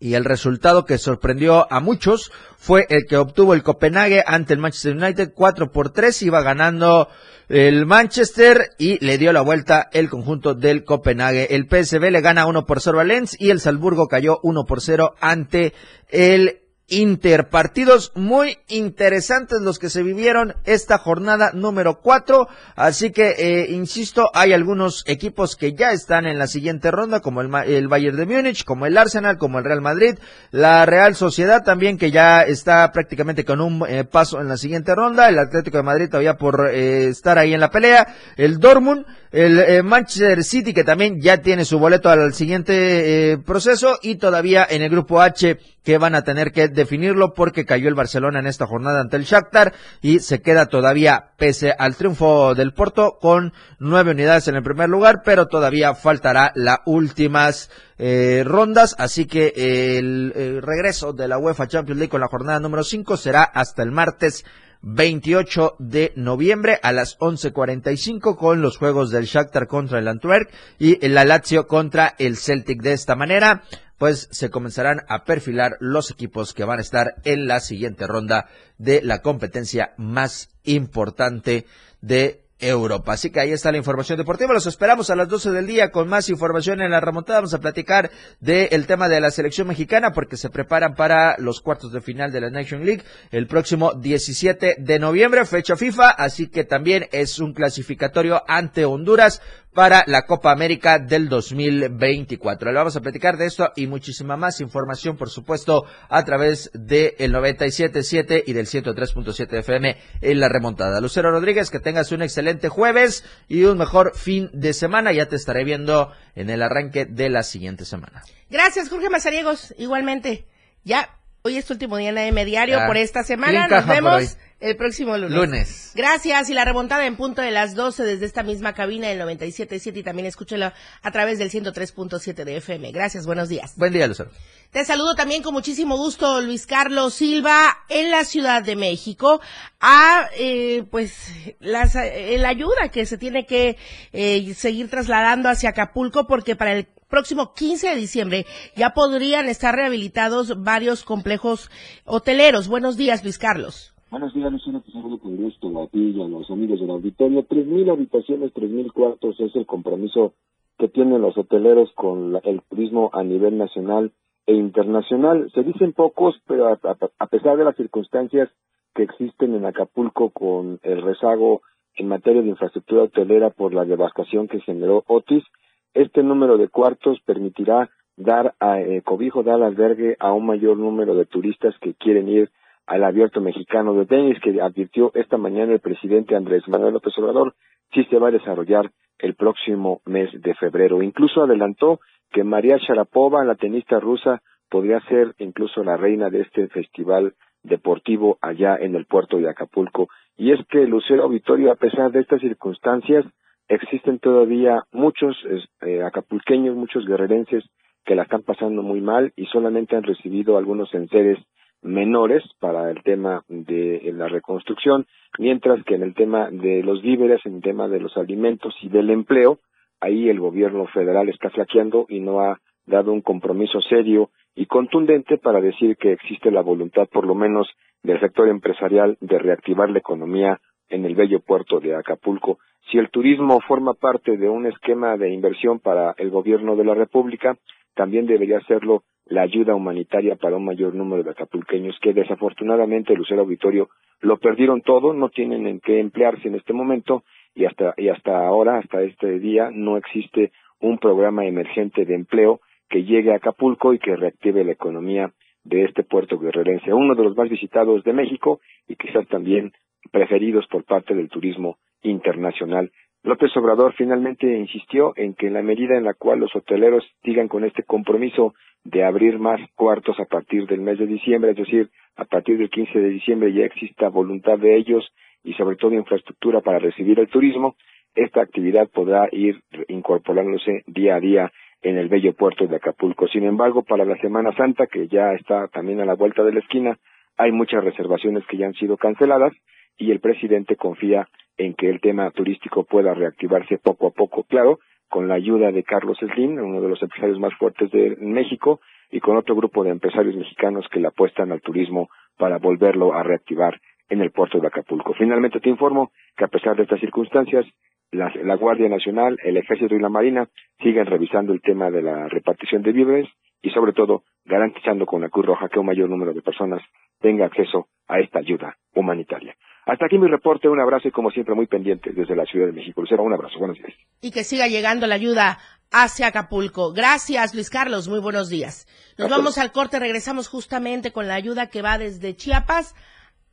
y 0.00 0.14
el 0.14 0.24
resultado 0.24 0.84
que 0.84 0.98
sorprendió 0.98 1.66
a 1.72 1.80
muchos 1.80 2.30
fue 2.56 2.86
el 2.88 3.06
que 3.06 3.16
obtuvo 3.16 3.54
el 3.54 3.62
Copenhague 3.62 4.22
ante 4.26 4.54
el 4.54 4.60
Manchester 4.60 4.96
United 4.96 5.32
4 5.34 5.72
por 5.72 5.90
3, 5.90 6.22
iba 6.22 6.42
ganando 6.42 7.08
el 7.48 7.86
Manchester 7.86 8.70
y 8.78 9.04
le 9.04 9.16
dio 9.16 9.32
la 9.32 9.40
vuelta 9.40 9.88
el 9.92 10.10
conjunto 10.10 10.54
del 10.54 10.84
Copenhague. 10.84 11.54
El 11.54 11.66
PSV 11.66 12.10
le 12.10 12.20
gana 12.20 12.46
1 12.46 12.66
por 12.66 12.80
0 12.80 13.00
a 13.00 13.04
Lens 13.04 13.36
y 13.38 13.50
el 13.50 13.60
Salzburgo 13.60 14.06
cayó 14.06 14.38
1 14.42 14.64
por 14.64 14.80
0 14.80 15.14
ante 15.20 15.72
el 16.08 16.60
interpartidos 16.88 18.12
muy 18.14 18.58
interesantes 18.68 19.60
los 19.60 19.78
que 19.78 19.90
se 19.90 20.02
vivieron 20.02 20.54
esta 20.64 20.98
jornada 20.98 21.52
número 21.52 22.00
4. 22.00 22.48
Así 22.76 23.10
que, 23.10 23.34
eh, 23.38 23.70
insisto, 23.70 24.30
hay 24.34 24.52
algunos 24.52 25.04
equipos 25.06 25.54
que 25.56 25.74
ya 25.74 25.92
están 25.92 26.26
en 26.26 26.38
la 26.38 26.46
siguiente 26.46 26.90
ronda, 26.90 27.20
como 27.20 27.42
el, 27.42 27.54
el 27.66 27.88
Bayern 27.88 28.16
de 28.16 28.26
Múnich, 28.26 28.64
como 28.64 28.86
el 28.86 28.96
Arsenal, 28.96 29.36
como 29.36 29.58
el 29.58 29.64
Real 29.64 29.82
Madrid, 29.82 30.18
la 30.50 30.86
Real 30.86 31.14
Sociedad 31.14 31.62
también 31.62 31.98
que 31.98 32.10
ya 32.10 32.42
está 32.42 32.90
prácticamente 32.92 33.44
con 33.44 33.60
un 33.60 33.84
eh, 33.88 34.04
paso 34.04 34.40
en 34.40 34.48
la 34.48 34.56
siguiente 34.56 34.94
ronda, 34.94 35.28
el 35.28 35.38
Atlético 35.38 35.76
de 35.76 35.82
Madrid 35.82 36.08
todavía 36.08 36.34
por 36.34 36.70
eh, 36.72 37.08
estar 37.08 37.38
ahí 37.38 37.52
en 37.52 37.60
la 37.60 37.70
pelea, 37.70 38.14
el 38.36 38.58
Dortmund, 38.58 39.04
el 39.30 39.84
Manchester 39.84 40.42
City 40.42 40.72
que 40.72 40.84
también 40.84 41.20
ya 41.20 41.38
tiene 41.38 41.64
su 41.64 41.78
boleto 41.78 42.08
al 42.08 42.34
siguiente 42.34 43.38
proceso 43.44 43.98
y 44.02 44.16
todavía 44.16 44.66
en 44.68 44.82
el 44.82 44.90
grupo 44.90 45.20
H 45.20 45.58
que 45.88 45.96
van 45.96 46.14
a 46.14 46.22
tener 46.22 46.52
que 46.52 46.68
definirlo 46.68 47.32
porque 47.32 47.64
cayó 47.64 47.88
el 47.88 47.94
Barcelona 47.94 48.40
en 48.40 48.46
esta 48.46 48.66
jornada 48.66 49.00
ante 49.00 49.16
el 49.16 49.24
Shakhtar 49.24 49.72
y 50.02 50.18
se 50.18 50.42
queda 50.42 50.66
todavía 50.66 51.30
pese 51.38 51.74
al 51.78 51.96
triunfo 51.96 52.54
del 52.54 52.74
Porto 52.74 53.16
con 53.18 53.54
nueve 53.78 54.10
unidades 54.10 54.48
en 54.48 54.56
el 54.56 54.62
primer 54.62 54.90
lugar, 54.90 55.22
pero 55.24 55.46
todavía 55.46 55.94
faltará 55.94 56.52
las 56.54 56.80
últimas 56.84 57.70
eh, 57.96 58.42
rondas, 58.44 58.94
así 58.98 59.26
que 59.26 59.54
el, 59.98 60.32
el, 60.36 60.60
regreso 60.60 61.14
de 61.14 61.26
la 61.26 61.38
UEFA 61.38 61.68
Champions 61.68 61.98
League 61.98 62.10
con 62.10 62.20
la 62.20 62.28
jornada 62.28 62.60
número 62.60 62.84
5 62.84 63.16
será 63.16 63.42
hasta 63.42 63.82
el 63.82 63.90
martes 63.90 64.44
28 64.82 65.76
de 65.78 66.12
noviembre 66.16 66.78
a 66.82 66.92
las 66.92 67.18
11:45 67.18 68.36
con 68.36 68.62
los 68.62 68.76
juegos 68.76 69.10
del 69.10 69.24
Shakhtar 69.24 69.66
contra 69.66 69.98
el 69.98 70.08
Antwerp 70.08 70.50
y 70.78 71.06
la 71.08 71.24
Lazio 71.24 71.66
contra 71.66 72.14
el 72.18 72.36
Celtic. 72.36 72.82
De 72.82 72.92
esta 72.92 73.16
manera, 73.16 73.62
pues 73.98 74.28
se 74.30 74.50
comenzarán 74.50 75.02
a 75.08 75.24
perfilar 75.24 75.76
los 75.80 76.10
equipos 76.10 76.54
que 76.54 76.64
van 76.64 76.78
a 76.78 76.82
estar 76.82 77.16
en 77.24 77.46
la 77.48 77.60
siguiente 77.60 78.06
ronda 78.06 78.48
de 78.78 79.02
la 79.02 79.22
competencia 79.22 79.92
más 79.96 80.50
importante 80.64 81.66
de 82.00 82.47
Europa. 82.58 83.12
Así 83.12 83.30
que 83.30 83.40
ahí 83.40 83.52
está 83.52 83.70
la 83.70 83.78
información 83.78 84.18
deportiva. 84.18 84.52
Los 84.52 84.66
esperamos 84.66 85.10
a 85.10 85.16
las 85.16 85.28
12 85.28 85.50
del 85.52 85.66
día 85.66 85.90
con 85.90 86.08
más 86.08 86.28
información 86.28 86.80
en 86.80 86.90
la 86.90 87.00
remontada. 87.00 87.38
Vamos 87.38 87.54
a 87.54 87.60
platicar 87.60 88.10
del 88.40 88.86
tema 88.86 89.08
de 89.08 89.20
la 89.20 89.30
selección 89.30 89.68
mexicana 89.68 90.12
porque 90.12 90.36
se 90.36 90.50
preparan 90.50 90.94
para 90.94 91.36
los 91.38 91.60
cuartos 91.60 91.92
de 91.92 92.00
final 92.00 92.32
de 92.32 92.40
la 92.40 92.50
Nation 92.50 92.84
League 92.84 93.04
el 93.30 93.46
próximo 93.46 93.94
17 93.94 94.76
de 94.78 94.98
noviembre, 94.98 95.44
fecha 95.44 95.76
FIFA. 95.76 96.10
Así 96.10 96.48
que 96.48 96.64
también 96.64 97.06
es 97.12 97.38
un 97.38 97.52
clasificatorio 97.52 98.42
ante 98.48 98.84
Honduras 98.84 99.40
para 99.78 100.02
la 100.08 100.22
Copa 100.22 100.50
América 100.50 100.98
del 100.98 101.28
2024. 101.28 102.72
Le 102.72 102.78
vamos 102.78 102.96
a 102.96 103.00
platicar 103.00 103.36
de 103.36 103.46
esto 103.46 103.70
y 103.76 103.86
muchísima 103.86 104.36
más 104.36 104.60
información, 104.60 105.16
por 105.16 105.30
supuesto, 105.30 105.84
a 106.08 106.24
través 106.24 106.72
del 106.74 107.14
el 107.18 107.32
97.7 107.32 108.42
y 108.44 108.54
del 108.54 108.66
103.7 108.66 109.58
FM 109.58 109.96
en 110.20 110.40
la 110.40 110.48
remontada. 110.48 111.00
Lucero 111.00 111.30
Rodríguez, 111.30 111.70
que 111.70 111.78
tengas 111.78 112.10
un 112.10 112.22
excelente 112.22 112.68
jueves 112.68 113.24
y 113.46 113.62
un 113.66 113.78
mejor 113.78 114.16
fin 114.16 114.50
de 114.52 114.72
semana. 114.72 115.12
Ya 115.12 115.26
te 115.26 115.36
estaré 115.36 115.62
viendo 115.62 116.10
en 116.34 116.50
el 116.50 116.60
arranque 116.60 117.04
de 117.04 117.30
la 117.30 117.44
siguiente 117.44 117.84
semana. 117.84 118.24
Gracias, 118.50 118.88
Jorge 118.88 119.08
Mazariegos. 119.10 119.76
Igualmente. 119.78 120.48
Ya, 120.82 121.08
hoy 121.42 121.56
es 121.56 121.66
tu 121.66 121.74
último 121.74 121.98
día 121.98 122.08
en 122.08 122.18
AM 122.18 122.44
Diario 122.44 122.78
Ya. 122.78 122.86
por 122.88 122.96
esta 122.96 123.22
semana. 123.22 123.68
Nos 123.68 123.86
vemos. 123.86 124.38
El 124.60 124.76
próximo 124.76 125.16
lunes. 125.16 125.36
Lunes. 125.36 125.92
Gracias. 125.94 126.50
Y 126.50 126.54
la 126.54 126.64
remontada 126.64 127.06
en 127.06 127.16
punto 127.16 127.42
de 127.42 127.50
las 127.50 127.74
12 127.74 128.04
desde 128.04 128.26
esta 128.26 128.42
misma 128.42 128.74
cabina 128.74 129.08
del 129.08 129.20
97.7 129.20 129.96
y 129.96 130.02
también 130.02 130.26
escúchelo 130.26 130.72
a 131.02 131.10
través 131.10 131.38
del 131.38 131.50
103.7 131.50 132.44
de 132.44 132.56
FM. 132.56 132.90
Gracias. 132.92 133.26
Buenos 133.26 133.48
días. 133.48 133.74
Buen 133.76 133.92
día, 133.92 134.06
Lucero. 134.06 134.30
Te 134.70 134.84
saludo 134.84 135.14
también 135.14 135.42
con 135.42 135.54
muchísimo 135.54 135.96
gusto, 135.96 136.42
Luis 136.42 136.66
Carlos 136.66 137.14
Silva, 137.14 137.78
en 137.88 138.10
la 138.10 138.24
Ciudad 138.24 138.62
de 138.62 138.76
México, 138.76 139.40
a 139.80 140.28
eh, 140.36 140.84
pues 140.90 141.32
las, 141.58 141.94
eh, 141.96 142.36
la 142.38 142.50
ayuda 142.50 142.90
que 142.92 143.06
se 143.06 143.16
tiene 143.16 143.46
que 143.46 143.78
eh, 144.12 144.52
seguir 144.54 144.90
trasladando 144.90 145.48
hacia 145.48 145.70
Acapulco, 145.70 146.26
porque 146.26 146.54
para 146.54 146.72
el 146.72 146.86
próximo 147.08 147.54
15 147.54 147.88
de 147.88 147.96
diciembre 147.96 148.46
ya 148.76 148.90
podrían 148.90 149.48
estar 149.48 149.74
rehabilitados 149.74 150.62
varios 150.62 151.02
complejos 151.02 151.70
hoteleros. 152.04 152.68
Buenos 152.68 152.98
días, 152.98 153.24
Luis 153.24 153.38
Carlos. 153.38 153.94
Buenos 154.10 154.32
días, 154.32 154.50
Luciano, 154.50 154.80
te 154.80 154.90
saludo 154.90 155.18
con 155.18 155.36
gusto 155.36 155.68
a 155.82 155.86
ti 155.88 156.12
y 156.16 156.22
a 156.22 156.28
los 156.28 156.50
amigos 156.50 156.80
del 156.80 156.90
auditorio. 156.90 157.44
Tres 157.44 157.66
mil 157.66 157.90
habitaciones, 157.90 158.52
tres 158.54 158.70
mil 158.70 158.90
cuartos 158.92 159.38
es 159.40 159.54
el 159.54 159.66
compromiso 159.66 160.32
que 160.78 160.88
tienen 160.88 161.20
los 161.20 161.36
hoteleros 161.36 161.92
con 161.94 162.32
la- 162.32 162.38
el 162.40 162.62
turismo 162.70 163.10
a 163.12 163.22
nivel 163.22 163.58
nacional 163.58 164.12
e 164.46 164.54
internacional. 164.54 165.50
Se 165.52 165.62
dicen 165.62 165.92
pocos, 165.92 166.40
pero 166.46 166.68
a, 166.68 166.72
a- 166.82 166.96
a 167.18 167.26
pesar 167.26 167.58
de 167.58 167.64
las 167.64 167.76
circunstancias 167.76 168.48
que 168.94 169.02
existen 169.02 169.54
en 169.54 169.66
Acapulco 169.66 170.30
con 170.30 170.80
el 170.82 171.02
rezago 171.02 171.60
en 171.96 172.08
materia 172.08 172.40
de 172.40 172.48
infraestructura 172.48 173.02
hotelera 173.04 173.50
por 173.50 173.74
la 173.74 173.84
devastación 173.84 174.48
que 174.48 174.60
generó 174.60 175.04
Otis, 175.06 175.44
este 175.92 176.22
número 176.22 176.56
de 176.56 176.68
cuartos 176.68 177.18
permitirá 177.26 177.90
dar 178.16 178.54
a, 178.58 178.80
eh, 178.80 179.02
cobijo, 179.02 179.42
dar 179.42 179.62
albergue 179.62 180.16
a 180.18 180.32
un 180.32 180.46
mayor 180.46 180.78
número 180.78 181.14
de 181.14 181.26
turistas 181.26 181.74
que 181.80 181.94
quieren 181.94 182.28
ir 182.28 182.50
al 182.88 183.04
abierto 183.04 183.42
mexicano 183.42 183.92
de 183.94 184.06
tenis 184.06 184.40
que 184.40 184.60
advirtió 184.62 185.12
esta 185.14 185.36
mañana 185.36 185.74
el 185.74 185.80
presidente 185.80 186.34
Andrés 186.34 186.66
Manuel 186.68 186.94
López 186.94 187.12
Obrador 187.18 187.54
sí 187.92 188.02
se 188.04 188.18
va 188.18 188.28
a 188.28 188.32
desarrollar 188.32 188.90
el 189.18 189.34
próximo 189.34 190.00
mes 190.06 190.30
de 190.40 190.54
febrero. 190.54 191.02
Incluso 191.02 191.42
adelantó 191.42 192.00
que 192.32 192.44
María 192.44 192.78
Sharapova, 192.78 193.44
la 193.44 193.56
tenista 193.56 194.00
rusa, 194.00 194.40
podría 194.70 195.00
ser 195.00 195.34
incluso 195.38 195.84
la 195.84 195.98
reina 195.98 196.30
de 196.30 196.40
este 196.40 196.68
festival 196.68 197.34
deportivo 197.62 198.38
allá 198.40 198.76
en 198.76 198.94
el 198.94 199.04
puerto 199.04 199.36
de 199.36 199.50
Acapulco. 199.50 200.08
Y 200.38 200.52
es 200.52 200.60
que 200.68 200.86
Lucero 200.86 201.24
Auditorio, 201.24 201.72
a 201.72 201.76
pesar 201.76 202.10
de 202.10 202.20
estas 202.20 202.40
circunstancias, 202.40 203.26
existen 203.68 204.18
todavía 204.18 204.82
muchos 204.92 205.36
eh, 205.82 206.02
acapulqueños, 206.02 206.74
muchos 206.74 207.04
guerrerenses 207.06 207.64
que 208.06 208.14
la 208.14 208.22
están 208.22 208.42
pasando 208.42 208.82
muy 208.82 209.02
mal 209.02 209.32
y 209.36 209.44
solamente 209.46 209.94
han 209.94 210.04
recibido 210.04 210.56
algunos 210.56 210.94
enseres 210.94 211.38
menores 211.82 212.42
para 212.60 212.90
el 212.90 213.02
tema 213.02 213.44
de 213.48 214.10
la 214.14 214.28
reconstrucción, 214.28 215.06
mientras 215.38 215.82
que 215.84 215.94
en 215.94 216.02
el 216.02 216.14
tema 216.14 216.50
de 216.50 216.82
los 216.82 217.02
víveres, 217.02 217.40
en 217.44 217.56
el 217.56 217.62
tema 217.62 217.88
de 217.88 218.00
los 218.00 218.16
alimentos 218.16 218.74
y 218.82 218.88
del 218.88 219.10
empleo, 219.10 219.58
ahí 220.00 220.28
el 220.28 220.40
gobierno 220.40 220.86
federal 220.86 221.28
está 221.28 221.50
flaqueando 221.50 222.06
y 222.08 222.20
no 222.20 222.40
ha 222.40 222.60
dado 222.86 223.12
un 223.12 223.20
compromiso 223.20 223.80
serio 223.80 224.30
y 224.54 224.66
contundente 224.66 225.38
para 225.38 225.60
decir 225.60 225.96
que 225.96 226.12
existe 226.12 226.50
la 226.50 226.62
voluntad, 226.62 227.08
por 227.08 227.26
lo 227.26 227.34
menos, 227.34 227.68
del 228.02 228.20
sector 228.20 228.48
empresarial 228.48 229.16
de 229.20 229.38
reactivar 229.38 229.90
la 229.90 229.98
economía 229.98 230.60
en 230.88 231.04
el 231.04 231.14
bello 231.14 231.40
puerto 231.40 231.80
de 231.80 231.94
Acapulco. 231.94 232.58
Si 232.90 232.98
el 232.98 233.10
turismo 233.10 233.60
forma 233.60 233.94
parte 233.94 234.36
de 234.36 234.48
un 234.48 234.66
esquema 234.66 235.16
de 235.16 235.30
inversión 235.30 235.78
para 235.78 236.14
el 236.16 236.30
gobierno 236.30 236.76
de 236.76 236.84
la 236.84 236.94
República, 236.94 237.56
también 237.98 238.26
debería 238.26 238.60
serlo 238.60 239.02
la 239.26 239.42
ayuda 239.42 239.74
humanitaria 239.74 240.36
para 240.36 240.56
un 240.56 240.64
mayor 240.64 240.94
número 240.94 241.24
de 241.24 241.32
acapulqueños 241.32 241.98
que 242.00 242.12
desafortunadamente 242.12 243.12
Lucero 243.12 243.40
Auditorio 243.40 243.88
lo 244.20 244.36
perdieron 244.38 244.82
todo, 244.82 245.12
no 245.14 245.30
tienen 245.30 245.66
en 245.66 245.80
qué 245.80 245.98
emplearse 245.98 246.46
en 246.46 246.54
este 246.54 246.72
momento 246.72 247.24
y 247.56 247.64
hasta 247.64 247.94
y 247.96 248.08
hasta 248.08 248.46
ahora, 248.46 248.78
hasta 248.78 249.02
este 249.02 249.40
día 249.40 249.70
no 249.72 249.96
existe 249.96 250.52
un 250.78 250.98
programa 250.98 251.44
emergente 251.44 252.04
de 252.04 252.14
empleo 252.14 252.60
que 252.88 253.02
llegue 253.02 253.32
a 253.32 253.38
Acapulco 253.38 253.92
y 253.92 253.98
que 253.98 254.14
reactive 254.14 254.62
la 254.62 254.72
economía 254.72 255.32
de 255.64 255.82
este 255.82 256.04
puerto 256.04 256.38
guerrerense, 256.38 256.94
uno 256.94 257.16
de 257.16 257.24
los 257.24 257.36
más 257.36 257.48
visitados 257.48 258.04
de 258.04 258.12
México 258.12 258.60
y 258.86 258.94
quizás 258.94 259.26
también 259.26 259.72
preferidos 260.12 260.68
por 260.68 260.84
parte 260.84 261.16
del 261.16 261.28
turismo 261.28 261.78
internacional. 262.02 262.92
López 263.24 263.56
Obrador 263.56 263.94
finalmente 263.94 264.46
insistió 264.46 265.12
en 265.16 265.34
que 265.34 265.48
en 265.48 265.54
la 265.54 265.62
medida 265.62 265.96
en 265.96 266.04
la 266.04 266.14
cual 266.14 266.38
los 266.38 266.54
hoteleros 266.54 267.04
sigan 267.24 267.48
con 267.48 267.64
este 267.64 267.82
compromiso 267.82 268.54
de 268.84 269.04
abrir 269.04 269.38
más 269.38 269.60
cuartos 269.74 270.18
a 270.20 270.24
partir 270.24 270.66
del 270.66 270.80
mes 270.80 270.98
de 270.98 271.06
diciembre, 271.06 271.50
es 271.50 271.56
decir, 271.56 271.90
a 272.16 272.24
partir 272.24 272.58
del 272.58 272.70
15 272.70 272.98
de 272.98 273.08
diciembre 273.08 273.52
ya 273.52 273.64
exista 273.64 274.08
voluntad 274.08 274.58
de 274.58 274.76
ellos 274.76 275.12
y 275.42 275.54
sobre 275.54 275.76
todo 275.76 275.94
infraestructura 275.94 276.60
para 276.60 276.78
recibir 276.78 277.18
el 277.18 277.28
turismo, 277.28 277.76
esta 278.14 278.40
actividad 278.40 278.88
podrá 278.88 279.28
ir 279.32 279.60
incorporándose 279.88 280.82
día 280.86 281.16
a 281.16 281.20
día 281.20 281.52
en 281.82 281.96
el 281.98 282.08
bello 282.08 282.32
puerto 282.34 282.66
de 282.66 282.76
Acapulco. 282.76 283.28
Sin 283.28 283.44
embargo, 283.44 283.82
para 283.82 284.04
la 284.04 284.16
Semana 284.16 284.52
Santa, 284.56 284.86
que 284.86 285.06
ya 285.08 285.32
está 285.34 285.68
también 285.68 286.00
a 286.00 286.04
la 286.04 286.14
vuelta 286.14 286.42
de 286.42 286.52
la 286.52 286.60
esquina, 286.60 286.98
hay 287.36 287.52
muchas 287.52 287.84
reservaciones 287.84 288.44
que 288.46 288.56
ya 288.56 288.66
han 288.66 288.74
sido 288.74 288.96
canceladas 288.96 289.52
y 289.98 290.12
el 290.12 290.20
presidente 290.20 290.76
confía 290.76 291.28
en 291.56 291.74
que 291.74 291.90
el 291.90 292.00
tema 292.00 292.30
turístico 292.30 292.84
pueda 292.84 293.12
reactivarse 293.14 293.78
poco 293.78 294.06
a 294.06 294.10
poco, 294.12 294.44
claro, 294.44 294.78
con 295.08 295.26
la 295.26 295.34
ayuda 295.34 295.72
de 295.72 295.82
Carlos 295.82 296.18
Slim, 296.18 296.52
uno 296.58 296.80
de 296.80 296.88
los 296.88 297.02
empresarios 297.02 297.40
más 297.40 297.52
fuertes 297.54 297.90
de 297.90 298.16
México, 298.20 298.80
y 299.10 299.20
con 299.20 299.36
otro 299.36 299.56
grupo 299.56 299.82
de 299.82 299.90
empresarios 299.90 300.36
mexicanos 300.36 300.86
que 300.90 301.00
le 301.00 301.08
apuestan 301.08 301.50
al 301.50 301.62
turismo 301.62 302.08
para 302.36 302.58
volverlo 302.58 303.14
a 303.14 303.22
reactivar 303.22 303.80
en 304.08 304.20
el 304.20 304.30
puerto 304.30 304.60
de 304.60 304.66
Acapulco. 304.66 305.14
Finalmente 305.14 305.60
te 305.60 305.68
informo 305.68 306.12
que 306.36 306.44
a 306.44 306.48
pesar 306.48 306.76
de 306.76 306.84
estas 306.84 307.00
circunstancias, 307.00 307.66
la, 308.10 308.32
la, 308.42 308.54
Guardia 308.54 308.88
Nacional, 308.88 309.38
el 309.44 309.56
Ejército 309.56 309.94
y 309.94 310.00
la 310.00 310.08
Marina 310.08 310.48
siguen 310.82 311.06
revisando 311.06 311.52
el 311.52 311.60
tema 311.60 311.90
de 311.90 312.02
la 312.02 312.28
repartición 312.28 312.82
de 312.82 312.92
víveres 312.92 313.28
y 313.60 313.70
sobre 313.70 313.92
todo 313.92 314.22
garantizando 314.44 315.04
con 315.04 315.20
la 315.20 315.28
Cruz 315.28 315.46
Roja 315.46 315.68
que 315.68 315.78
un 315.78 315.86
mayor 315.86 316.08
número 316.08 316.32
de 316.32 316.40
personas 316.40 316.82
tenga 317.20 317.46
acceso 317.46 317.88
a 318.06 318.20
esta 318.20 318.38
ayuda 318.38 318.76
humanitaria. 318.94 319.54
Hasta 319.88 320.04
aquí 320.04 320.18
mi 320.18 320.28
reporte, 320.28 320.68
un 320.68 320.78
abrazo 320.78 321.08
y 321.08 321.10
como 321.10 321.30
siempre 321.30 321.54
muy 321.54 321.66
pendiente 321.66 322.10
desde 322.12 322.36
la 322.36 322.44
Ciudad 322.44 322.66
de 322.66 322.72
México. 322.72 323.00
Lucero, 323.00 323.22
un 323.22 323.32
abrazo, 323.32 323.58
buenos 323.58 323.78
días. 323.78 323.94
Y 324.20 324.30
que 324.32 324.44
siga 324.44 324.66
llegando 324.68 325.06
la 325.06 325.14
ayuda 325.14 325.60
hacia 325.90 326.26
Acapulco. 326.26 326.92
Gracias, 326.92 327.54
Luis 327.54 327.70
Carlos, 327.70 328.06
muy 328.06 328.20
buenos 328.20 328.50
días. 328.50 328.86
Nos 329.16 329.30
vamos 329.30 329.56
al 329.56 329.72
corte, 329.72 329.98
regresamos 329.98 330.48
justamente 330.48 331.10
con 331.10 331.26
la 331.26 331.36
ayuda 331.36 331.70
que 331.70 331.80
va 331.80 331.96
desde 331.96 332.36
Chiapas 332.36 332.94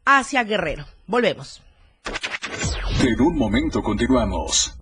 hacia 0.05 0.43
Guerrero. 0.43 0.83
Volvemos. 1.07 1.63
En 3.01 3.21
un 3.21 3.37
momento 3.37 3.81
continuamos. 3.81 4.77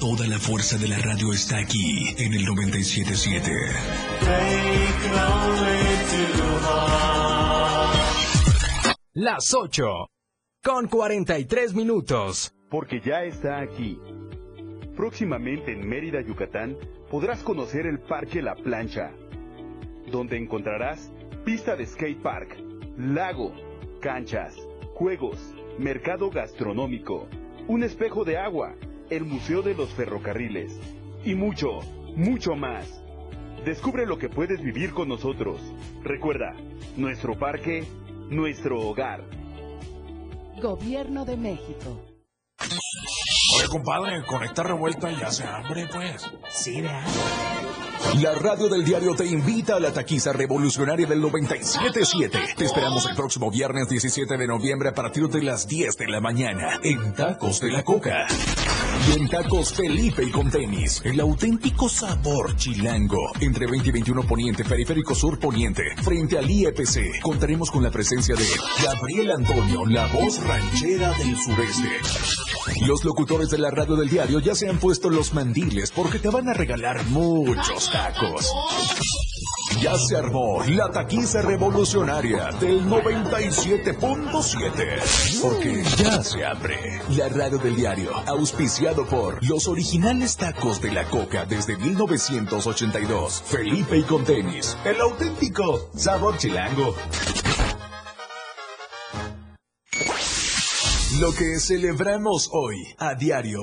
Toda 0.00 0.26
la 0.26 0.38
fuerza 0.40 0.78
de 0.78 0.88
la 0.88 0.98
radio 0.98 1.32
está 1.32 1.58
aquí 1.58 2.08
en 2.18 2.34
el 2.34 2.44
977. 2.44 3.52
Las 9.20 9.52
8 9.52 10.12
con 10.62 10.86
43 10.86 11.74
minutos. 11.74 12.54
Porque 12.70 13.00
ya 13.00 13.24
está 13.24 13.58
aquí. 13.58 13.98
Próximamente 14.94 15.72
en 15.72 15.88
Mérida, 15.88 16.20
Yucatán, 16.20 16.76
podrás 17.10 17.42
conocer 17.42 17.86
el 17.86 17.98
Parque 17.98 18.40
La 18.42 18.54
Plancha, 18.54 19.10
donde 20.12 20.36
encontrarás 20.36 21.10
pista 21.44 21.74
de 21.74 21.86
skate 21.86 22.22
park, 22.22 22.58
lago, 22.96 23.52
canchas, 24.00 24.54
juegos, 24.94 25.52
mercado 25.80 26.30
gastronómico, 26.30 27.26
un 27.66 27.82
espejo 27.82 28.24
de 28.24 28.38
agua, 28.38 28.76
el 29.10 29.24
Museo 29.24 29.62
de 29.62 29.74
los 29.74 29.92
Ferrocarriles 29.94 30.78
y 31.24 31.34
mucho, 31.34 31.80
mucho 32.14 32.54
más. 32.54 33.02
Descubre 33.64 34.06
lo 34.06 34.16
que 34.16 34.28
puedes 34.28 34.62
vivir 34.62 34.92
con 34.92 35.08
nosotros. 35.08 35.60
Recuerda, 36.04 36.54
nuestro 36.96 37.36
parque, 37.36 37.84
nuestro 38.30 38.80
hogar. 38.80 39.24
Gobierno 40.60 41.24
de 41.24 41.36
México. 41.36 42.02
Oye, 43.56 43.68
compadre, 43.68 44.22
con 44.26 44.42
esta 44.42 44.62
revuelta 44.62 45.10
ya 45.10 45.30
se 45.30 45.44
hambre, 45.44 45.88
pues. 45.92 46.30
Sí, 46.50 46.80
vea. 46.80 47.04
La 48.20 48.34
radio 48.34 48.68
del 48.68 48.84
diario 48.84 49.14
te 49.14 49.26
invita 49.26 49.76
a 49.76 49.80
la 49.80 49.92
taquiza 49.92 50.32
revolucionaria 50.32 51.06
del 51.06 51.22
97.7. 51.22 52.56
Te 52.56 52.64
esperamos 52.64 53.06
el 53.06 53.16
próximo 53.16 53.50
viernes 53.50 53.88
17 53.88 54.36
de 54.36 54.46
noviembre 54.46 54.88
a 54.90 54.94
partir 54.94 55.28
de 55.28 55.42
las 55.42 55.66
10 55.66 55.96
de 55.96 56.08
la 56.08 56.20
mañana 56.20 56.80
en 56.82 57.14
Tacos 57.14 57.60
de 57.60 57.70
la 57.70 57.82
Coca. 57.84 58.26
En 59.10 59.26
Tacos 59.26 59.72
Felipe 59.72 60.22
y 60.22 60.30
con 60.30 60.50
tenis, 60.50 61.00
el 61.02 61.18
auténtico 61.20 61.88
sabor 61.88 62.54
chilango. 62.56 63.32
Entre 63.40 63.66
20 63.66 63.88
y 63.88 63.92
21 63.92 64.22
Poniente, 64.24 64.64
Periférico 64.64 65.14
Sur 65.14 65.38
Poniente, 65.38 65.82
frente 66.02 66.36
al 66.36 66.48
IEPC, 66.50 67.20
contaremos 67.22 67.70
con 67.70 67.82
la 67.82 67.90
presencia 67.90 68.34
de 68.34 68.44
Gabriel 68.84 69.30
Antonio, 69.32 69.86
la 69.86 70.06
voz 70.08 70.44
ranchera 70.46 71.12
del 71.14 71.36
sureste. 71.36 71.88
Los 72.86 73.02
locutores 73.04 73.48
de 73.48 73.58
la 73.58 73.70
radio 73.70 73.96
del 73.96 74.10
diario 74.10 74.40
ya 74.40 74.54
se 74.54 74.68
han 74.68 74.78
puesto 74.78 75.08
los 75.08 75.32
mandiles 75.32 75.90
porque 75.90 76.18
te 76.18 76.28
van 76.28 76.48
a 76.48 76.52
regalar 76.52 77.04
muchos 77.06 77.90
tacos. 77.90 78.52
Ya 79.76 79.96
se 79.96 80.16
armó 80.16 80.64
la 80.66 80.90
taquiza 80.90 81.40
revolucionaria 81.42 82.50
del 82.60 82.84
97.7. 82.86 85.40
Porque 85.40 85.84
ya 85.96 86.24
se 86.24 86.44
abre 86.44 87.00
la 87.10 87.28
radio 87.28 87.58
del 87.58 87.76
diario, 87.76 88.10
auspiciado 88.26 89.06
por 89.06 89.38
los 89.46 89.68
originales 89.68 90.36
tacos 90.36 90.80
de 90.80 90.90
la 90.90 91.04
coca 91.04 91.44
desde 91.44 91.76
1982. 91.76 93.42
Felipe 93.44 93.98
y 93.98 94.02
con 94.02 94.24
tenis, 94.24 94.76
el 94.84 95.00
auténtico 95.00 95.90
sabor 95.94 96.36
chilango. 96.38 96.96
Lo 101.20 101.32
que 101.32 101.60
celebramos 101.60 102.50
hoy 102.52 102.96
a 102.98 103.14
diario. 103.14 103.62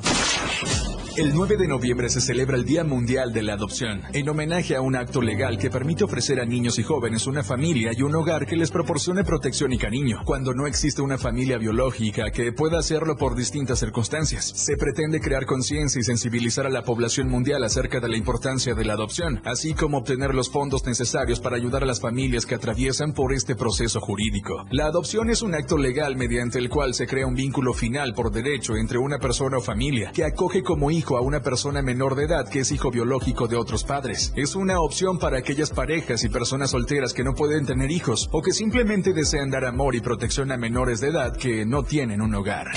El 1.17 1.33
9 1.33 1.55
de 1.55 1.69
noviembre 1.69 2.09
se 2.09 2.19
celebra 2.19 2.57
el 2.57 2.65
Día 2.65 2.83
Mundial 2.83 3.31
de 3.31 3.41
la 3.41 3.53
Adopción, 3.53 4.01
en 4.11 4.27
homenaje 4.27 4.75
a 4.75 4.81
un 4.81 4.97
acto 4.97 5.21
legal 5.21 5.57
que 5.57 5.69
permite 5.69 6.03
ofrecer 6.03 6.41
a 6.41 6.45
niños 6.45 6.77
y 6.77 6.83
jóvenes 6.83 7.25
una 7.25 7.41
familia 7.41 7.91
y 7.95 8.01
un 8.01 8.13
hogar 8.15 8.45
que 8.45 8.57
les 8.57 8.69
proporcione 8.69 9.23
protección 9.23 9.71
y 9.71 9.77
cariño, 9.77 10.23
cuando 10.25 10.53
no 10.53 10.67
existe 10.67 11.01
una 11.01 11.17
familia 11.17 11.57
biológica 11.57 12.31
que 12.31 12.51
pueda 12.51 12.79
hacerlo 12.79 13.15
por 13.15 13.37
distintas 13.37 13.79
circunstancias. 13.79 14.45
Se 14.45 14.75
pretende 14.75 15.21
crear 15.21 15.45
conciencia 15.45 16.01
y 16.01 16.03
sensibilizar 16.03 16.65
a 16.65 16.69
la 16.69 16.83
población 16.83 17.29
mundial 17.29 17.63
acerca 17.63 18.01
de 18.01 18.09
la 18.09 18.17
importancia 18.17 18.75
de 18.75 18.83
la 18.83 18.93
adopción, 18.93 19.39
así 19.45 19.73
como 19.73 19.99
obtener 19.99 20.35
los 20.35 20.49
fondos 20.49 20.85
necesarios 20.85 21.39
para 21.39 21.55
ayudar 21.55 21.83
a 21.83 21.87
las 21.87 22.01
familias 22.01 22.45
que 22.45 22.55
atraviesan 22.55 23.13
por 23.13 23.31
este 23.31 23.55
proceso 23.55 24.01
jurídico. 24.01 24.65
La 24.69 24.87
adopción 24.87 25.29
es 25.29 25.41
un 25.41 25.55
acto 25.55 25.77
legal 25.77 26.17
mediante 26.17 26.59
el 26.59 26.69
cual 26.69 26.93
se 26.93 27.07
crea 27.07 27.25
un 27.25 27.35
vínculo 27.35 27.73
final 27.73 28.13
por 28.13 28.33
derecho 28.33 28.75
entre 28.75 28.97
una 28.97 29.17
persona 29.17 29.59
o 29.59 29.61
familia 29.61 30.11
que 30.13 30.25
acoge 30.25 30.61
como 30.61 30.91
hijo 30.91 31.04
a 31.13 31.21
una 31.21 31.41
persona 31.41 31.83
menor 31.83 32.15
de 32.15 32.25
edad 32.25 32.49
que 32.49 32.61
es 32.61 32.71
hijo 32.71 32.89
biológico 32.89 33.47
de 33.47 33.57
otros 33.57 33.83
padres. 33.83 34.33
Es 34.35 34.55
una 34.55 34.79
opción 34.79 35.19
para 35.19 35.37
aquellas 35.37 35.69
parejas 35.69 36.23
y 36.23 36.29
personas 36.29 36.71
solteras 36.71 37.13
que 37.13 37.23
no 37.23 37.35
pueden 37.35 37.65
tener 37.65 37.91
hijos 37.91 38.27
o 38.31 38.41
que 38.41 38.51
simplemente 38.51 39.13
desean 39.13 39.51
dar 39.51 39.65
amor 39.65 39.95
y 39.95 40.01
protección 40.01 40.51
a 40.51 40.57
menores 40.57 41.01
de 41.01 41.09
edad 41.09 41.37
que 41.37 41.65
no 41.65 41.83
tienen 41.83 42.21
un 42.21 42.33
hogar. 42.33 42.67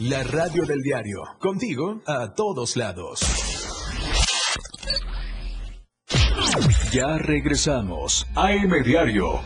La 0.00 0.24
radio 0.24 0.66
del 0.66 0.82
diario, 0.82 1.22
contigo 1.38 2.02
a 2.06 2.34
todos 2.34 2.76
lados. 2.76 3.20
Ya 6.90 7.18
regresamos. 7.18 8.26
AM 8.34 8.82
Diario. 8.82 9.40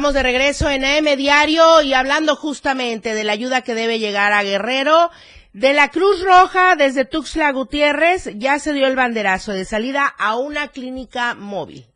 Estamos 0.00 0.14
de 0.14 0.22
regreso 0.22 0.70
en 0.70 0.82
AM 0.82 1.14
Diario 1.14 1.82
y 1.82 1.92
hablando 1.92 2.34
justamente 2.34 3.12
de 3.12 3.22
la 3.22 3.32
ayuda 3.32 3.60
que 3.60 3.74
debe 3.74 3.98
llegar 3.98 4.32
a 4.32 4.42
Guerrero. 4.42 5.10
De 5.52 5.74
la 5.74 5.90
Cruz 5.90 6.22
Roja 6.22 6.74
desde 6.74 7.04
Tuxtla 7.04 7.52
Gutiérrez 7.52 8.30
ya 8.34 8.58
se 8.58 8.72
dio 8.72 8.86
el 8.86 8.96
banderazo 8.96 9.52
de 9.52 9.66
salida 9.66 10.06
a 10.06 10.36
una 10.36 10.68
clínica 10.68 11.34
móvil. 11.34 11.89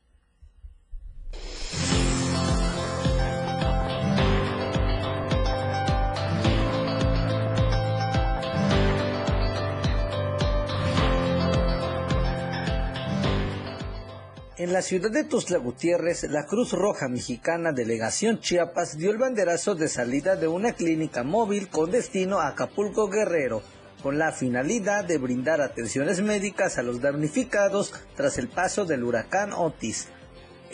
En 14.57 14.73
la 14.73 14.83
ciudad 14.83 15.11
de 15.11 15.25
Tuxtla 15.25 15.59
Gutiérrez, 15.59 16.31
la 16.31 16.47
Cruz 16.47 16.71
Roja 16.75 17.09
Mexicana 17.09 17.73
Delegación 17.73 18.39
Chiapas 18.39 18.97
dio 18.97 19.11
el 19.11 19.19
banderazo 19.19 19.75
de 19.75 19.89
salida 19.89 20.37
de 20.37 20.47
una 20.47 20.75
clínica 20.75 21.25
móvil 21.25 21.67
con 21.67 21.91
destino 21.91 22.39
a 22.39 22.47
Acapulco 22.47 23.09
Guerrero, 23.09 23.63
con 24.01 24.17
la 24.17 24.31
finalidad 24.31 25.07
de 25.07 25.19
brindar 25.19 25.61
atenciones 25.61 26.21
médicas 26.21 26.79
a 26.79 26.85
los 26.85 27.01
damnificados 27.01 27.93
tras 28.15 28.39
el 28.39 28.47
paso 28.47 28.85
del 28.85 29.03
huracán 29.03 29.53
Otis. 29.53 30.07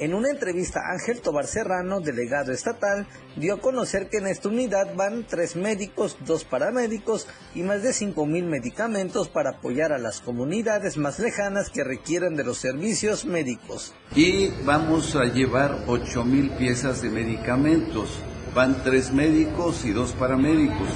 En 0.01 0.15
una 0.15 0.31
entrevista, 0.31 0.81
Ángel 0.91 1.21
Tobar 1.21 1.47
Serrano, 1.47 2.01
delegado 2.01 2.53
estatal, 2.53 3.07
dio 3.37 3.57
a 3.57 3.61
conocer 3.61 4.09
que 4.09 4.17
en 4.17 4.29
esta 4.29 4.49
unidad 4.49 4.95
van 4.97 5.27
tres 5.27 5.57
médicos, 5.57 6.17
dos 6.25 6.45
paramédicos 6.45 7.29
y 7.55 7.65
más 7.65 7.83
de 7.83 7.91
5.000 7.91 8.45
medicamentos 8.47 9.29
para 9.29 9.51
apoyar 9.51 9.93
a 9.93 9.99
las 9.99 10.23
comunidades 10.23 10.97
más 10.97 11.19
lejanas 11.19 11.69
que 11.69 11.85
requieren 11.85 12.35
de 12.35 12.45
los 12.45 12.57
servicios 12.57 13.27
médicos. 13.27 13.93
Y 14.17 14.49
vamos 14.65 15.17
a 15.17 15.25
llevar 15.25 15.85
8.000 15.87 16.57
piezas 16.57 17.03
de 17.03 17.11
medicamentos. 17.11 18.21
Van 18.55 18.83
tres 18.83 19.13
médicos 19.13 19.85
y 19.85 19.93
dos 19.93 20.13
paramédicos. 20.13 20.89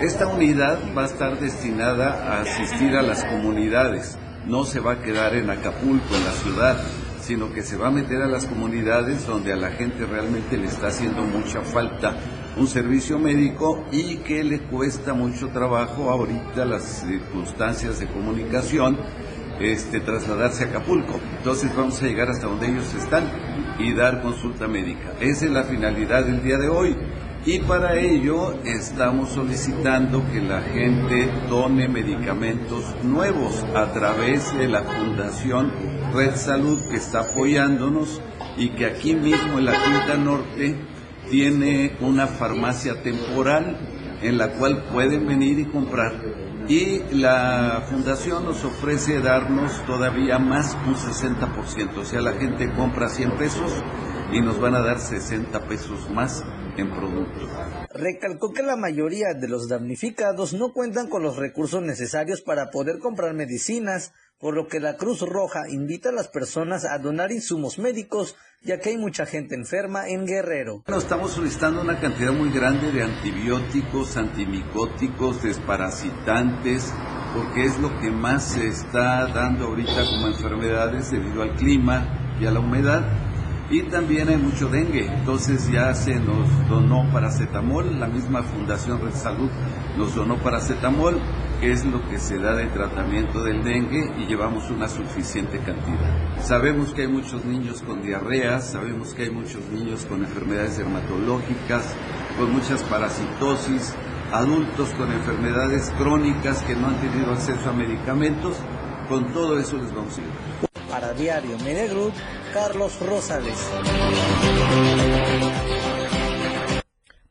Esta 0.00 0.26
unidad 0.26 0.76
va 0.98 1.04
a 1.04 1.06
estar 1.06 1.38
destinada 1.38 2.34
a 2.34 2.40
asistir 2.40 2.96
a 2.96 3.02
las 3.02 3.24
comunidades. 3.24 4.18
No 4.44 4.64
se 4.64 4.80
va 4.80 4.94
a 4.94 5.02
quedar 5.02 5.36
en 5.36 5.50
Acapulco, 5.50 6.16
en 6.16 6.24
la 6.24 6.32
ciudad 6.32 6.84
sino 7.30 7.52
que 7.52 7.62
se 7.62 7.76
va 7.76 7.86
a 7.86 7.90
meter 7.92 8.22
a 8.22 8.26
las 8.26 8.44
comunidades 8.44 9.24
donde 9.24 9.52
a 9.52 9.56
la 9.56 9.70
gente 9.70 10.04
realmente 10.04 10.56
le 10.56 10.66
está 10.66 10.88
haciendo 10.88 11.22
mucha 11.22 11.60
falta 11.60 12.16
un 12.56 12.66
servicio 12.66 13.20
médico 13.20 13.84
y 13.92 14.16
que 14.16 14.42
le 14.42 14.62
cuesta 14.62 15.14
mucho 15.14 15.46
trabajo 15.50 16.10
ahorita 16.10 16.64
las 16.64 17.04
circunstancias 17.06 18.00
de 18.00 18.08
comunicación 18.08 18.98
este, 19.60 20.00
trasladarse 20.00 20.64
a 20.64 20.66
Acapulco. 20.70 21.20
Entonces 21.38 21.70
vamos 21.76 22.02
a 22.02 22.06
llegar 22.06 22.30
hasta 22.30 22.48
donde 22.48 22.66
ellos 22.66 22.92
están 22.94 23.30
y 23.78 23.94
dar 23.94 24.22
consulta 24.22 24.66
médica. 24.66 25.12
Esa 25.20 25.44
es 25.44 25.52
la 25.52 25.62
finalidad 25.62 26.24
del 26.24 26.42
día 26.42 26.58
de 26.58 26.68
hoy. 26.68 26.96
Y 27.46 27.58
para 27.60 27.98
ello 27.98 28.52
estamos 28.64 29.30
solicitando 29.30 30.22
que 30.30 30.42
la 30.42 30.60
gente 30.60 31.26
done 31.48 31.88
medicamentos 31.88 32.84
nuevos 33.02 33.64
a 33.74 33.90
través 33.94 34.54
de 34.58 34.68
la 34.68 34.82
Fundación 34.82 35.72
Red 36.12 36.36
Salud 36.36 36.78
que 36.90 36.96
está 36.96 37.20
apoyándonos 37.20 38.20
y 38.58 38.68
que 38.70 38.84
aquí 38.84 39.14
mismo 39.14 39.58
en 39.58 39.64
la 39.64 39.72
Quinta 39.72 40.16
Norte 40.18 40.76
tiene 41.30 41.96
una 42.00 42.26
farmacia 42.26 43.02
temporal 43.02 43.78
en 44.20 44.36
la 44.36 44.48
cual 44.50 44.84
pueden 44.92 45.26
venir 45.26 45.60
y 45.60 45.64
comprar. 45.64 46.12
Y 46.68 47.00
la 47.10 47.84
fundación 47.88 48.44
nos 48.44 48.62
ofrece 48.64 49.20
darnos 49.20 49.82
todavía 49.86 50.38
más 50.38 50.76
un 50.86 50.94
60%, 50.94 51.96
o 51.96 52.04
sea, 52.04 52.20
la 52.20 52.32
gente 52.32 52.70
compra 52.74 53.08
100 53.08 53.30
pesos 53.38 53.72
y 54.30 54.42
nos 54.42 54.60
van 54.60 54.74
a 54.74 54.80
dar 54.80 55.00
60 55.00 55.58
pesos 55.66 56.10
más 56.10 56.44
en 56.76 56.90
productos. 56.90 57.48
Recalcó 57.92 58.52
que 58.52 58.62
la 58.62 58.76
mayoría 58.76 59.34
de 59.34 59.48
los 59.48 59.68
damnificados 59.68 60.54
no 60.54 60.72
cuentan 60.72 61.08
con 61.08 61.22
los 61.22 61.36
recursos 61.36 61.82
necesarios 61.82 62.40
para 62.42 62.70
poder 62.70 62.98
comprar 62.98 63.34
medicinas, 63.34 64.12
por 64.38 64.54
lo 64.54 64.68
que 64.68 64.80
la 64.80 64.96
Cruz 64.96 65.20
Roja 65.20 65.68
invita 65.68 66.08
a 66.08 66.12
las 66.12 66.28
personas 66.28 66.86
a 66.86 66.98
donar 66.98 67.30
insumos 67.30 67.78
médicos, 67.78 68.36
ya 68.62 68.78
que 68.78 68.90
hay 68.90 68.96
mucha 68.96 69.26
gente 69.26 69.54
enferma 69.54 70.08
en 70.08 70.26
Guerrero. 70.26 70.82
Bueno, 70.86 71.00
estamos 71.00 71.32
solicitando 71.32 71.82
una 71.82 72.00
cantidad 72.00 72.32
muy 72.32 72.50
grande 72.50 72.90
de 72.90 73.02
antibióticos, 73.02 74.16
antimicóticos, 74.16 75.42
desparasitantes, 75.42 76.92
porque 77.34 77.64
es 77.64 77.78
lo 77.78 78.00
que 78.00 78.10
más 78.10 78.52
se 78.52 78.66
está 78.66 79.26
dando 79.26 79.66
ahorita 79.66 80.06
como 80.06 80.28
enfermedades 80.28 81.10
debido 81.10 81.42
al 81.42 81.54
clima 81.56 82.36
y 82.40 82.46
a 82.46 82.50
la 82.50 82.60
humedad. 82.60 83.29
Y 83.72 83.84
también 83.84 84.28
hay 84.28 84.36
mucho 84.36 84.68
dengue, 84.68 85.06
entonces 85.06 85.70
ya 85.70 85.94
se 85.94 86.16
nos 86.16 86.68
donó 86.68 87.08
paracetamol, 87.12 88.00
la 88.00 88.08
misma 88.08 88.42
Fundación 88.42 89.00
Red 89.00 89.14
Salud 89.14 89.48
nos 89.96 90.12
donó 90.16 90.38
paracetamol, 90.38 91.20
que 91.60 91.70
es 91.70 91.84
lo 91.84 92.04
que 92.08 92.18
se 92.18 92.40
da 92.40 92.56
de 92.56 92.66
tratamiento 92.66 93.44
del 93.44 93.62
dengue 93.62 94.12
y 94.18 94.26
llevamos 94.26 94.68
una 94.70 94.88
suficiente 94.88 95.58
cantidad. 95.58 96.42
Sabemos 96.42 96.92
que 96.92 97.02
hay 97.02 97.08
muchos 97.08 97.44
niños 97.44 97.80
con 97.82 98.02
diarreas, 98.02 98.72
sabemos 98.72 99.14
que 99.14 99.22
hay 99.22 99.30
muchos 99.30 99.62
niños 99.72 100.04
con 100.04 100.24
enfermedades 100.24 100.78
dermatológicas, 100.78 101.94
con 102.36 102.52
muchas 102.52 102.82
parasitosis, 102.82 103.94
adultos 104.32 104.88
con 104.94 105.12
enfermedades 105.12 105.92
crónicas 105.96 106.60
que 106.64 106.74
no 106.74 106.88
han 106.88 106.96
tenido 106.96 107.30
acceso 107.30 107.70
a 107.70 107.72
medicamentos, 107.72 108.56
con 109.08 109.32
todo 109.32 109.60
eso 109.60 109.76
les 109.76 109.94
vamos 109.94 110.18
a 110.18 110.22
ayudar. 110.22 110.69
Para 110.90 111.12
Diario 111.12 111.56
Media 111.60 111.86
Group, 111.86 112.12
Carlos 112.52 112.98
Rosales. 113.00 113.56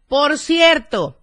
Por 0.07 0.37
cierto, 0.37 1.19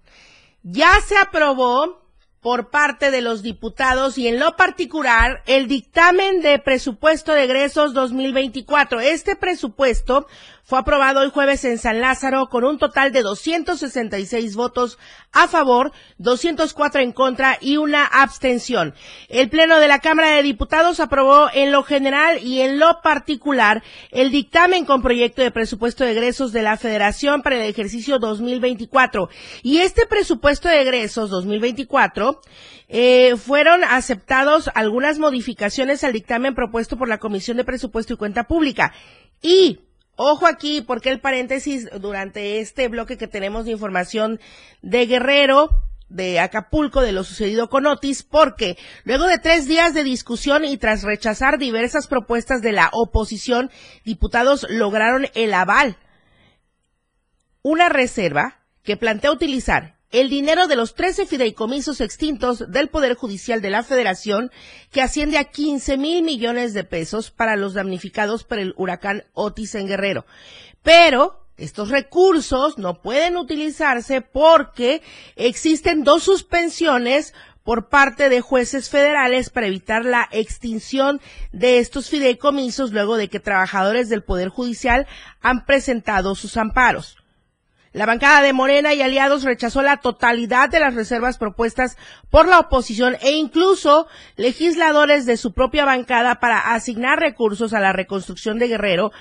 ya 0.63 1.01
se 1.01 1.17
aprobó 1.17 2.07
por 2.41 2.71
parte 2.71 3.11
de 3.11 3.23
los 3.23 3.43
diputados 3.43 4.19
y 4.19 4.29
en 4.29 4.39
lo 4.39 4.55
particular 4.55 5.43
el 5.47 5.67
dictamen 5.67 6.43
de 6.43 6.59
presupuesto 6.59 7.33
de 7.33 7.45
egresos 7.45 7.95
2024. 7.95 9.01
Este 9.01 9.35
presupuesto 9.35 10.29
fue 10.67 10.81
aprobado 10.81 11.21
hoy 11.21 11.31
jueves 11.31 11.65
en 11.65 11.79
San 11.79 12.01
Lázaro 12.01 12.49
con 12.49 12.65
un 12.65 12.77
total 12.77 13.13
de 13.13 13.23
266 13.23 14.57
votos 14.57 14.99
a 15.31 15.47
favor, 15.47 15.93
204 16.19 17.03
en 17.03 17.13
contra 17.13 17.57
y 17.61 17.77
una 17.77 18.05
abstención. 18.05 18.93
El 19.29 19.49
Pleno 19.49 19.79
de 19.79 19.87
la 19.87 20.01
Cámara 20.01 20.31
de 20.31 20.43
Diputados 20.43 20.99
aprobó 20.99 21.49
en 21.55 21.71
lo 21.71 21.85
general 21.85 22.43
y 22.43 22.63
en 22.63 22.81
lo 22.81 23.01
particular 23.01 23.85
el 24.11 24.33
dictamen 24.33 24.85
con 24.87 25.03
proyecto 25.03 25.41
de 25.41 25.53
presupuesto 25.53 26.03
de 26.03 26.11
egresos 26.11 26.51
de 26.51 26.63
la 26.63 26.77
Federación 26.77 27.43
para 27.43 27.55
el 27.55 27.71
ejercicio 27.71 28.19
2024. 28.19 29.29
Y 29.63 29.79
este 29.79 30.05
presupuesto 30.05 30.69
de 30.69 30.83
egresos 30.83 31.31
2024 31.31 32.41
eh, 32.89 33.37
fueron 33.37 33.85
aceptados 33.85 34.69
algunas 34.75 35.21
modificaciones 35.21 36.03
al 36.03 36.13
dictamen 36.13 36.57
propuesto 36.57 36.97
por 36.97 37.09
la 37.09 37.19
Comisión 37.19 37.57
de 37.57 37.63
Presupuesto 37.63 38.15
y 38.15 38.17
Cuenta 38.17 38.49
Pública. 38.49 38.93
Y 39.41 39.86
Ojo 40.17 40.47
aquí, 40.47 40.81
porque 40.81 41.11
el 41.11 41.21
paréntesis 41.21 41.89
durante 42.01 42.61
este 42.61 42.89
bloque 42.89 43.19
que 43.19 43.29
tenemos 43.29 43.67
de 43.67 43.73
información 43.73 44.41
de 44.81 45.05
Guerrero, 45.05 45.69
de 46.09 46.41
Acapulco, 46.41 47.03
de 47.03 47.13
lo 47.13 47.23
sucedido 47.23 47.69
con 47.69 47.87
Otis, 47.87 48.23
porque 48.23 48.79
luego 49.05 49.27
de 49.27 49.39
tres 49.39 49.69
días 49.69 49.93
de 49.93 50.05
discusión 50.05 50.65
y 50.65 50.79
tras 50.79 51.03
rechazar 51.03 51.59
diversas 51.59 52.07
propuestas 52.07 52.63
de 52.63 52.73
la 52.73 52.89
oposición, 52.93 53.71
diputados 54.05 54.67
lograron 54.71 55.27
el 55.35 55.53
aval. 55.53 55.99
Una 57.61 57.91
reserva 57.91 58.61
que 58.83 58.97
plantea 58.97 59.33
utilizar 59.33 59.96
el 60.13 60.29
dinero 60.31 60.67
de 60.67 60.77
los 60.77 60.95
13 60.95 61.27
fideicomisos 61.27 62.01
extintos 62.01 62.71
del 62.71 62.89
Poder 62.89 63.15
Judicial 63.15 63.61
de 63.61 63.71
la 63.71 63.83
Federación, 63.83 64.51
que 64.91 65.03
asciende 65.03 65.39
a 65.39 65.45
15 65.45 65.97
mil 65.99 66.23
millones 66.23 66.75
de 66.75 66.85
pesos 66.85 67.31
para 67.31 67.57
los 67.57 67.75
damnificados 67.75 68.45
por 68.45 68.59
el 68.59 68.75
huracán 68.77 69.25
Otis 69.33 69.75
en 69.75 69.89
Guerrero. 69.89 70.25
Pero 70.83 71.47
estos 71.57 71.89
recursos 71.89 72.79
no 72.79 73.01
pueden 73.03 73.37
utilizarse 73.37 74.21
porque 74.21 75.03
existen 75.35 76.05
dos 76.05 76.23
suspensiones 76.23 77.35
por 77.65 77.89
parte 77.89 78.29
de 78.29 78.41
jueces 78.41 78.91
federales 78.91 79.51
para 79.51 79.67
evitar 79.67 80.05
la 80.05 80.29
extinción 80.31 81.21
de 81.51 81.79
estos 81.79 82.09
fideicomisos 82.09 82.93
luego 82.93 83.17
de 83.17 83.29
que 83.29 83.41
trabajadores 83.41 84.09
del 84.09 84.23
Poder 84.23 84.51
Judicial 84.51 85.09
han 85.41 85.65
presentado 85.65 86.37
sus 86.37 86.57
amparos. 86.57 87.17
La 87.97 88.05
bancada 88.05 88.43
de 88.43 88.53
Morena 88.53 88.93
y 88.93 89.01
aliados 89.01 89.43
rechazó 89.43 89.81
la 89.81 89.97
totalidad 89.97 90.69
de 90.69 90.81
las 90.81 90.95
reservas 90.95 91.39
propuestas 91.39 91.97
por 92.29 92.47
la 92.47 92.59
oposición 92.59 93.17
e 93.23 93.31
incluso 93.31 94.07
legisladores 94.37 95.25
de 95.25 95.39
su 95.39 95.55
propia 95.55 95.87
bancada 95.87 96.35
para 96.35 96.75
asignar 96.75 97.19
recursos 97.19 97.73
a 97.73 97.81
la 97.81 97.95
reconstrucción 97.95 98.59
de 98.59 98.69
Guerrero 98.69 99.13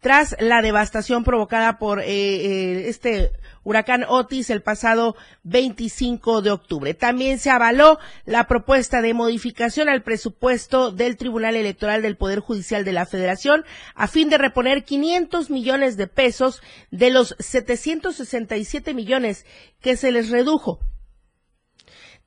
tras 0.00 0.34
la 0.40 0.62
devastación 0.62 1.24
provocada 1.24 1.76
por 1.76 2.00
eh, 2.00 2.06
eh, 2.06 2.88
este 2.88 3.32
huracán 3.64 4.04
Otis 4.08 4.50
el 4.50 4.62
pasado 4.62 5.16
25 5.44 6.42
de 6.42 6.50
octubre. 6.50 6.94
También 6.94 7.38
se 7.38 7.50
avaló 7.50 7.98
la 8.24 8.46
propuesta 8.46 9.02
de 9.02 9.14
modificación 9.14 9.88
al 9.88 10.02
presupuesto 10.02 10.92
del 10.92 11.16
Tribunal 11.16 11.56
Electoral 11.56 12.02
del 12.02 12.16
Poder 12.16 12.40
Judicial 12.40 12.84
de 12.84 12.92
la 12.92 13.06
Federación 13.06 13.64
a 13.94 14.08
fin 14.08 14.28
de 14.28 14.38
reponer 14.38 14.84
500 14.84 15.50
millones 15.50 15.96
de 15.96 16.06
pesos 16.06 16.62
de 16.90 17.10
los 17.10 17.36
767 17.38 18.94
millones 18.94 19.46
que 19.80 19.96
se 19.96 20.12
les 20.12 20.30
redujo 20.30 20.80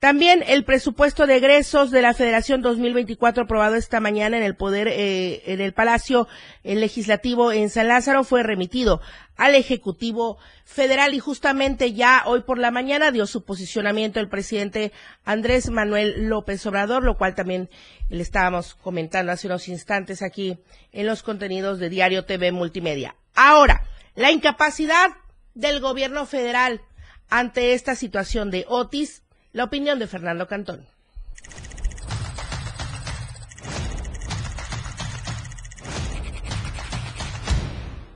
también 0.05 0.43
el 0.45 0.65
presupuesto 0.65 1.25
de 1.25 1.37
egresos 1.37 1.89
de 1.89 2.03
la 2.03 2.13
Federación 2.13 2.61
2024 2.61 3.45
aprobado 3.45 3.73
esta 3.73 3.99
mañana 3.99 4.37
en 4.37 4.43
el 4.43 4.55
poder 4.55 4.87
eh, 4.87 5.41
en 5.51 5.61
el 5.61 5.73
Palacio 5.73 6.27
Legislativo 6.63 7.51
en 7.51 7.71
San 7.71 7.87
Lázaro 7.87 8.23
fue 8.23 8.43
remitido 8.43 9.01
al 9.35 9.55
Ejecutivo 9.55 10.37
Federal 10.63 11.15
y 11.15 11.19
justamente 11.19 11.93
ya 11.93 12.21
hoy 12.27 12.43
por 12.43 12.59
la 12.59 12.69
mañana 12.69 13.09
dio 13.09 13.25
su 13.25 13.45
posicionamiento 13.45 14.19
el 14.19 14.29
presidente 14.29 14.91
Andrés 15.23 15.71
Manuel 15.71 16.27
López 16.29 16.63
Obrador, 16.67 17.01
lo 17.01 17.17
cual 17.17 17.33
también 17.33 17.71
le 18.07 18.21
estábamos 18.21 18.75
comentando 18.75 19.31
hace 19.31 19.47
unos 19.47 19.67
instantes 19.67 20.21
aquí 20.21 20.59
en 20.91 21.07
los 21.07 21.23
contenidos 21.23 21.79
de 21.79 21.89
Diario 21.89 22.25
TV 22.25 22.51
Multimedia. 22.51 23.15
Ahora, 23.33 23.87
la 24.13 24.31
incapacidad 24.31 25.09
del 25.55 25.79
gobierno 25.79 26.27
federal 26.27 26.81
ante 27.27 27.73
esta 27.73 27.95
situación 27.95 28.51
de 28.51 28.65
Otis 28.67 29.23
la 29.55 29.63
opinión 29.63 29.97
de 29.97 30.05
Fernando 30.05 30.49
Cantón. 30.49 30.85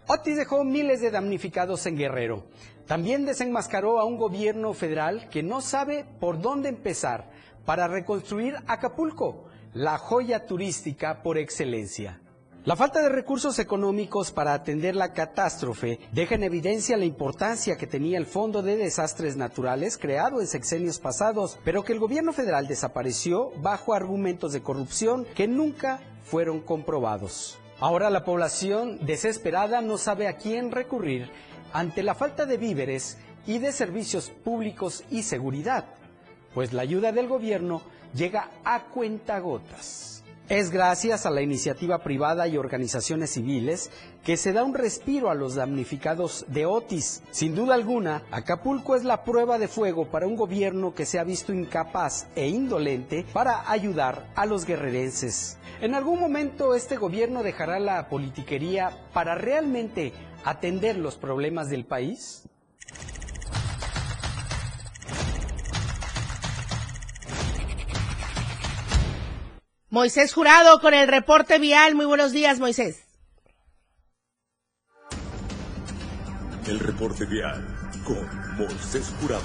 Otis 0.05 0.35
dejó 0.35 0.65
miles 0.65 0.99
de 0.99 1.11
damnificados 1.11 1.85
en 1.85 1.95
Guerrero. 1.95 2.45
También 2.87 3.25
desenmascaró 3.25 4.01
a 4.01 4.03
un 4.03 4.17
gobierno 4.17 4.73
federal 4.73 5.29
que 5.29 5.41
no 5.41 5.61
sabe 5.61 6.03
por 6.19 6.41
dónde 6.41 6.67
empezar 6.67 7.31
para 7.65 7.87
reconstruir 7.87 8.55
Acapulco, 8.67 9.45
la 9.73 9.97
joya 9.97 10.45
turística 10.45 11.23
por 11.23 11.37
excelencia. 11.37 12.19
La 12.65 12.75
falta 12.75 13.01
de 13.01 13.07
recursos 13.07 13.57
económicos 13.57 14.33
para 14.33 14.53
atender 14.53 14.93
la 14.93 15.13
catástrofe 15.13 15.97
deja 16.11 16.35
en 16.35 16.43
evidencia 16.43 16.97
la 16.97 17.05
importancia 17.05 17.77
que 17.77 17.87
tenía 17.87 18.17
el 18.17 18.25
Fondo 18.25 18.61
de 18.61 18.75
Desastres 18.75 19.37
Naturales 19.37 19.97
creado 19.97 20.41
en 20.41 20.47
sexenios 20.47 20.99
pasados, 20.99 21.57
pero 21.63 21.85
que 21.85 21.93
el 21.93 21.99
gobierno 21.99 22.33
federal 22.33 22.67
desapareció 22.67 23.51
bajo 23.61 23.93
argumentos 23.93 24.51
de 24.51 24.61
corrupción 24.61 25.25
que 25.35 25.47
nunca 25.47 26.01
fueron 26.25 26.59
comprobados. 26.59 27.57
Ahora 27.79 28.09
la 28.09 28.25
población 28.25 29.05
desesperada 29.05 29.79
no 29.79 29.97
sabe 29.97 30.27
a 30.27 30.35
quién 30.35 30.71
recurrir 30.71 31.31
ante 31.71 32.03
la 32.03 32.13
falta 32.13 32.45
de 32.45 32.57
víveres 32.57 33.17
y 33.47 33.59
de 33.59 33.71
servicios 33.71 34.31
públicos 34.31 35.05
y 35.09 35.23
seguridad, 35.23 35.85
pues 36.53 36.73
la 36.73 36.81
ayuda 36.81 37.13
del 37.13 37.29
gobierno 37.29 37.81
llega 38.13 38.51
a 38.65 38.83
cuentagotas. 38.87 40.18
Es 40.49 40.71
gracias 40.71 41.27
a 41.27 41.29
la 41.29 41.43
iniciativa 41.43 41.99
privada 41.99 42.47
y 42.47 42.57
organizaciones 42.57 43.33
civiles 43.33 43.91
que 44.23 44.35
se 44.35 44.51
da 44.51 44.63
un 44.63 44.73
respiro 44.73 45.29
a 45.29 45.35
los 45.35 45.53
damnificados 45.53 46.43
de 46.47 46.65
Otis. 46.65 47.21
Sin 47.29 47.53
duda 47.53 47.75
alguna, 47.75 48.23
Acapulco 48.31 48.95
es 48.95 49.03
la 49.03 49.23
prueba 49.23 49.59
de 49.59 49.67
fuego 49.67 50.09
para 50.09 50.25
un 50.25 50.35
gobierno 50.35 50.95
que 50.95 51.05
se 51.05 51.19
ha 51.19 51.23
visto 51.23 51.53
incapaz 51.53 52.25
e 52.35 52.47
indolente 52.47 53.27
para 53.31 53.69
ayudar 53.69 54.25
a 54.35 54.47
los 54.47 54.65
guerrerenses. 54.65 55.59
¿En 55.81 55.93
algún 55.93 56.19
momento 56.19 56.73
este 56.73 56.97
gobierno 56.97 57.43
dejará 57.43 57.77
la 57.77 58.09
politiquería 58.09 58.89
para 59.13 59.35
realmente 59.35 60.13
atender 60.45 60.97
los 60.97 61.15
problemas 61.15 61.69
del 61.69 61.85
país? 61.85 62.49
Moisés 69.91 70.35
Jurado 70.35 70.79
con 70.81 70.93
el 70.93 71.07
reporte 71.07 71.57
vial. 71.57 71.95
Muy 71.95 72.05
buenos 72.05 72.31
días, 72.31 72.59
Moisés. 72.59 73.07
El 76.67 76.79
reporte 76.79 77.25
vial 77.25 77.65
con 78.05 78.23
Moisés 78.55 79.11
Jurado. 79.19 79.41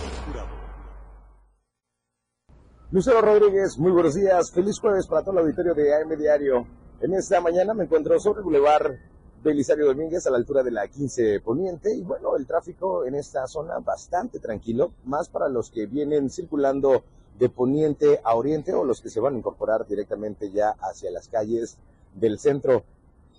Lucero 2.91 3.23
Rodríguez, 3.23 3.79
muy 3.79 3.91
buenos 3.91 4.15
días. 4.17 4.53
Feliz 4.53 4.79
jueves 4.79 5.07
para 5.07 5.23
todo 5.23 5.33
el 5.33 5.45
auditorio 5.45 5.73
de 5.73 5.95
AM 5.95 6.15
Diario. 6.19 6.67
En 7.01 7.15
esta 7.15 7.41
mañana 7.41 7.73
me 7.73 7.85
encuentro 7.85 8.21
sobre 8.21 8.41
el 8.41 8.45
Boulevard 8.45 8.93
Belisario 9.43 9.87
Domínguez 9.87 10.27
a 10.27 10.31
la 10.31 10.37
altura 10.37 10.63
de 10.63 10.73
la 10.73 10.87
15 10.87 11.41
Poniente 11.41 11.97
y 11.97 12.03
bueno, 12.03 12.37
el 12.37 12.47
tráfico 12.47 13.07
en 13.07 13.15
esta 13.15 13.47
zona 13.47 13.79
bastante 13.79 14.41
tranquilo, 14.41 14.93
más 15.05 15.31
para 15.31 15.49
los 15.49 15.71
que 15.71 15.87
vienen 15.87 16.29
circulando 16.29 17.03
de 17.39 17.49
Poniente 17.49 18.21
a 18.23 18.35
Oriente 18.35 18.73
o 18.75 18.85
los 18.85 19.01
que 19.01 19.11
se 19.11 19.21
van 19.21 19.35
a 19.35 19.39
incorporar 19.39 19.87
directamente 19.87 20.51
ya 20.51 20.71
hacia 20.81 21.11
las 21.11 21.29
calles 21.29 21.79
del 22.15 22.39
centro. 22.39 22.85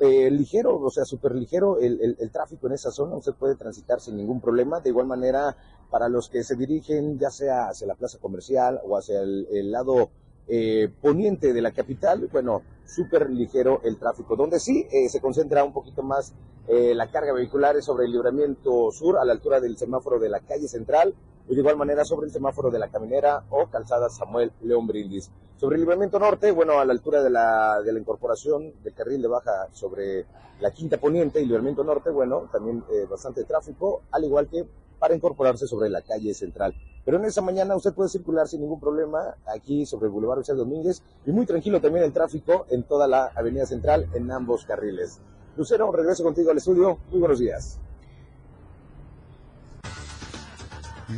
Eh, 0.01 0.29
ligero, 0.29 0.77
o 0.77 0.89
sea, 0.89 1.05
súper 1.05 1.33
ligero 1.33 1.79
el, 1.79 2.17
el, 2.19 2.29
tráfico 2.29 2.67
en 2.67 2.73
esa 2.73 2.91
zona, 2.91 3.15
usted 3.15 3.33
puede 3.33 3.55
transitar 3.55 4.01
sin 4.01 4.17
ningún 4.17 4.41
problema. 4.41 4.81
De 4.81 4.89
igual 4.89 5.07
manera, 5.07 5.55
para 5.89 6.09
los 6.09 6.27
que 6.27 6.43
se 6.43 6.55
dirigen 6.55 7.17
ya 7.17 7.29
sea 7.29 7.69
hacia 7.69 7.87
la 7.87 7.95
plaza 7.95 8.17
comercial 8.19 8.81
o 8.83 8.97
hacia 8.97 9.21
el, 9.21 9.71
lado 9.71 10.09
eh, 10.47 10.89
poniente 11.01 11.53
de 11.53 11.61
la 11.61 11.71
capital, 11.71 12.29
bueno, 12.31 12.61
súper 12.85 13.29
ligero 13.29 13.81
el 13.83 13.97
tráfico. 13.97 14.35
Donde 14.35 14.59
sí 14.59 14.87
eh, 14.91 15.09
se 15.09 15.19
concentra 15.21 15.63
un 15.63 15.73
poquito 15.73 16.03
más 16.03 16.33
la 16.67 17.11
carga 17.11 17.31
vehicular 17.31 17.77
es 17.77 17.85
sobre 17.85 18.05
el 18.05 18.11
libramiento 18.11 18.89
sur 18.89 19.19
a 19.19 19.23
la 19.23 19.33
altura 19.33 19.59
del 19.59 19.77
semáforo 19.77 20.17
de 20.17 20.29
la 20.29 20.39
calle 20.39 20.67
central 20.67 21.13
y 21.47 21.53
de 21.53 21.61
igual 21.61 21.77
manera 21.77 22.03
sobre 22.03 22.27
el 22.27 22.33
semáforo 22.33 22.71
de 22.71 22.79
la 22.79 22.89
caminera 22.89 23.43
o 23.49 23.67
calzada 23.67 24.09
Samuel 24.09 24.51
León 24.61 24.87
Brindis. 24.87 25.29
Sobre 25.57 25.75
el 25.75 25.81
libramiento 25.81 26.19
norte, 26.19 26.51
bueno, 26.51 26.79
a 26.79 26.85
la 26.85 26.93
altura 26.93 27.23
de 27.23 27.29
la, 27.29 27.81
de 27.81 27.93
la 27.93 27.99
incorporación 27.99 28.73
del 28.83 28.93
carril 28.93 29.21
de 29.21 29.27
baja 29.27 29.67
sobre 29.71 30.25
la 30.59 30.71
quinta 30.71 30.97
poniente 30.97 31.41
y 31.41 31.45
libramiento 31.45 31.83
norte, 31.83 32.09
bueno, 32.09 32.49
también 32.51 32.83
eh, 32.91 33.05
bastante 33.09 33.43
tráfico, 33.43 34.01
al 34.11 34.23
igual 34.23 34.47
que 34.47 34.65
para 35.06 35.14
incorporarse 35.14 35.68
sobre 35.68 35.88
la 35.88 36.01
calle 36.01 36.34
central. 36.34 36.74
Pero 37.06 37.18
en 37.18 37.26
esa 37.26 37.39
mañana 37.39 37.76
usted 37.76 37.93
puede 37.93 38.10
circular 38.10 38.47
sin 38.47 38.62
ningún 38.62 38.80
problema 38.80 39.36
aquí 39.45 39.86
sobre 39.86 40.08
el 40.08 40.12
Boulevard 40.12 40.39
José 40.39 40.56
Domínguez 40.56 41.03
y 41.28 41.32
muy 41.32 41.45
tranquilo 41.45 41.80
también 41.80 42.06
el 42.06 42.12
tráfico 42.12 42.66
en 42.72 42.82
toda 42.82 43.08
la 43.08 43.30
avenida 43.36 43.68
central 43.68 44.10
en 44.16 44.32
ambos 44.32 44.66
carriles. 44.66 45.20
Lucero, 45.58 45.91
regreso 45.91 46.24
contigo 46.24 46.49
al 46.49 46.58
estudio. 46.58 46.97
Muy 47.12 47.20
buenos 47.20 47.38
días. 47.38 47.78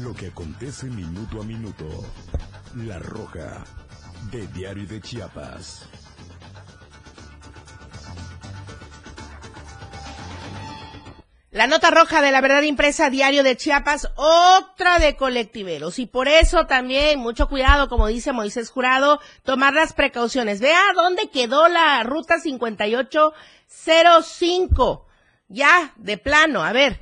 Lo 0.04 0.14
que 0.14 0.28
acontece 0.28 0.88
minuto 0.88 1.40
a 1.40 1.46
minuto. 1.46 1.86
La 2.86 3.00
Roja, 3.00 3.64
de 4.34 4.48
Diario 4.48 4.86
de 4.86 5.00
Chiapas. 5.00 5.88
La 11.58 11.66
nota 11.66 11.90
roja 11.90 12.22
de 12.22 12.30
la 12.30 12.40
verdad 12.40 12.62
impresa 12.62 13.10
diario 13.10 13.42
de 13.42 13.58
Chiapas, 13.58 14.10
otra 14.16 15.00
de 15.00 15.16
colectiveros. 15.16 15.98
Y 15.98 16.06
por 16.06 16.28
eso 16.28 16.68
también, 16.68 17.18
mucho 17.18 17.50
cuidado, 17.50 17.90
como 17.90 18.06
dice 18.06 18.32
Moisés 18.32 18.70
Jurado, 18.70 19.20
tomar 19.42 19.74
las 19.74 19.94
precauciones. 19.94 20.60
Vea 20.60 20.80
dónde 20.94 21.32
quedó 21.32 21.68
la 21.68 22.04
ruta 22.04 22.40
5805. 22.40 25.08
Ya, 25.48 25.94
de 25.96 26.20
plano, 26.20 26.64
a 26.64 26.74
ver. 26.74 27.00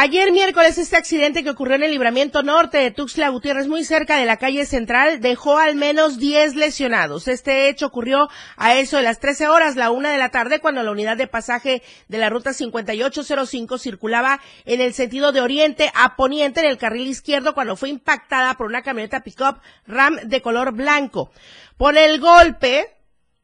Ayer 0.00 0.30
miércoles 0.30 0.78
este 0.78 0.96
accidente 0.96 1.42
que 1.42 1.50
ocurrió 1.50 1.74
en 1.74 1.82
el 1.82 1.90
libramiento 1.90 2.44
norte 2.44 2.78
de 2.78 2.92
Tuxtla 2.92 3.30
Gutiérrez, 3.30 3.66
muy 3.66 3.84
cerca 3.84 4.16
de 4.16 4.26
la 4.26 4.36
calle 4.36 4.64
central, 4.64 5.20
dejó 5.20 5.58
al 5.58 5.74
menos 5.74 6.18
10 6.18 6.54
lesionados. 6.54 7.26
Este 7.26 7.68
hecho 7.68 7.86
ocurrió 7.86 8.28
a 8.56 8.76
eso 8.76 8.98
de 8.98 9.02
las 9.02 9.18
13 9.18 9.48
horas, 9.48 9.74
la 9.74 9.90
una 9.90 10.12
de 10.12 10.18
la 10.18 10.28
tarde, 10.28 10.60
cuando 10.60 10.84
la 10.84 10.92
unidad 10.92 11.16
de 11.16 11.26
pasaje 11.26 11.82
de 12.06 12.18
la 12.18 12.30
ruta 12.30 12.52
5805 12.52 13.76
circulaba 13.76 14.40
en 14.66 14.80
el 14.80 14.94
sentido 14.94 15.32
de 15.32 15.40
oriente 15.40 15.90
a 15.96 16.14
poniente 16.14 16.60
en 16.60 16.66
el 16.66 16.78
carril 16.78 17.08
izquierdo 17.08 17.52
cuando 17.52 17.74
fue 17.74 17.88
impactada 17.88 18.54
por 18.54 18.68
una 18.68 18.82
camioneta 18.82 19.24
pickup 19.24 19.58
Ram 19.88 20.14
de 20.22 20.40
color 20.40 20.74
blanco. 20.74 21.32
Por 21.76 21.98
el 21.98 22.20
golpe, 22.20 22.97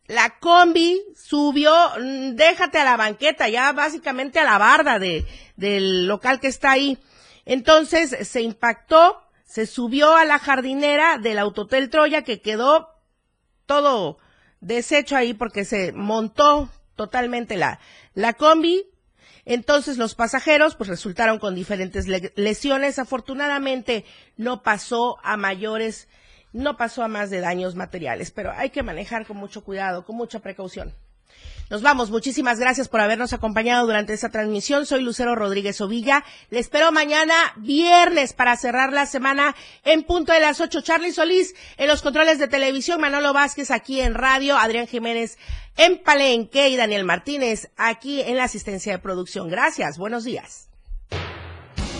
la 0.07 0.39
combi 0.39 1.01
subió, 1.17 1.73
mm, 1.99 2.35
déjate 2.35 2.79
a 2.79 2.85
la 2.85 2.97
banqueta, 2.97 3.49
ya 3.49 3.73
básicamente 3.73 4.39
a 4.39 4.45
la 4.45 4.59
barda 4.59 4.99
de, 4.99 5.27
del 5.57 6.07
local 6.07 6.41
que 6.41 6.49
está 6.49 6.73
ahí. 6.73 6.99
Entonces 7.47 8.29
se 8.29 8.43
impactó, 8.43 9.23
se 9.45 9.67
subió 9.67 10.15
a 10.15 10.25
la 10.25 10.39
jardinera 10.39 11.19
del 11.19 11.39
Autotel 11.39 11.91
Troya 11.91 12.23
que 12.23 12.41
quedó 12.41 12.91
todo 13.67 14.19
deshecho 14.61 15.17
ahí 15.17 15.35
porque 15.35 15.65
se 15.65 15.93
montó 15.93 16.69
totalmente 16.97 17.57
la, 17.57 17.81
la 18.15 18.35
combi. 18.35 18.87
Entonces 19.47 19.99
los 19.99 20.15
pasajeros 20.15 20.75
pues 20.75 20.89
resultaron 20.89 21.39
con 21.39 21.55
diferentes 21.55 22.07
lesiones. 22.37 22.99
Afortunadamente 22.99 24.05
no 24.37 24.63
pasó 24.63 25.19
a 25.23 25.37
mayores 25.37 26.09
no 26.55 26.79
pasó 26.79 27.03
a 27.03 27.09
más 27.09 27.29
de 27.29 27.41
daños 27.41 27.75
materiales, 27.75 28.31
pero 28.31 28.53
hay 28.53 28.71
que 28.71 28.83
manejar 28.83 29.27
con 29.27 29.37
mucho 29.37 29.63
cuidado, 29.63 30.07
con 30.07 30.17
mucha 30.17 30.39
precaución. 30.39 30.95
Nos 31.71 31.83
vamos. 31.83 32.11
Muchísimas 32.11 32.61
gracias 32.61 32.89
por 32.89 33.01
habernos 33.01 33.33
acompañado 33.33 33.87
durante 33.87 34.13
esta 34.13 34.29
transmisión. 34.29 34.85
Soy 34.85 35.03
Lucero 35.03 35.35
Rodríguez 35.35 35.81
Ovilla. 35.81 36.23
Le 36.51 36.59
espero 36.59 36.93
mañana 36.93 37.35
viernes 37.57 38.35
para 38.35 38.57
cerrar 38.57 38.93
la 38.93 39.07
semana 39.07 39.57
en 39.83 40.05
punto 40.05 40.33
de 40.33 40.41
las 40.41 40.61
ocho. 40.61 40.83
Charlie 40.83 41.13
Solís 41.13 41.55
en 41.79 41.89
los 41.89 42.03
controles 42.03 42.39
de 42.39 42.49
televisión, 42.49 43.01
Manolo 43.01 43.33
Vázquez 43.33 43.71
aquí 43.71 44.01
en 44.01 44.15
radio, 44.15 44.59
Adrián 44.59 44.87
Jiménez 44.87 45.39
en 45.77 46.03
Palenque 46.03 46.69
y 46.69 46.77
Daniel 46.77 47.05
Martínez 47.05 47.71
aquí 47.77 48.21
en 48.21 48.37
la 48.37 48.45
asistencia 48.45 48.93
de 48.93 48.99
producción. 48.99 49.49
Gracias. 49.49 49.97
Buenos 49.99 50.23
días 50.25 50.69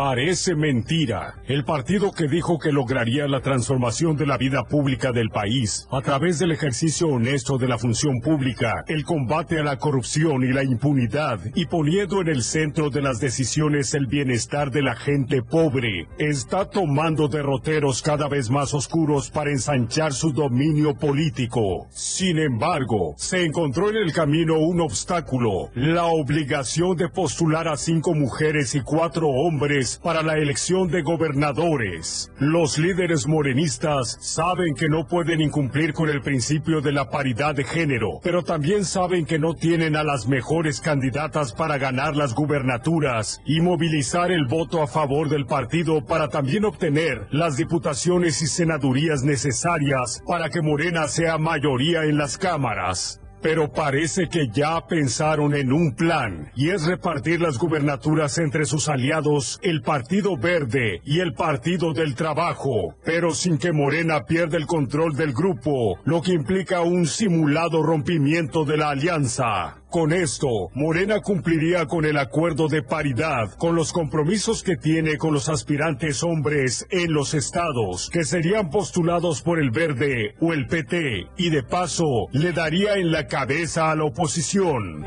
Parece 0.00 0.54
mentira. 0.54 1.34
El 1.48 1.64
partido 1.64 2.12
que 2.12 2.28
dijo 2.28 2.56
que 2.60 2.70
lograría 2.70 3.26
la 3.26 3.40
transformación 3.40 4.16
de 4.16 4.26
la 4.26 4.38
vida 4.38 4.62
pública 4.62 5.10
del 5.10 5.28
país 5.28 5.88
a 5.90 6.00
través 6.02 6.38
del 6.38 6.52
ejercicio 6.52 7.08
honesto 7.08 7.58
de 7.58 7.66
la 7.66 7.78
función 7.78 8.20
pública, 8.22 8.84
el 8.86 9.02
combate 9.02 9.58
a 9.58 9.64
la 9.64 9.76
corrupción 9.76 10.44
y 10.44 10.52
la 10.52 10.62
impunidad 10.62 11.40
y 11.56 11.66
poniendo 11.66 12.20
en 12.20 12.28
el 12.28 12.44
centro 12.44 12.90
de 12.90 13.02
las 13.02 13.18
decisiones 13.18 13.92
el 13.92 14.06
bienestar 14.06 14.70
de 14.70 14.82
la 14.82 14.94
gente 14.94 15.42
pobre, 15.42 16.06
está 16.16 16.70
tomando 16.70 17.26
derroteros 17.26 18.00
cada 18.00 18.28
vez 18.28 18.50
más 18.50 18.74
oscuros 18.74 19.30
para 19.30 19.50
ensanchar 19.50 20.12
su 20.12 20.32
dominio 20.32 20.94
político. 20.94 21.88
Sin 21.90 22.38
embargo, 22.38 23.14
se 23.16 23.44
encontró 23.44 23.90
en 23.90 23.96
el 23.96 24.12
camino 24.12 24.60
un 24.60 24.80
obstáculo, 24.80 25.70
la 25.74 26.04
obligación 26.04 26.96
de 26.96 27.08
postular 27.08 27.66
a 27.66 27.76
cinco 27.76 28.14
mujeres 28.14 28.76
y 28.76 28.80
cuatro 28.82 29.26
hombres 29.26 29.87
para 29.96 30.22
la 30.22 30.36
elección 30.36 30.88
de 30.88 31.02
gobernadores. 31.02 32.30
Los 32.38 32.78
líderes 32.78 33.26
morenistas 33.26 34.18
saben 34.20 34.74
que 34.74 34.88
no 34.88 35.06
pueden 35.06 35.40
incumplir 35.40 35.94
con 35.94 36.10
el 36.10 36.20
principio 36.20 36.80
de 36.80 36.92
la 36.92 37.08
paridad 37.08 37.54
de 37.54 37.64
género, 37.64 38.20
pero 38.22 38.42
también 38.42 38.84
saben 38.84 39.24
que 39.24 39.38
no 39.38 39.54
tienen 39.54 39.96
a 39.96 40.04
las 40.04 40.28
mejores 40.28 40.80
candidatas 40.80 41.54
para 41.54 41.78
ganar 41.78 42.16
las 42.16 42.34
gubernaturas 42.34 43.40
y 43.46 43.60
movilizar 43.60 44.30
el 44.30 44.46
voto 44.46 44.82
a 44.82 44.86
favor 44.86 45.28
del 45.28 45.46
partido 45.46 46.04
para 46.04 46.28
también 46.28 46.64
obtener 46.64 47.26
las 47.30 47.56
diputaciones 47.56 48.42
y 48.42 48.46
senadurías 48.46 49.22
necesarias 49.22 50.22
para 50.26 50.50
que 50.50 50.60
Morena 50.60 51.08
sea 51.08 51.38
mayoría 51.38 52.04
en 52.04 52.18
las 52.18 52.36
cámaras. 52.36 53.20
Pero 53.40 53.70
parece 53.70 54.28
que 54.28 54.48
ya 54.48 54.86
pensaron 54.86 55.54
en 55.54 55.72
un 55.72 55.94
plan, 55.94 56.50
y 56.54 56.70
es 56.70 56.86
repartir 56.86 57.40
las 57.40 57.58
gubernaturas 57.58 58.38
entre 58.38 58.64
sus 58.64 58.88
aliados, 58.88 59.58
el 59.62 59.82
Partido 59.82 60.36
Verde 60.36 61.00
y 61.04 61.20
el 61.20 61.34
Partido 61.34 61.92
del 61.92 62.14
Trabajo, 62.14 62.96
pero 63.04 63.32
sin 63.32 63.58
que 63.58 63.72
Morena 63.72 64.24
pierda 64.24 64.56
el 64.56 64.66
control 64.66 65.14
del 65.14 65.32
grupo, 65.32 65.98
lo 66.04 66.20
que 66.22 66.32
implica 66.32 66.80
un 66.80 67.06
simulado 67.06 67.82
rompimiento 67.82 68.64
de 68.64 68.76
la 68.76 68.90
alianza. 68.90 69.77
Con 69.90 70.12
esto, 70.12 70.68
Morena 70.74 71.22
cumpliría 71.22 71.86
con 71.86 72.04
el 72.04 72.18
acuerdo 72.18 72.68
de 72.68 72.82
paridad, 72.82 73.54
con 73.56 73.74
los 73.74 73.90
compromisos 73.90 74.62
que 74.62 74.76
tiene 74.76 75.16
con 75.16 75.32
los 75.32 75.48
aspirantes 75.48 76.22
hombres 76.22 76.86
en 76.90 77.14
los 77.14 77.32
estados, 77.32 78.10
que 78.10 78.24
serían 78.24 78.68
postulados 78.68 79.40
por 79.40 79.58
el 79.58 79.70
Verde 79.70 80.34
o 80.42 80.52
el 80.52 80.66
PT, 80.66 81.28
y 81.38 81.48
de 81.48 81.62
paso 81.62 82.04
le 82.32 82.52
daría 82.52 82.96
en 82.96 83.10
la 83.10 83.28
cabeza 83.28 83.90
a 83.90 83.96
la 83.96 84.04
oposición. 84.04 85.06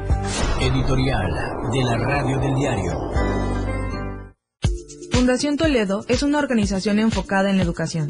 Editorial 0.59 1.32
de 1.71 1.84
la 1.84 1.97
Radio 1.99 2.39
del 2.39 2.55
Diario. 2.55 3.11
Fundación 5.11 5.57
Toledo 5.57 6.05
es 6.07 6.23
una 6.23 6.39
organización 6.39 6.97
enfocada 6.97 7.51
en 7.51 7.57
la 7.57 7.63
educación 7.63 8.09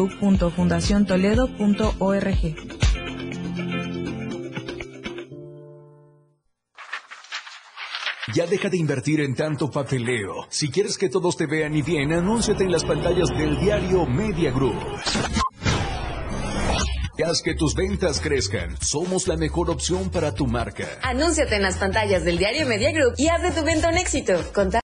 www.fundaciontoledo.org. 0.01 2.55
Ya 8.33 8.47
deja 8.47 8.69
de 8.69 8.77
invertir 8.77 9.19
en 9.19 9.35
tanto 9.35 9.69
papeleo. 9.69 10.47
Si 10.49 10.69
quieres 10.69 10.97
que 10.97 11.09
todos 11.09 11.35
te 11.35 11.47
vean 11.47 11.75
y 11.75 11.81
bien, 11.81 12.13
anúnciate 12.13 12.63
en 12.63 12.71
las 12.71 12.85
pantallas 12.85 13.27
del 13.37 13.59
diario 13.59 14.05
Media 14.05 14.51
Group. 14.51 14.77
Haz 17.23 17.41
que 17.43 17.53
tus 17.53 17.75
ventas 17.75 18.19
crezcan. 18.19 18.75
Somos 18.81 19.27
la 19.27 19.37
mejor 19.37 19.69
opción 19.69 20.09
para 20.09 20.33
tu 20.33 20.47
marca. 20.47 20.87
Anúnciate 21.03 21.55
en 21.55 21.61
las 21.61 21.77
pantallas 21.77 22.23
del 22.23 22.37
diario 22.37 22.65
Media 22.65 22.91
Group 22.91 23.13
y 23.17 23.27
haz 23.27 23.43
de 23.43 23.51
tu 23.51 23.63
venta 23.63 23.89
un 23.89 23.97
éxito. 23.97 24.33
Conta 24.53 24.79